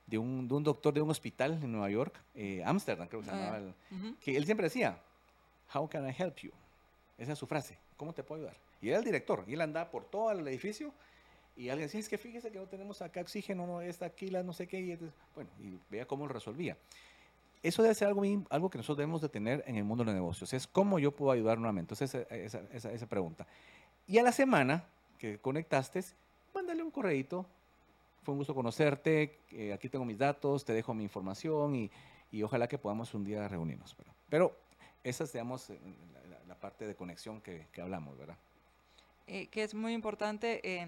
de, 0.08 0.18
un, 0.18 0.48
de 0.48 0.54
un, 0.56 0.64
doctor 0.64 0.94
de 0.94 1.02
un 1.02 1.12
hospital 1.12 1.60
en 1.62 1.72
Nueva 1.72 1.90
York, 1.92 2.20
eh, 2.34 2.64
Amsterdam 2.66 3.08
creo 3.08 3.22
que 3.22 3.28
se 3.28 3.32
ah, 3.32 3.36
llamaba, 3.36 3.74
que 4.20 4.36
él 4.36 4.46
siempre 4.46 4.66
decía, 4.66 4.98
How 5.72 5.88
can 5.88 6.10
I 6.10 6.16
help 6.18 6.38
you? 6.38 6.52
Esa 7.20 7.34
es 7.34 7.40
su 7.40 7.46
frase, 7.46 7.78
¿cómo 7.96 8.12
te 8.12 8.24
puedo 8.24 8.42
ayudar? 8.42 8.58
Y 8.82 8.90
era 8.90 8.98
el 8.98 9.06
director, 9.06 9.44
y 9.48 9.54
él 9.54 9.62
andaba 9.62 9.92
por 9.92 10.06
todo 10.06 10.32
el 10.32 10.48
edificio 10.48 10.92
y 11.58 11.70
alguien 11.70 11.88
decía, 11.88 12.02
es 12.02 12.10
que 12.10 12.18
fíjese 12.18 12.52
que 12.52 12.60
no 12.60 12.68
tenemos 12.68 13.02
acá 13.02 13.22
oxígeno, 13.22 13.66
no 13.66 13.82
está 13.82 14.06
aquí, 14.08 14.28
la 14.28 14.44
no 14.44 14.52
sé 14.52 14.68
qué. 14.68 14.80
Y 14.80 14.98
bueno, 15.34 15.50
y 15.62 15.80
vea 15.90 16.06
cómo 16.06 16.28
lo 16.28 16.34
resolvía. 16.34 16.78
Eso 17.64 17.82
debe 17.82 17.96
ser 17.96 18.10
algo, 18.10 18.24
algo 18.50 18.70
que 18.70 18.78
nosotros 18.78 18.98
debemos 18.98 19.22
de 19.22 19.30
tener 19.30 19.64
en 19.66 19.78
el 19.78 19.86
mundo 19.86 20.04
de 20.04 20.08
los 20.08 20.16
negocios. 20.16 20.54
Es 20.54 20.68
cómo 20.68 21.00
yo 21.00 21.12
puedo 21.12 21.32
ayudar 21.32 21.58
nuevamente. 21.58 21.94
Entonces, 21.94 22.28
esa, 22.30 22.62
esa, 22.74 22.92
esa 22.92 23.08
pregunta. 23.08 23.48
Y 24.06 24.18
a 24.18 24.24
la 24.24 24.34
semana 24.34 24.84
que 25.18 25.40
conectaste, 25.40 26.04
mándale 26.54 26.84
un 26.84 26.92
correíto. 26.92 27.46
Fue 28.24 28.34
un 28.34 28.40
gusto 28.40 28.54
conocerte. 28.54 29.40
Eh, 29.52 29.72
aquí 29.72 29.88
tengo 29.88 30.04
mis 30.04 30.18
datos, 30.18 30.66
te 30.66 30.74
dejo 30.74 30.94
mi 30.94 31.04
información 31.04 31.76
y, 31.76 31.92
y, 32.32 32.44
ojalá 32.44 32.68
que 32.68 32.78
podamos 32.78 33.14
un 33.14 33.24
día 33.24 33.48
reunirnos. 33.48 33.96
Pero, 33.96 34.12
pero 34.30 34.58
esa 35.04 35.24
es, 35.24 35.32
digamos, 35.32 35.70
la, 36.48 36.56
parte 36.56 36.88
de 36.88 36.96
conexión 36.96 37.42
que, 37.42 37.68
que 37.72 37.82
hablamos, 37.82 38.18
¿verdad? 38.18 38.38
Eh, 39.28 39.48
que 39.48 39.64
es 39.64 39.74
muy 39.74 39.94
importante. 39.94 40.60
Eh 40.64 40.88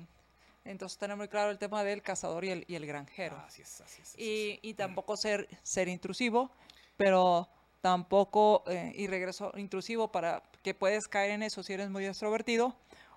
entonces 0.67 0.97
tener 0.97 1.17
muy 1.17 1.27
claro 1.27 1.51
el 1.51 1.57
tema 1.57 1.83
del 1.83 2.01
cazador 2.01 2.45
y 2.45 2.49
el, 2.49 2.65
y 2.67 2.75
el 2.75 2.85
granjero. 2.85 3.37
así 3.37 3.61
es, 3.61 3.81
así 3.81 4.01
es. 4.01 4.15
y, 4.17 4.59
y, 4.61 4.73
tampoco 4.73 5.17
ser, 5.17 5.47
ser 5.63 5.87
intrusivo, 5.87 6.51
pero 6.95 7.49
tampoco, 7.81 8.63
eh, 8.67 8.91
y 8.95 9.07
regreso, 9.07 9.51
intrusivo 9.55 10.11
para 10.11 10.43
que 10.63 10.73
puedes 10.73 11.07
caer 11.07 11.31
en 11.31 11.43
eso 11.43 11.63
si 11.63 11.73
eres 11.73 11.89
muy 11.89 12.05
extrovertido 12.05 12.75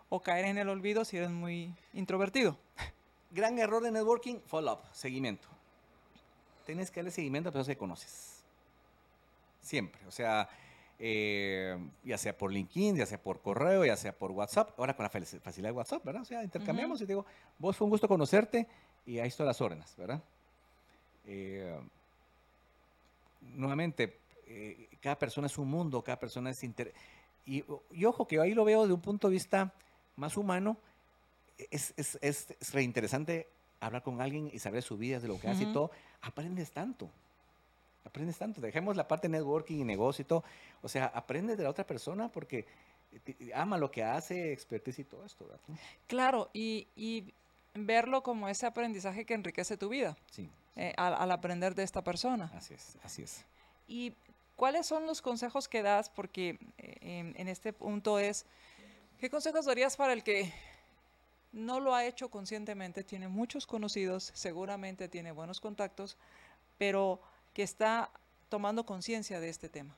o 0.08 0.20
caer 0.20 0.44
en 0.46 0.58
el 0.58 0.68
olvido 0.68 1.04
si 1.04 1.16
eres 1.16 1.30
muy 1.30 1.74
introvertido. 1.92 2.56
Gran 3.30 3.58
error 3.58 3.82
de 3.82 3.92
networking, 3.92 4.40
follow-up, 4.46 4.80
seguimiento. 4.92 5.48
Tienes 6.66 6.90
que 6.90 7.00
darle 7.00 7.10
seguimiento 7.10 7.48
a 7.48 7.52
personas 7.52 7.68
que 7.74 7.78
conoces. 7.78 8.44
Siempre. 9.60 10.00
O 10.06 10.10
sea, 10.10 10.48
eh, 11.02 11.78
ya 12.04 12.18
sea 12.18 12.36
por 12.36 12.52
LinkedIn, 12.52 12.96
ya 12.96 13.06
sea 13.06 13.16
por 13.20 13.40
correo, 13.40 13.86
ya 13.86 13.96
sea 13.96 14.12
por 14.12 14.30
WhatsApp. 14.32 14.78
Ahora 14.78 14.94
con 14.94 15.04
la 15.04 15.08
facilidad 15.08 15.70
de 15.70 15.76
WhatsApp, 15.76 16.04
¿verdad? 16.04 16.22
O 16.22 16.24
sea, 16.26 16.44
intercambiamos 16.44 17.00
y 17.00 17.06
digo, 17.06 17.24
vos 17.58 17.74
fue 17.74 17.86
un 17.86 17.90
gusto 17.90 18.06
conocerte 18.06 18.66
y 19.06 19.18
ahí 19.18 19.28
están 19.28 19.46
las 19.46 19.58
órdenes, 19.62 19.96
¿verdad? 19.96 20.22
Eh, 21.26 21.74
nuevamente, 23.56 24.18
eh, 24.46 24.88
cada 25.00 25.18
persona 25.18 25.46
es 25.46 25.56
un 25.56 25.70
mundo, 25.70 26.02
cada 26.02 26.18
persona 26.18 26.50
es 26.50 26.62
inter... 26.62 26.92
Y, 27.46 27.64
y, 27.90 28.04
ojo, 28.04 28.28
que 28.28 28.38
ahí 28.38 28.52
lo 28.52 28.66
veo 28.66 28.86
de 28.86 28.92
un 28.92 29.00
punto 29.00 29.28
de 29.28 29.32
vista 29.32 29.72
más 30.16 30.36
humano, 30.36 30.76
es, 31.70 31.94
es, 31.96 32.18
es, 32.20 32.54
es 32.60 32.72
reinteresante 32.74 33.48
hablar 33.80 34.02
con 34.02 34.20
alguien 34.20 34.50
y 34.52 34.58
saber 34.58 34.82
su 34.82 34.98
vida, 34.98 35.18
de 35.18 35.28
lo 35.28 35.40
que 35.40 35.48
hace 35.48 35.62
y 35.62 35.72
todo, 35.72 35.90
aprendes 36.20 36.70
tanto 36.70 37.08
aprendes 38.04 38.38
tanto. 38.38 38.60
Dejemos 38.60 38.96
la 38.96 39.06
parte 39.06 39.28
de 39.28 39.32
networking 39.38 39.78
y 39.78 39.84
negocio 39.84 40.22
y 40.22 40.26
todo. 40.26 40.44
O 40.82 40.88
sea, 40.88 41.06
aprendes 41.06 41.56
de 41.58 41.64
la 41.64 41.70
otra 41.70 41.86
persona 41.86 42.30
porque 42.30 42.66
ama 43.54 43.78
lo 43.78 43.90
que 43.90 44.02
hace, 44.04 44.52
expertise 44.52 45.00
y 45.00 45.04
todo 45.04 45.24
esto. 45.24 45.46
Claro, 46.06 46.50
y, 46.52 46.86
y, 46.96 47.32
verlo 47.74 48.22
como 48.22 48.48
ese 48.48 48.66
aprendizaje 48.66 49.24
que 49.24 49.34
enriquece 49.34 49.76
tu 49.76 49.88
vida. 49.88 50.16
Sí. 50.30 50.50
Eh, 50.76 50.92
al, 50.96 51.30
aprender 51.30 51.74
de 51.74 51.82
esta 51.82 52.02
persona. 52.02 52.50
Así 52.54 52.74
es, 52.74 52.96
así 53.02 53.22
es. 53.22 53.44
¿Y 53.86 54.14
cuáles 54.56 54.86
son 54.86 55.06
los 55.06 55.20
consejos 55.20 55.68
que 55.68 55.82
das? 55.82 56.08
Porque 56.10 56.58
eh, 56.78 56.96
en, 57.00 57.34
en 57.36 57.48
este 57.48 57.72
punto 57.72 58.18
es, 58.18 58.46
¿qué 59.18 59.28
consejos 59.28 59.66
darías 59.66 59.96
para 59.96 60.12
el 60.12 60.22
que 60.22 60.52
no 61.52 61.80
lo 61.80 61.94
ha 61.94 62.04
hecho 62.06 62.30
conscientemente? 62.30 63.02
Tiene 63.02 63.28
muchos 63.28 63.66
conocidos, 63.66 64.30
seguramente 64.34 65.08
tiene 65.08 65.32
buenos 65.32 65.60
contactos, 65.60 66.16
pero 66.78 67.20
que 67.60 67.64
está 67.64 68.10
tomando 68.48 68.86
conciencia 68.86 69.38
de 69.38 69.50
este 69.50 69.68
tema. 69.68 69.94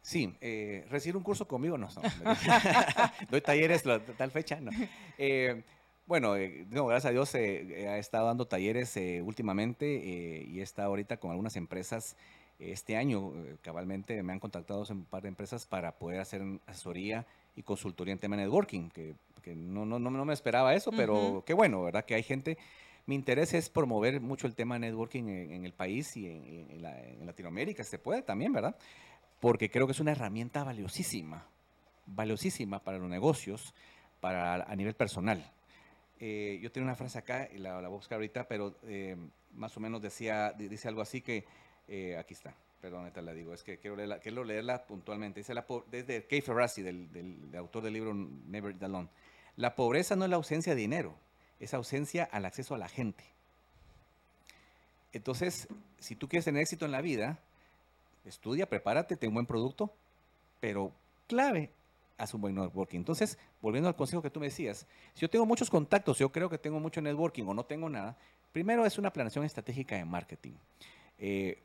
Sí, 0.00 0.32
eh, 0.40 0.86
recibir 0.88 1.16
un 1.16 1.24
curso 1.24 1.48
conmigo 1.48 1.76
no. 1.76 1.88
Doy 3.30 3.40
talleres 3.40 3.82
tal 4.16 4.30
fecha, 4.30 4.60
no. 4.60 4.70
Eh, 5.18 5.64
bueno, 6.06 6.36
eh, 6.36 6.66
gracias 6.70 7.06
a 7.06 7.10
Dios 7.10 7.34
he 7.34 7.98
estado 7.98 8.28
dando 8.28 8.46
talleres 8.46 8.96
últimamente 9.24 9.86
y 9.92 10.60
estado 10.60 10.90
ahorita 10.90 11.16
con 11.16 11.32
algunas 11.32 11.56
empresas. 11.56 12.14
Este 12.60 12.96
año, 12.96 13.32
cabalmente, 13.62 14.22
me 14.22 14.32
han 14.32 14.38
contactado 14.38 14.84
un 14.88 15.06
par 15.06 15.22
de 15.22 15.30
empresas 15.30 15.66
para 15.66 15.98
poder 15.98 16.20
hacer 16.20 16.42
asesoría 16.66 17.26
y 17.56 17.64
consultoría 17.64 18.12
en 18.12 18.20
tema 18.20 18.36
de 18.36 18.44
networking, 18.44 18.88
que, 18.90 19.16
no, 19.56 19.84
no, 19.84 19.98
no, 19.98 20.24
me 20.24 20.34
esperaba 20.34 20.74
eso, 20.74 20.92
pero 20.92 21.42
qué 21.44 21.54
bueno, 21.54 21.82
¿verdad? 21.82 22.04
Que 22.04 22.14
hay 22.14 22.22
gente 22.22 22.56
mi 23.06 23.14
interés 23.14 23.54
es 23.54 23.68
promover 23.68 24.20
mucho 24.20 24.46
el 24.46 24.54
tema 24.54 24.74
de 24.76 24.80
networking 24.80 25.24
en, 25.24 25.64
el 25.64 25.72
país 25.72 26.16
y 26.16 26.26
en, 26.26 26.82
Latinoamérica, 27.26 27.84
se 27.84 27.98
puede 27.98 28.22
también, 28.22 28.52
¿verdad? 28.52 28.76
Porque 29.40 29.70
creo 29.70 29.86
que 29.86 29.92
es 29.92 30.00
una 30.00 30.12
herramienta 30.12 30.64
valiosísima, 30.64 31.46
valiosísima 32.06 32.82
para 32.82 32.98
los 32.98 33.08
negocios, 33.08 33.74
para 34.20 34.54
a 34.54 34.76
nivel 34.76 34.94
personal. 34.94 35.50
Eh, 36.18 36.58
yo 36.62 36.70
tengo 36.70 36.84
una 36.84 36.94
frase 36.94 37.18
acá, 37.18 37.48
y 37.50 37.58
la, 37.58 37.76
voy 37.76 37.84
a 37.84 37.88
buscar 37.88 38.16
ahorita, 38.16 38.46
pero 38.46 38.76
eh, 38.84 39.16
más 39.54 39.74
o 39.76 39.80
menos 39.80 40.02
decía, 40.02 40.52
dice 40.52 40.86
algo 40.86 41.00
así 41.00 41.22
que, 41.22 41.46
eh, 41.88 42.16
aquí 42.18 42.34
está, 42.34 42.54
perdón, 42.80 43.10
te 43.12 43.22
la 43.22 43.32
digo, 43.32 43.54
es 43.54 43.62
que 43.62 43.78
quiero 43.78 43.96
leerla, 43.96 44.18
quiero 44.18 44.44
leerla 44.44 44.86
puntualmente. 44.86 45.40
Dice 45.40 45.54
la, 45.54 45.64
desde 45.90 46.26
Kay 46.26 46.42
Ferrazzi, 46.42 46.82
del, 46.82 47.10
del, 47.10 47.56
autor 47.56 47.82
del 47.82 47.94
libro 47.94 48.14
Never 48.14 48.76
Alone. 48.84 49.08
La 49.56 49.74
pobreza 49.74 50.14
no 50.14 50.24
es 50.24 50.30
la 50.30 50.36
ausencia 50.36 50.74
de 50.74 50.80
dinero, 50.80 51.14
esa 51.60 51.76
ausencia 51.76 52.24
al 52.24 52.44
acceso 52.46 52.74
a 52.74 52.78
la 52.78 52.88
gente. 52.88 53.24
Entonces, 55.12 55.68
si 55.98 56.16
tú 56.16 56.28
quieres 56.28 56.44
tener 56.44 56.62
éxito 56.62 56.84
en 56.84 56.92
la 56.92 57.00
vida, 57.00 57.38
estudia, 58.24 58.68
prepárate, 58.68 59.16
ten 59.16 59.28
un 59.28 59.34
buen 59.34 59.46
producto, 59.46 59.92
pero 60.60 60.92
clave, 61.26 61.70
haz 62.16 62.34
un 62.34 62.40
buen 62.40 62.54
networking. 62.54 62.98
Entonces, 62.98 63.38
volviendo 63.60 63.88
al 63.88 63.96
consejo 63.96 64.22
que 64.22 64.30
tú 64.30 64.40
me 64.40 64.46
decías, 64.46 64.86
si 65.14 65.20
yo 65.20 65.30
tengo 65.30 65.46
muchos 65.46 65.70
contactos, 65.70 66.18
yo 66.18 66.30
creo 66.30 66.48
que 66.48 66.58
tengo 66.58 66.80
mucho 66.80 67.00
networking 67.00 67.44
o 67.44 67.54
no 67.54 67.64
tengo 67.64 67.88
nada, 67.88 68.16
primero 68.52 68.86
es 68.86 68.98
una 68.98 69.12
planeación 69.12 69.44
estratégica 69.44 69.96
de 69.96 70.04
marketing. 70.04 70.52
Eh, 71.18 71.58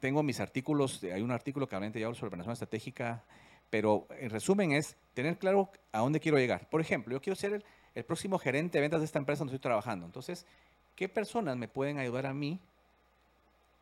tengo 0.00 0.22
mis 0.22 0.40
artículos, 0.40 1.02
hay 1.02 1.22
un 1.22 1.30
artículo 1.30 1.68
que 1.68 1.76
habla 1.76 1.90
sobre 2.14 2.30
planeación 2.30 2.52
estratégica 2.52 3.22
pero 3.70 4.06
en 4.10 4.30
resumen 4.30 4.72
es 4.72 4.96
tener 5.14 5.38
claro 5.38 5.70
a 5.92 5.98
dónde 5.98 6.20
quiero 6.20 6.38
llegar. 6.38 6.68
Por 6.68 6.80
ejemplo, 6.80 7.12
yo 7.12 7.20
quiero 7.20 7.36
ser 7.36 7.64
el, 7.94 8.04
próximo 8.04 8.38
gerente 8.38 8.78
de 8.78 8.82
ventas 8.82 9.00
de 9.00 9.06
esta 9.06 9.18
empresa 9.18 9.40
donde 9.40 9.54
estoy 9.54 9.68
trabajando. 9.68 10.06
Entonces, 10.06 10.46
¿qué 10.94 11.08
personas 11.08 11.56
me 11.56 11.68
pueden 11.68 11.98
ayudar 11.98 12.26
a 12.26 12.32
mí 12.32 12.60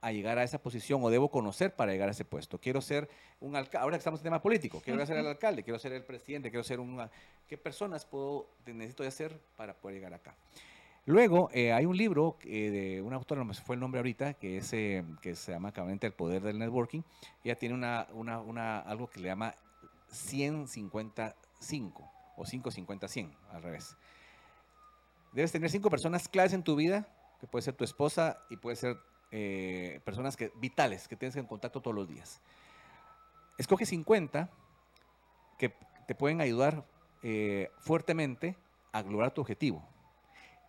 a 0.00 0.12
llegar 0.12 0.38
a 0.38 0.42
esa 0.42 0.58
posición 0.58 1.02
o 1.02 1.10
debo 1.10 1.30
conocer 1.30 1.74
para 1.74 1.92
llegar 1.92 2.08
a 2.08 2.12
ese 2.12 2.24
puesto? 2.24 2.58
Quiero 2.58 2.80
ser 2.80 3.08
un 3.40 3.54
alcalde, 3.54 3.82
ahora 3.82 3.96
que 3.96 4.00
estamos 4.00 4.20
en 4.20 4.24
tema 4.24 4.40
político, 4.40 4.80
quiero 4.80 5.04
ser 5.04 5.18
el 5.18 5.26
alcalde, 5.26 5.62
quiero 5.62 5.78
ser 5.78 5.92
el 5.92 6.02
presidente, 6.02 6.50
quiero 6.50 6.64
ser 6.64 6.80
un... 6.80 7.06
¿Qué 7.46 7.58
personas 7.58 8.04
puedo, 8.06 8.48
necesito 8.64 9.02
de 9.02 9.10
hacer 9.10 9.38
para 9.56 9.74
poder 9.74 9.96
llegar 9.96 10.14
acá? 10.14 10.34
Luego, 11.08 11.50
eh, 11.52 11.72
hay 11.72 11.86
un 11.86 11.96
libro 11.96 12.36
eh, 12.42 12.70
de 12.70 13.02
una 13.02 13.14
autora, 13.14 13.38
no 13.38 13.44
me 13.44 13.54
fue 13.54 13.76
el 13.76 13.80
nombre 13.80 14.00
ahorita, 14.00 14.34
que, 14.34 14.56
es, 14.56 14.72
eh, 14.72 15.04
que 15.22 15.36
se 15.36 15.52
llama 15.52 15.70
Cabamente 15.70 16.04
El 16.04 16.12
Poder 16.12 16.42
del 16.42 16.58
Networking. 16.58 17.02
Ella 17.44 17.54
tiene 17.54 17.76
una, 17.76 18.08
una, 18.12 18.40
una, 18.40 18.80
algo 18.80 19.06
que 19.08 19.20
le 19.20 19.28
llama 19.28 19.54
155 20.10 22.12
o 22.36 22.44
550-100, 22.44 23.36
al 23.50 23.62
revés. 23.62 23.96
Debes 25.32 25.52
tener 25.52 25.70
cinco 25.70 25.90
personas 25.90 26.28
claves 26.28 26.52
en 26.52 26.62
tu 26.62 26.76
vida, 26.76 27.08
que 27.40 27.46
puede 27.46 27.62
ser 27.62 27.74
tu 27.74 27.84
esposa 27.84 28.38
y 28.50 28.56
puede 28.56 28.76
ser 28.76 28.96
personas 30.04 30.36
que, 30.36 30.52
vitales, 30.56 31.08
que 31.08 31.16
tienes 31.16 31.36
en 31.36 31.46
contacto 31.46 31.82
todos 31.82 31.94
los 31.94 32.08
días. 32.08 32.40
Escoge 33.58 33.84
50 33.84 34.48
que 35.58 35.74
te 36.06 36.14
pueden 36.14 36.40
ayudar 36.40 36.86
fuertemente 37.78 38.56
a 38.92 39.02
lograr 39.02 39.32
tu 39.32 39.40
objetivo 39.40 39.86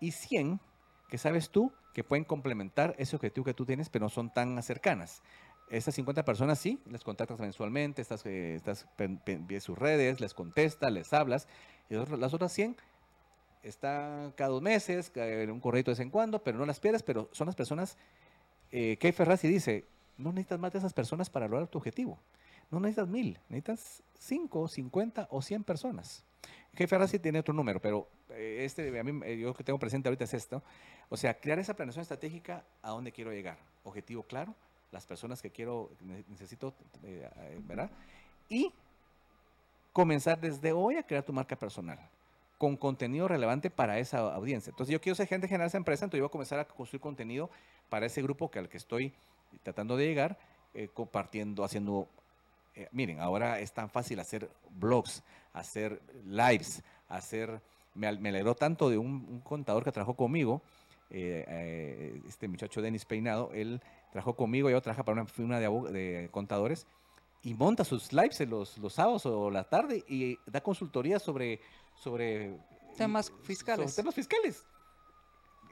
y 0.02 0.12
100 0.12 0.60
que 1.08 1.18
sabes 1.18 1.50
tú 1.50 1.72
que 1.94 2.04
pueden 2.04 2.26
complementar 2.26 2.94
ese 2.98 3.16
objetivo 3.16 3.46
que 3.46 3.54
tú 3.54 3.66
tienes, 3.66 3.90
pero 3.90 4.06
no 4.06 4.10
son 4.10 4.34
tan 4.34 4.62
cercanas. 4.62 5.22
Esas 5.70 5.96
50 5.96 6.24
personas 6.24 6.60
sí, 6.60 6.82
les 6.90 7.04
contactas 7.04 7.40
mensualmente, 7.40 8.02
estás, 8.02 8.26
eh, 8.26 8.56
estás 8.56 8.88
en 8.98 9.62
sus 9.62 9.78
redes, 9.78 10.22
les 10.22 10.34
contestas, 10.34 10.92
les 10.92 11.12
hablas. 11.12 11.48
Y 11.90 11.96
las 11.96 12.34
otras 12.34 12.54
100 12.54 12.78
están 13.64 14.32
cada 14.32 14.52
dos 14.52 14.62
meses, 14.62 15.12
en 15.16 15.52
un 15.52 15.60
correo 15.60 15.84
de 15.84 15.92
vez 15.92 16.00
en 16.00 16.10
cuando, 16.10 16.44
pero 16.44 16.58
no 16.58 16.66
las 16.66 16.80
pierdes, 16.80 17.04
pero 17.04 17.30
son 17.34 17.48
las 17.48 17.56
personas 17.56 17.98
eh, 18.72 18.98
que 18.98 19.12
Ferrazzi 19.14 19.48
dice, 19.48 19.86
no 20.18 20.32
necesitas 20.32 20.60
más 20.60 20.74
de 20.74 20.80
esas 20.80 20.94
personas 20.94 21.30
para 21.30 21.48
lograr 21.48 21.68
tu 21.68 21.78
objetivo. 21.78 22.20
No 22.70 22.80
necesitas 22.80 23.08
mil, 23.08 23.40
necesitas 23.50 24.04
5, 24.20 24.68
50 24.68 25.28
o 25.32 25.42
100 25.42 25.64
personas. 25.64 26.26
Jefe 26.74 26.88
Ferrazzi 26.88 27.20
tiene 27.20 27.40
otro 27.40 27.54
número, 27.54 27.82
pero 27.82 28.08
eh, 28.30 28.64
este, 28.64 29.00
a 29.00 29.04
mí, 29.04 29.20
eh, 29.26 29.38
yo 29.38 29.54
que 29.54 29.64
tengo 29.64 29.80
presente 29.80 30.10
ahorita 30.10 30.26
es 30.26 30.34
esto. 30.34 30.64
O 31.10 31.18
sea, 31.18 31.40
crear 31.40 31.60
esa 31.60 31.76
planeación 31.76 32.02
estratégica 32.02 32.66
a 32.82 32.90
dónde 32.90 33.12
quiero 33.12 33.32
llegar. 33.32 33.58
Objetivo 33.84 34.24
claro, 34.24 34.54
las 34.92 35.06
personas 35.06 35.42
que 35.42 35.52
quiero, 35.52 35.90
necesito, 36.30 36.74
eh, 37.04 37.30
¿verdad? 37.68 37.90
Y 38.50 38.72
comenzar 39.94 40.40
desde 40.40 40.72
hoy 40.72 40.96
a 40.96 41.04
crear 41.04 41.24
tu 41.24 41.34
marca 41.34 41.56
personal 41.56 42.00
con 42.58 42.76
contenido 42.76 43.28
relevante 43.28 43.70
para 43.70 44.00
esa 44.00 44.20
audiencia. 44.34 44.72
Entonces, 44.72 44.92
yo 44.92 45.00
quiero 45.00 45.16
ser 45.16 45.28
gente 45.28 45.48
generar 45.48 45.68
esa 45.68 45.78
empresa, 45.78 46.06
entonces 46.06 46.20
yo 46.20 46.24
voy 46.24 46.30
a 46.30 46.32
comenzar 46.32 46.60
a 46.60 46.66
construir 46.66 47.02
contenido 47.02 47.50
para 47.90 48.08
ese 48.08 48.22
grupo 48.22 48.50
que 48.50 48.60
al 48.60 48.68
que 48.68 48.78
estoy 48.78 49.14
tratando 49.64 49.96
de 49.96 50.08
llegar, 50.08 50.38
compartiendo, 50.94 51.64
haciendo 51.64 52.08
miren, 52.92 53.20
ahora 53.20 53.60
es 53.60 53.72
tan 53.72 53.90
fácil 53.90 54.20
hacer 54.20 54.50
blogs, 54.70 55.24
hacer 55.54 56.02
lives, 56.26 56.84
hacer 57.10 57.60
me, 57.98 58.08
alegró 58.08 58.56
tanto 58.56 58.90
de 58.90 58.98
un, 58.98 59.42
contador 59.42 59.84
que 59.84 59.92
trabajó 59.92 60.16
conmigo, 60.16 60.62
eh, 61.10 61.44
eh, 61.48 62.22
este 62.28 62.48
muchacho 62.48 62.82
Denis 62.82 63.06
Peinado, 63.06 63.52
él 63.54 63.82
trabajó 64.18 64.36
conmigo, 64.36 64.68
yo 64.70 64.82
trabajo 64.82 65.06
para 65.06 65.22
una 65.22 65.30
firma 65.30 65.60
de, 65.60 66.30
contadores, 66.32 66.88
y 67.44 67.54
monta 67.54 67.84
sus 67.84 68.12
lives 68.12 68.40
los, 68.48 68.78
los 68.80 68.94
sábados 68.94 69.28
o 69.28 69.52
la 69.52 69.64
tarde 69.64 70.04
y 70.08 70.40
da 70.48 70.62
consultoría 70.62 71.20
sobre... 71.20 71.62
sobre 71.96 72.58
temas 72.98 73.32
fiscales. 73.44 73.96
temas 73.96 74.16
fiscales. 74.16 74.66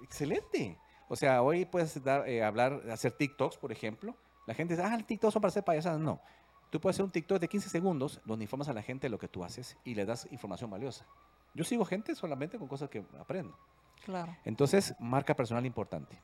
Excelente. 0.04 0.78
O 1.10 1.16
sea, 1.16 1.42
hoy 1.42 1.66
puedes 1.66 2.04
dar, 2.04 2.30
eh, 2.30 2.44
hablar, 2.44 2.84
hacer 2.92 3.14
TikToks, 3.14 3.58
por 3.58 3.72
ejemplo. 3.72 4.16
La 4.46 4.54
gente 4.54 4.76
dice, 4.76 4.86
ah, 4.86 4.94
el 4.94 5.06
TikTok 5.06 5.32
son 5.32 5.42
para 5.42 5.50
hacer 5.50 5.64
payasadas. 5.64 6.00
No. 6.00 6.22
Tú 6.70 6.80
puedes 6.80 6.96
hacer 6.96 7.06
un 7.06 7.12
TikTok 7.12 7.40
de 7.40 7.48
15 7.48 7.70
segundos 7.70 8.22
donde 8.26 8.44
informas 8.44 8.70
a 8.70 8.74
la 8.74 8.84
gente 8.84 9.08
de 9.08 9.10
lo 9.10 9.18
que 9.18 9.28
tú 9.28 9.44
haces 9.44 9.76
y 9.84 9.96
le 9.96 10.06
das 10.06 10.28
información 10.32 10.70
valiosa. 10.70 11.08
Yo 11.56 11.64
sigo 11.64 11.84
gente 11.84 12.14
solamente 12.14 12.60
con 12.60 12.68
cosas 12.68 12.90
que 12.90 13.04
aprendo. 13.20 13.58
Claro. 14.04 14.38
Entonces, 14.46 14.94
marca 15.00 15.36
personal 15.36 15.66
importante. 15.66 16.22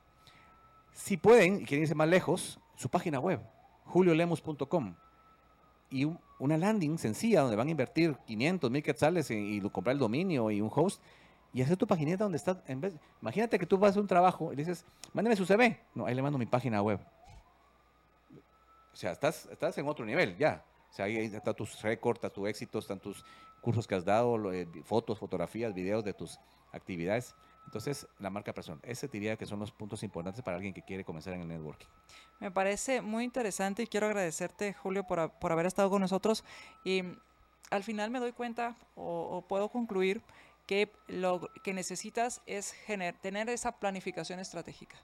Si 0.93 1.17
pueden 1.17 1.61
y 1.61 1.65
quieren 1.65 1.83
irse 1.83 1.95
más 1.95 2.07
lejos, 2.07 2.59
su 2.75 2.89
página 2.89 3.19
web, 3.19 3.39
juliolemos.com. 3.85 4.95
Y 5.89 6.09
una 6.39 6.57
landing 6.57 6.97
sencilla 6.97 7.41
donde 7.41 7.55
van 7.55 7.67
a 7.67 7.71
invertir 7.71 8.15
500 8.25 8.71
mil 8.71 8.81
quetzales 8.81 9.29
y, 9.29 9.61
comprar 9.69 9.93
el 9.93 9.99
dominio 9.99 10.49
y 10.49 10.61
un 10.61 10.71
host 10.73 11.01
y 11.53 11.61
hacer 11.61 11.77
tu 11.77 11.85
pagineta 11.85 12.23
donde 12.23 12.37
está. 12.37 12.63
En 12.67 12.79
vez, 12.79 12.93
imagínate 13.21 13.59
que 13.59 13.65
tú 13.65 13.77
vas 13.77 13.97
a 13.97 13.99
un 13.99 14.07
trabajo 14.07 14.53
y 14.53 14.55
dices, 14.55 14.85
mándeme 15.13 15.35
su 15.35 15.45
CV. 15.45 15.79
No, 15.93 16.05
ahí 16.05 16.15
le 16.15 16.21
mando 16.21 16.37
mi 16.37 16.45
página 16.45 16.81
web. 16.81 16.99
O 18.93 18.95
sea, 18.95 19.11
estás, 19.11 19.47
estás 19.51 19.77
en 19.77 19.87
otro 19.87 20.05
nivel 20.05 20.37
ya. 20.37 20.63
O 20.89 20.93
sea, 20.93 21.05
ahí 21.05 21.17
está 21.17 21.53
tus 21.53 21.81
récords, 21.81 22.17
está 22.17 22.29
tu 22.29 22.47
éxito, 22.47 22.79
están 22.79 22.99
tus 22.99 23.23
cursos 23.61 23.87
que 23.87 23.95
has 23.95 24.03
dado, 24.03 24.51
eh, 24.51 24.67
fotos, 24.83 25.19
fotografías, 25.19 25.73
videos 25.73 26.03
de 26.03 26.13
tus 26.13 26.39
actividades. 26.71 27.35
Entonces, 27.65 28.07
la 28.19 28.29
marca 28.29 28.53
personal. 28.53 28.81
Ese 28.83 29.07
diría 29.07 29.37
que 29.37 29.45
son 29.45 29.59
los 29.59 29.71
puntos 29.71 30.03
importantes 30.03 30.43
para 30.43 30.57
alguien 30.57 30.73
que 30.73 30.81
quiere 30.81 31.05
comenzar 31.05 31.33
en 31.33 31.41
el 31.41 31.47
networking. 31.47 31.87
Me 32.39 32.51
parece 32.51 33.01
muy 33.01 33.23
interesante 33.23 33.83
y 33.83 33.87
quiero 33.87 34.07
agradecerte, 34.07 34.73
Julio, 34.73 35.05
por, 35.05 35.31
por 35.39 35.51
haber 35.51 35.65
estado 35.65 35.89
con 35.89 36.01
nosotros. 36.01 36.43
Y 36.83 37.03
al 37.69 37.83
final 37.83 38.11
me 38.11 38.19
doy 38.19 38.33
cuenta 38.33 38.75
o, 38.95 39.43
puedo 39.47 39.69
concluir 39.69 40.21
que 40.67 40.91
lo 41.07 41.49
que 41.63 41.73
necesitas 41.73 42.41
es 42.45 42.75
tener 43.21 43.49
esa 43.49 43.79
planificación 43.79 44.39
estratégica. 44.39 44.97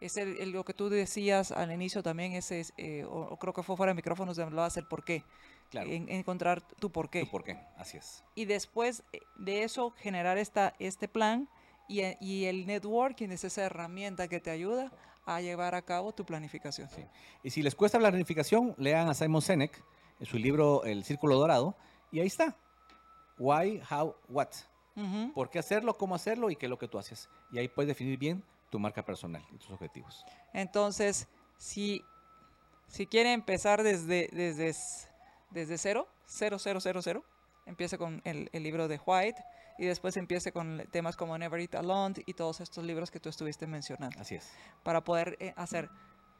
Es 0.00 0.16
lo 0.48 0.64
que 0.64 0.74
tú 0.74 0.90
decías 0.90 1.50
al 1.50 1.72
inicio 1.72 2.02
también, 2.02 2.32
ese, 2.32 2.66
eh, 2.76 3.06
o, 3.08 3.36
creo 3.38 3.54
que 3.54 3.62
fue 3.62 3.76
fuera 3.76 3.92
de 3.92 3.96
micrófonos, 3.96 4.36
de 4.36 4.42
hablabas 4.42 4.76
el 4.76 4.86
por 4.86 5.04
qué 5.04 5.24
encontrar 5.72 6.62
tu 6.62 6.90
por 6.90 7.10
qué. 7.10 7.24
Tu 7.24 7.30
por 7.30 7.44
qué, 7.44 7.58
así 7.76 7.96
es. 7.96 8.22
Y 8.34 8.44
después 8.44 9.02
de 9.36 9.64
eso 9.64 9.90
generar 9.90 10.38
esta, 10.38 10.74
este 10.78 11.08
plan 11.08 11.48
y, 11.88 12.00
eh, 12.00 12.16
y, 12.20 12.44
el 12.44 12.66
networking 12.66 13.28
es 13.30 13.44
esa 13.44 13.62
herramienta 13.62 14.28
que 14.28 14.40
te 14.40 14.50
ayuda 14.50 14.92
a 15.26 15.40
llevar 15.40 15.74
a 15.74 15.82
cabo 15.82 16.12
tu 16.12 16.24
planificación. 16.24 16.88
Sí. 16.90 17.04
Y 17.42 17.50
si 17.50 17.62
les 17.62 17.74
cuesta 17.74 17.98
la 17.98 18.10
planificación, 18.10 18.74
lean 18.78 19.08
a 19.08 19.14
Simon 19.14 19.42
Sinek 19.42 19.82
en 20.20 20.26
su 20.26 20.38
libro 20.38 20.84
El 20.84 21.04
Círculo 21.04 21.36
Dorado 21.36 21.76
y 22.12 22.20
ahí 22.20 22.26
está. 22.26 22.56
Why, 23.38 23.82
how, 23.90 24.14
what. 24.28 24.48
¿Por 25.34 25.50
qué 25.50 25.58
hacerlo, 25.58 25.98
cómo 25.98 26.14
hacerlo 26.14 26.50
y 26.50 26.56
qué 26.56 26.66
es 26.66 26.70
lo 26.70 26.78
que 26.78 26.86
tú 26.86 26.98
haces? 26.98 27.28
Y 27.50 27.58
ahí 27.58 27.66
puedes 27.66 27.88
definir 27.88 28.16
bien 28.16 28.44
tu 28.70 28.78
marca 28.78 29.04
personal 29.04 29.42
y 29.52 29.58
tus 29.58 29.70
objetivos. 29.70 30.24
Entonces, 30.52 31.26
si, 31.58 32.04
si 32.86 33.08
quiere 33.08 33.32
empezar 33.32 33.82
desde, 33.82 34.28
desde 34.32 34.72
desde 35.54 35.78
cero, 35.78 36.08
cero, 36.26 36.58
cero, 36.58 36.80
cero, 36.80 37.00
cero. 37.02 37.24
Empiece 37.66 37.96
con 37.98 38.20
el, 38.24 38.50
libro 38.52 38.88
de 38.88 39.00
White 39.04 39.42
y 39.78 39.86
después 39.86 40.16
empiece 40.16 40.52
con 40.52 40.86
temas 40.90 41.16
como 41.16 41.36
Never 41.38 41.60
Eat 41.60 41.74
Alone 41.74 42.14
y 42.26 42.34
todos 42.34 42.60
estos 42.60 42.84
libros 42.84 43.10
que 43.10 43.20
tú 43.20 43.28
estuviste 43.28 43.66
mencionando. 43.66 44.20
Así 44.20 44.34
es. 44.34 44.50
Para 44.82 45.02
poder 45.02 45.36
eh, 45.40 45.54
hacer 45.56 45.88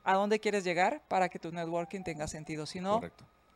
a 0.05 0.15
dónde 0.15 0.39
quieres 0.39 0.65
llegar 0.65 1.03
para 1.09 1.29
que 1.29 1.39
tu 1.39 1.51
networking 1.51 2.03
tenga 2.03 2.29
sentido. 2.29 2.67
Si 2.67 2.81
no, 2.81 3.01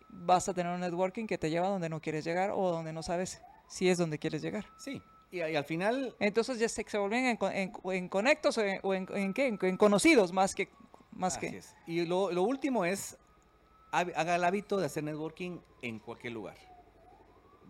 vas 0.08 0.48
a 0.48 0.54
tener 0.54 0.72
un 0.72 0.80
networking 0.80 1.26
que 1.26 1.38
te 1.38 1.50
lleva 1.50 1.66
a 1.66 1.70
donde 1.70 1.88
no 1.88 2.00
quieres 2.00 2.24
llegar 2.24 2.50
o 2.50 2.70
donde 2.70 2.92
no 2.92 3.02
sabes 3.02 3.42
si 3.68 3.88
es 3.88 3.98
donde 3.98 4.18
quieres 4.18 4.42
llegar. 4.42 4.66
Sí. 4.78 5.02
Y, 5.30 5.40
al 5.42 5.64
final... 5.64 6.16
Entonces 6.20 6.58
ya 6.58 6.70
se, 6.70 6.84
se 6.88 6.96
vuelven 6.96 7.38
en, 7.38 7.72
en, 7.92 8.08
conectos 8.08 8.56
o, 8.56 8.62
en, 8.94 9.06
en, 9.14 9.34
qué? 9.34 9.46
en, 9.46 9.76
conocidos 9.76 10.32
más 10.32 10.54
que... 10.54 10.70
Más 11.10 11.36
Así 11.36 11.50
que. 11.50 11.56
Es. 11.58 11.74
Y 11.86 12.06
lo, 12.06 12.30
lo 12.30 12.42
último 12.44 12.84
es 12.84 13.18
haga 13.90 14.36
el 14.36 14.44
hábito 14.44 14.76
de 14.78 14.86
hacer 14.86 15.04
networking 15.04 15.58
en 15.82 15.98
cualquier 15.98 16.32
lugar. 16.32 16.56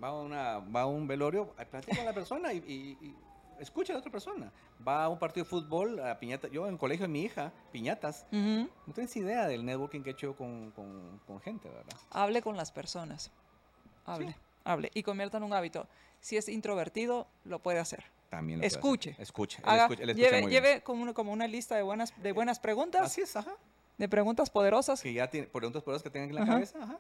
Va 0.03 0.09
a, 0.09 0.15
una, 0.15 0.59
va 0.59 0.83
a 0.83 0.87
un 0.87 1.07
velorio, 1.07 1.49
platica 1.71 1.97
con 1.97 2.05
la 2.05 2.13
persona 2.13 2.53
y, 2.53 3.17
escucha 3.59 3.93
a 3.93 3.95
la 3.95 4.01
otra 4.01 4.13
persona. 4.13 4.53
Va 4.87 5.05
a 5.05 5.09
un 5.09 5.19
partido 5.19 5.45
de 5.45 5.51
fútbol, 5.51 5.99
a 6.01 6.19
piñata. 6.19 6.49
Yo 6.49 6.67
en 6.67 6.75
el 6.75 6.79
colegio 6.79 7.07
de 7.07 7.13
mi 7.13 7.23
hija, 7.23 7.53
piñatas. 7.73 8.27
No 8.31 8.93
tienes 8.95 9.15
idea 9.17 9.47
del 9.47 9.65
networking 9.65 10.03
que 10.03 10.11
he 10.11 10.13
hecho 10.13 10.37
con, 10.37 10.71
con, 11.27 11.41
gente, 11.41 11.69
¿verdad? 11.69 11.97
Hable 12.11 12.43
con 12.43 12.57
las 12.57 12.71
personas. 12.71 13.31
Hable, 14.07 14.37
hable. 14.65 14.91
Y 14.95 15.03
convierta 15.03 15.39
en 15.39 15.43
un 15.43 15.53
hábito. 15.53 15.87
Si 16.21 16.37
es 16.37 16.49
introvertido, 16.49 17.27
lo 17.45 17.59
puede 17.59 17.79
hacer. 17.79 18.05
También 18.31 18.61
lo 18.61 18.67
escuche. 18.67 19.17
Escuche. 19.19 19.63
lleve, 20.15 20.47
lleve 20.49 20.83
como, 20.83 21.13
como, 21.15 21.33
una 21.33 21.49
lista 21.49 21.77
de 21.77 21.83
buenas, 21.83 22.13
de 22.23 22.33
buenas 22.33 22.61
preguntas. 22.61 23.03
Así 23.03 23.23
es, 23.23 23.35
ajá 23.35 23.55
de 23.99 24.09
preguntas 24.09 24.49
poderosas. 24.49 25.03
Que 25.03 25.13
ya 25.13 25.29
tiene, 25.29 25.49
preguntas 25.49 25.83
poderosas 25.83 26.05
que 26.05 26.11
tengan 26.11 26.31
en 26.31 26.37
la 26.37 26.47
cabeza. 26.47 26.79
Ajá. 26.81 26.99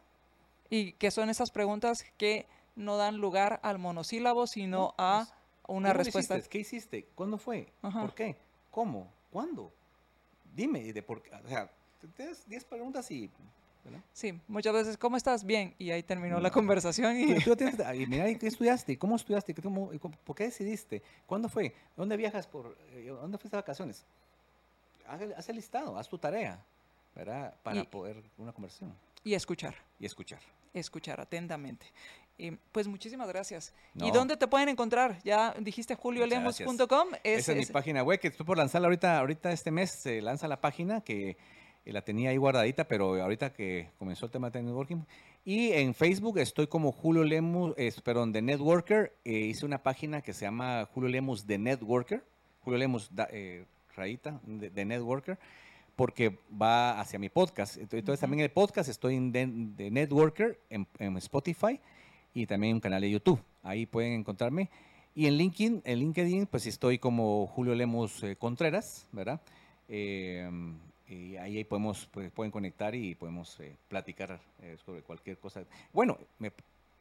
Y 0.69 0.93
que 0.93 1.11
son 1.11 1.31
esas 1.31 1.51
preguntas 1.51 2.05
que 2.19 2.47
no 2.79 2.97
dan 2.97 3.19
lugar 3.19 3.61
al 3.63 3.79
monosílabo, 3.79 4.47
sino 4.47 4.95
a 4.97 5.27
pues, 5.27 5.77
una 5.77 5.93
respuesta. 5.93 6.35
Hiciste? 6.35 6.51
¿Qué 6.51 6.59
hiciste? 6.59 7.09
¿Cuándo 7.15 7.39
fue? 7.39 7.73
¿Por 7.81 8.15
qué? 8.15 8.37
¿Cómo? 8.71 9.13
¿Cuándo? 9.31 9.73
Dime, 10.55 10.93
de 10.93 11.03
por, 11.03 11.19
o 11.19 11.49
sea, 11.49 11.71
tienes 12.17 12.49
10 12.49 12.65
preguntas 12.65 13.11
y 13.11 13.31
Sí, 14.13 14.39
muchas 14.49 14.75
veces, 14.75 14.99
¿cómo 14.99 15.17
estás? 15.17 15.45
Bien, 15.45 15.75
y 15.79 15.91
ahí 15.91 16.03
terminó 16.03 16.39
la 16.41 16.51
conversación. 16.51 17.17
Y... 17.17 17.27
mira, 18.07 18.35
¿qué 18.35 18.47
estudiaste? 18.47 18.99
¿Cómo 18.99 19.17
estudiaste? 19.17 19.55
¿Cómo, 19.55 19.91
¿Por 20.25 20.37
qué 20.37 20.45
decidiste? 20.45 21.03
¿Cuándo 21.25 21.49
fue? 21.49 21.75
¿Dónde 21.97 22.19
viajas? 22.19 22.47
por 22.47 22.77
eh, 22.91 23.07
¿Dónde 23.07 23.39
fuiste 23.39 23.57
de 23.57 23.63
vacaciones? 23.63 24.05
Haz 25.07 25.49
el 25.49 25.57
listado, 25.57 25.97
haz 25.97 26.07
tu 26.07 26.19
tarea. 26.19 26.63
¿verdad? 27.19 27.55
Para 27.63 27.85
poder 27.85 28.23
una 28.39 28.53
conversión. 28.53 28.95
Y 29.25 29.35
escuchar. 29.35 29.75
Y 29.99 30.07
escuchar. 30.07 30.41
Escuchar 30.73 31.21
atentamente. 31.21 31.87
Pues 32.73 32.87
muchísimas 32.87 33.29
gracias. 33.29 33.75
¿Y 33.95 34.11
dónde 34.11 34.37
te 34.37 34.47
pueden 34.47 34.69
encontrar? 34.69 35.19
Ya 35.25 35.55
dijiste 35.59 35.95
juliolemos.com. 35.95 37.09
Esa 37.25 37.53
es, 37.53 37.59
mi 37.59 37.67
página 37.67 38.03
web 38.03 38.21
que 38.21 38.29
estoy 38.29 38.47
por 38.47 38.57
lanzarla 38.57 38.87
ahorita, 38.87 39.19
ahorita 39.19 39.53
este 39.53 39.71
mes 39.71 39.91
se 39.91 40.21
lanza 40.23 40.49
la 40.49 40.61
página 40.61 41.01
que 41.01 41.37
eh, 41.85 41.93
la 41.93 42.03
tenía 42.03 42.31
ahí 42.31 42.37
guardadita, 42.37 42.87
pero 42.87 43.21
ahorita 43.21 43.53
que 43.53 43.91
comenzó 43.99 44.27
el 44.27 44.33
tema 44.33 44.51
de 44.51 44.63
networking. 44.63 45.03
Y 45.45 45.73
en 45.73 45.95
Facebook 45.95 46.39
estoy 46.39 46.67
como 46.67 46.93
Julio 46.93 47.25
Lemus, 47.25 47.75
perdón, 48.03 48.33
de 48.33 48.43
Networker. 48.43 49.17
Eh, 49.25 49.33
hice 49.33 49.65
una 49.65 49.83
página 49.83 50.21
que 50.21 50.35
se 50.35 50.45
llama 50.45 50.87
Julio 50.93 51.09
Lemus 51.09 51.47
de 51.47 51.57
Networker. 51.57 52.23
Julio 52.61 52.79
Lemus, 52.79 53.11
eh, 53.31 53.65
rayita, 53.97 54.41
de, 54.45 54.85
Networker, 54.85 55.39
porque 55.97 56.39
va 56.51 57.01
hacia 57.01 57.19
mi 57.19 57.31
podcast. 57.31 57.79
Entonces, 57.79 58.21
también 58.21 58.41
en 58.41 58.45
el 58.45 58.51
podcast 58.51 58.91
estoy 58.91 59.17
en 59.17 59.33
de, 59.33 59.91
Networker 59.91 60.61
en, 60.69 61.17
Spotify 61.17 61.81
y 62.35 62.47
también 62.47 62.75
un 62.75 62.81
canal 62.81 63.01
de 63.01 63.11
YouTube. 63.11 63.41
Ahí 63.63 63.87
pueden 63.87 64.13
encontrarme. 64.13 64.71
Y 65.15 65.27
en 65.27 65.37
LinkedIn, 65.37 65.83
en 65.85 65.99
LinkedIn, 65.99 66.47
pues 66.47 66.67
estoy 66.67 66.99
como 66.99 67.47
Julio 67.47 67.75
Lemos 67.75 68.23
Contreras, 68.39 69.07
¿verdad? 69.13 69.41
y 71.09 71.37
ahí 71.37 71.65
podemos, 71.65 72.07
pues, 72.13 72.31
pueden 72.31 72.51
conectar 72.51 72.95
y 72.95 73.15
podemos 73.15 73.59
eh, 73.61 73.77
platicar 73.89 74.41
eh, 74.61 74.77
sobre 74.85 75.03
cualquier 75.03 75.39
cosa. 75.39 75.65
Bueno, 75.93 76.19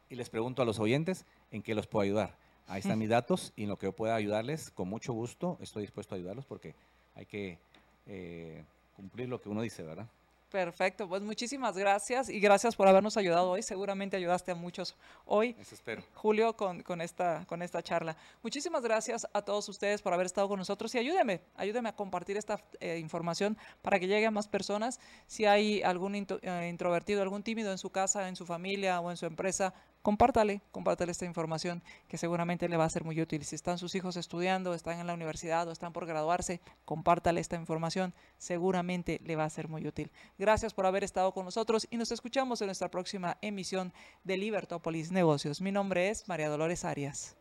y 0.09 0.15
les 0.15 0.30
pregunto 0.30 0.61
a 0.61 0.65
los 0.65 0.80
oyentes 0.80 1.25
en 1.51 1.61
qué 1.61 1.75
los 1.75 1.88
puedo 1.88 2.03
ayudar. 2.03 2.36
Ahí 2.67 2.80
están 2.80 2.99
mis 2.99 3.09
datos 3.09 3.53
y 3.55 3.63
en 3.63 3.69
lo 3.69 3.78
que 3.78 3.88
yo 3.88 3.91
pueda 3.91 4.15
ayudarles, 4.15 4.71
con 4.71 4.88
mucho 4.88 5.13
gusto 5.13 5.57
estoy 5.61 5.82
dispuesto 5.82 6.15
a 6.15 6.17
ayudarlos 6.17 6.45
porque 6.45 6.73
hay 7.15 7.25
que 7.25 7.57
eh, 8.05 8.63
cumplir 8.95 9.28
lo 9.28 9.41
que 9.41 9.49
uno 9.49 9.61
dice, 9.61 9.84
¿verdad? 9.84 10.07
Perfecto, 10.50 11.10
pues 11.10 11.22
muchísimas 11.22 11.78
gracias 11.78 12.30
y 12.30 12.39
gracias 12.39 12.74
por 12.74 12.88
habernos 12.88 13.18
ayudado 13.18 13.50
hoy. 13.50 13.62
Seguramente 13.62 14.16
ayudaste 14.16 14.52
a 14.52 14.56
muchos 14.56 14.95
hoy, 15.26 15.58
Eso 15.60 15.76
espero. 15.76 16.04
Julio, 16.14 16.56
con, 16.56 16.84
con, 16.84 17.02
esta, 17.02 17.45
con 17.48 17.62
esta 17.62 17.84
charla. 17.84 18.16
Muchísimas 18.41 18.82
gracias 18.82 19.28
a 19.34 19.41
todos 19.41 19.68
ustedes 19.68 20.02
por 20.02 20.14
haber 20.14 20.26
estado 20.26 20.48
con 20.48 20.58
nosotros 20.58 20.95
y 20.95 21.00
ayúdeme, 21.00 21.41
ayúdeme 21.56 21.89
a 21.89 21.95
compartir 21.98 22.38
esta 22.38 22.64
eh, 22.80 22.98
información 22.98 23.58
para 23.82 24.00
que 24.00 24.08
llegue 24.08 24.26
a 24.26 24.32
más 24.32 24.48
personas. 24.48 25.02
Si 25.26 25.43
hay 25.43 25.82
algún 25.82 26.16
eh, 26.16 26.68
introvertido, 26.70 27.22
algún 27.22 27.43
tímido 27.43 27.74
en 27.74 27.78
su 27.78 27.89
casa, 27.89 28.30
en 28.30 28.38
su 28.38 28.45
familia 28.45 29.02
o 29.02 29.12
en 29.12 29.18
su 29.18 29.26
empresa, 29.26 29.74
compártale, 30.02 30.62
compártale 30.72 31.12
esta 31.12 31.26
información 31.26 31.84
que 32.08 32.18
seguramente 32.18 32.70
le 32.70 32.78
va 32.78 32.86
a 32.86 32.89
ser 32.89 33.04
muy 33.04 33.20
útil. 33.22 33.43
Si 33.43 33.56
están 33.56 33.78
sus 33.78 33.95
hijos 33.95 34.18
estudiando, 34.18 34.74
están 34.74 35.00
en 35.00 35.08
la 35.08 35.14
universidad 35.14 35.68
o 35.68 35.72
están 35.72 35.93
por 35.93 36.06
graduarse, 36.06 36.62
compártale 36.86 37.41
esta 37.41 37.56
información, 37.56 38.14
seguramente 38.38 39.20
le 39.24 39.36
va 39.36 39.45
a 39.45 39.50
ser 39.50 39.68
muy 39.68 39.88
útil. 39.88 40.12
Gracias 40.38 40.74
por 40.74 40.86
haber 40.86 41.04
estado 41.04 41.34
con 41.34 41.45
nosotros 41.45 41.88
y 41.89 41.98
nos 41.98 42.12
escuchamos 42.12 42.62
en 42.62 42.68
nuestra 42.68 42.89
próxima 42.89 43.38
emisión 43.41 43.93
de 44.24 44.38
Libertópolis 44.38 45.12
Negocios. 45.12 45.62
Mi 45.62 45.72
nombre 45.72 46.10
es 46.10 46.28
María 46.28 46.50
Dolores 46.50 46.86
Arias. 46.86 47.38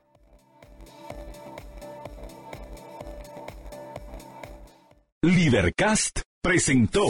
Libercast 5.23 6.21
presentó 6.41 7.05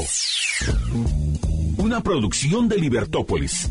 una 1.76 2.02
producción 2.02 2.68
de 2.68 2.78
Libertópolis. 2.78 3.70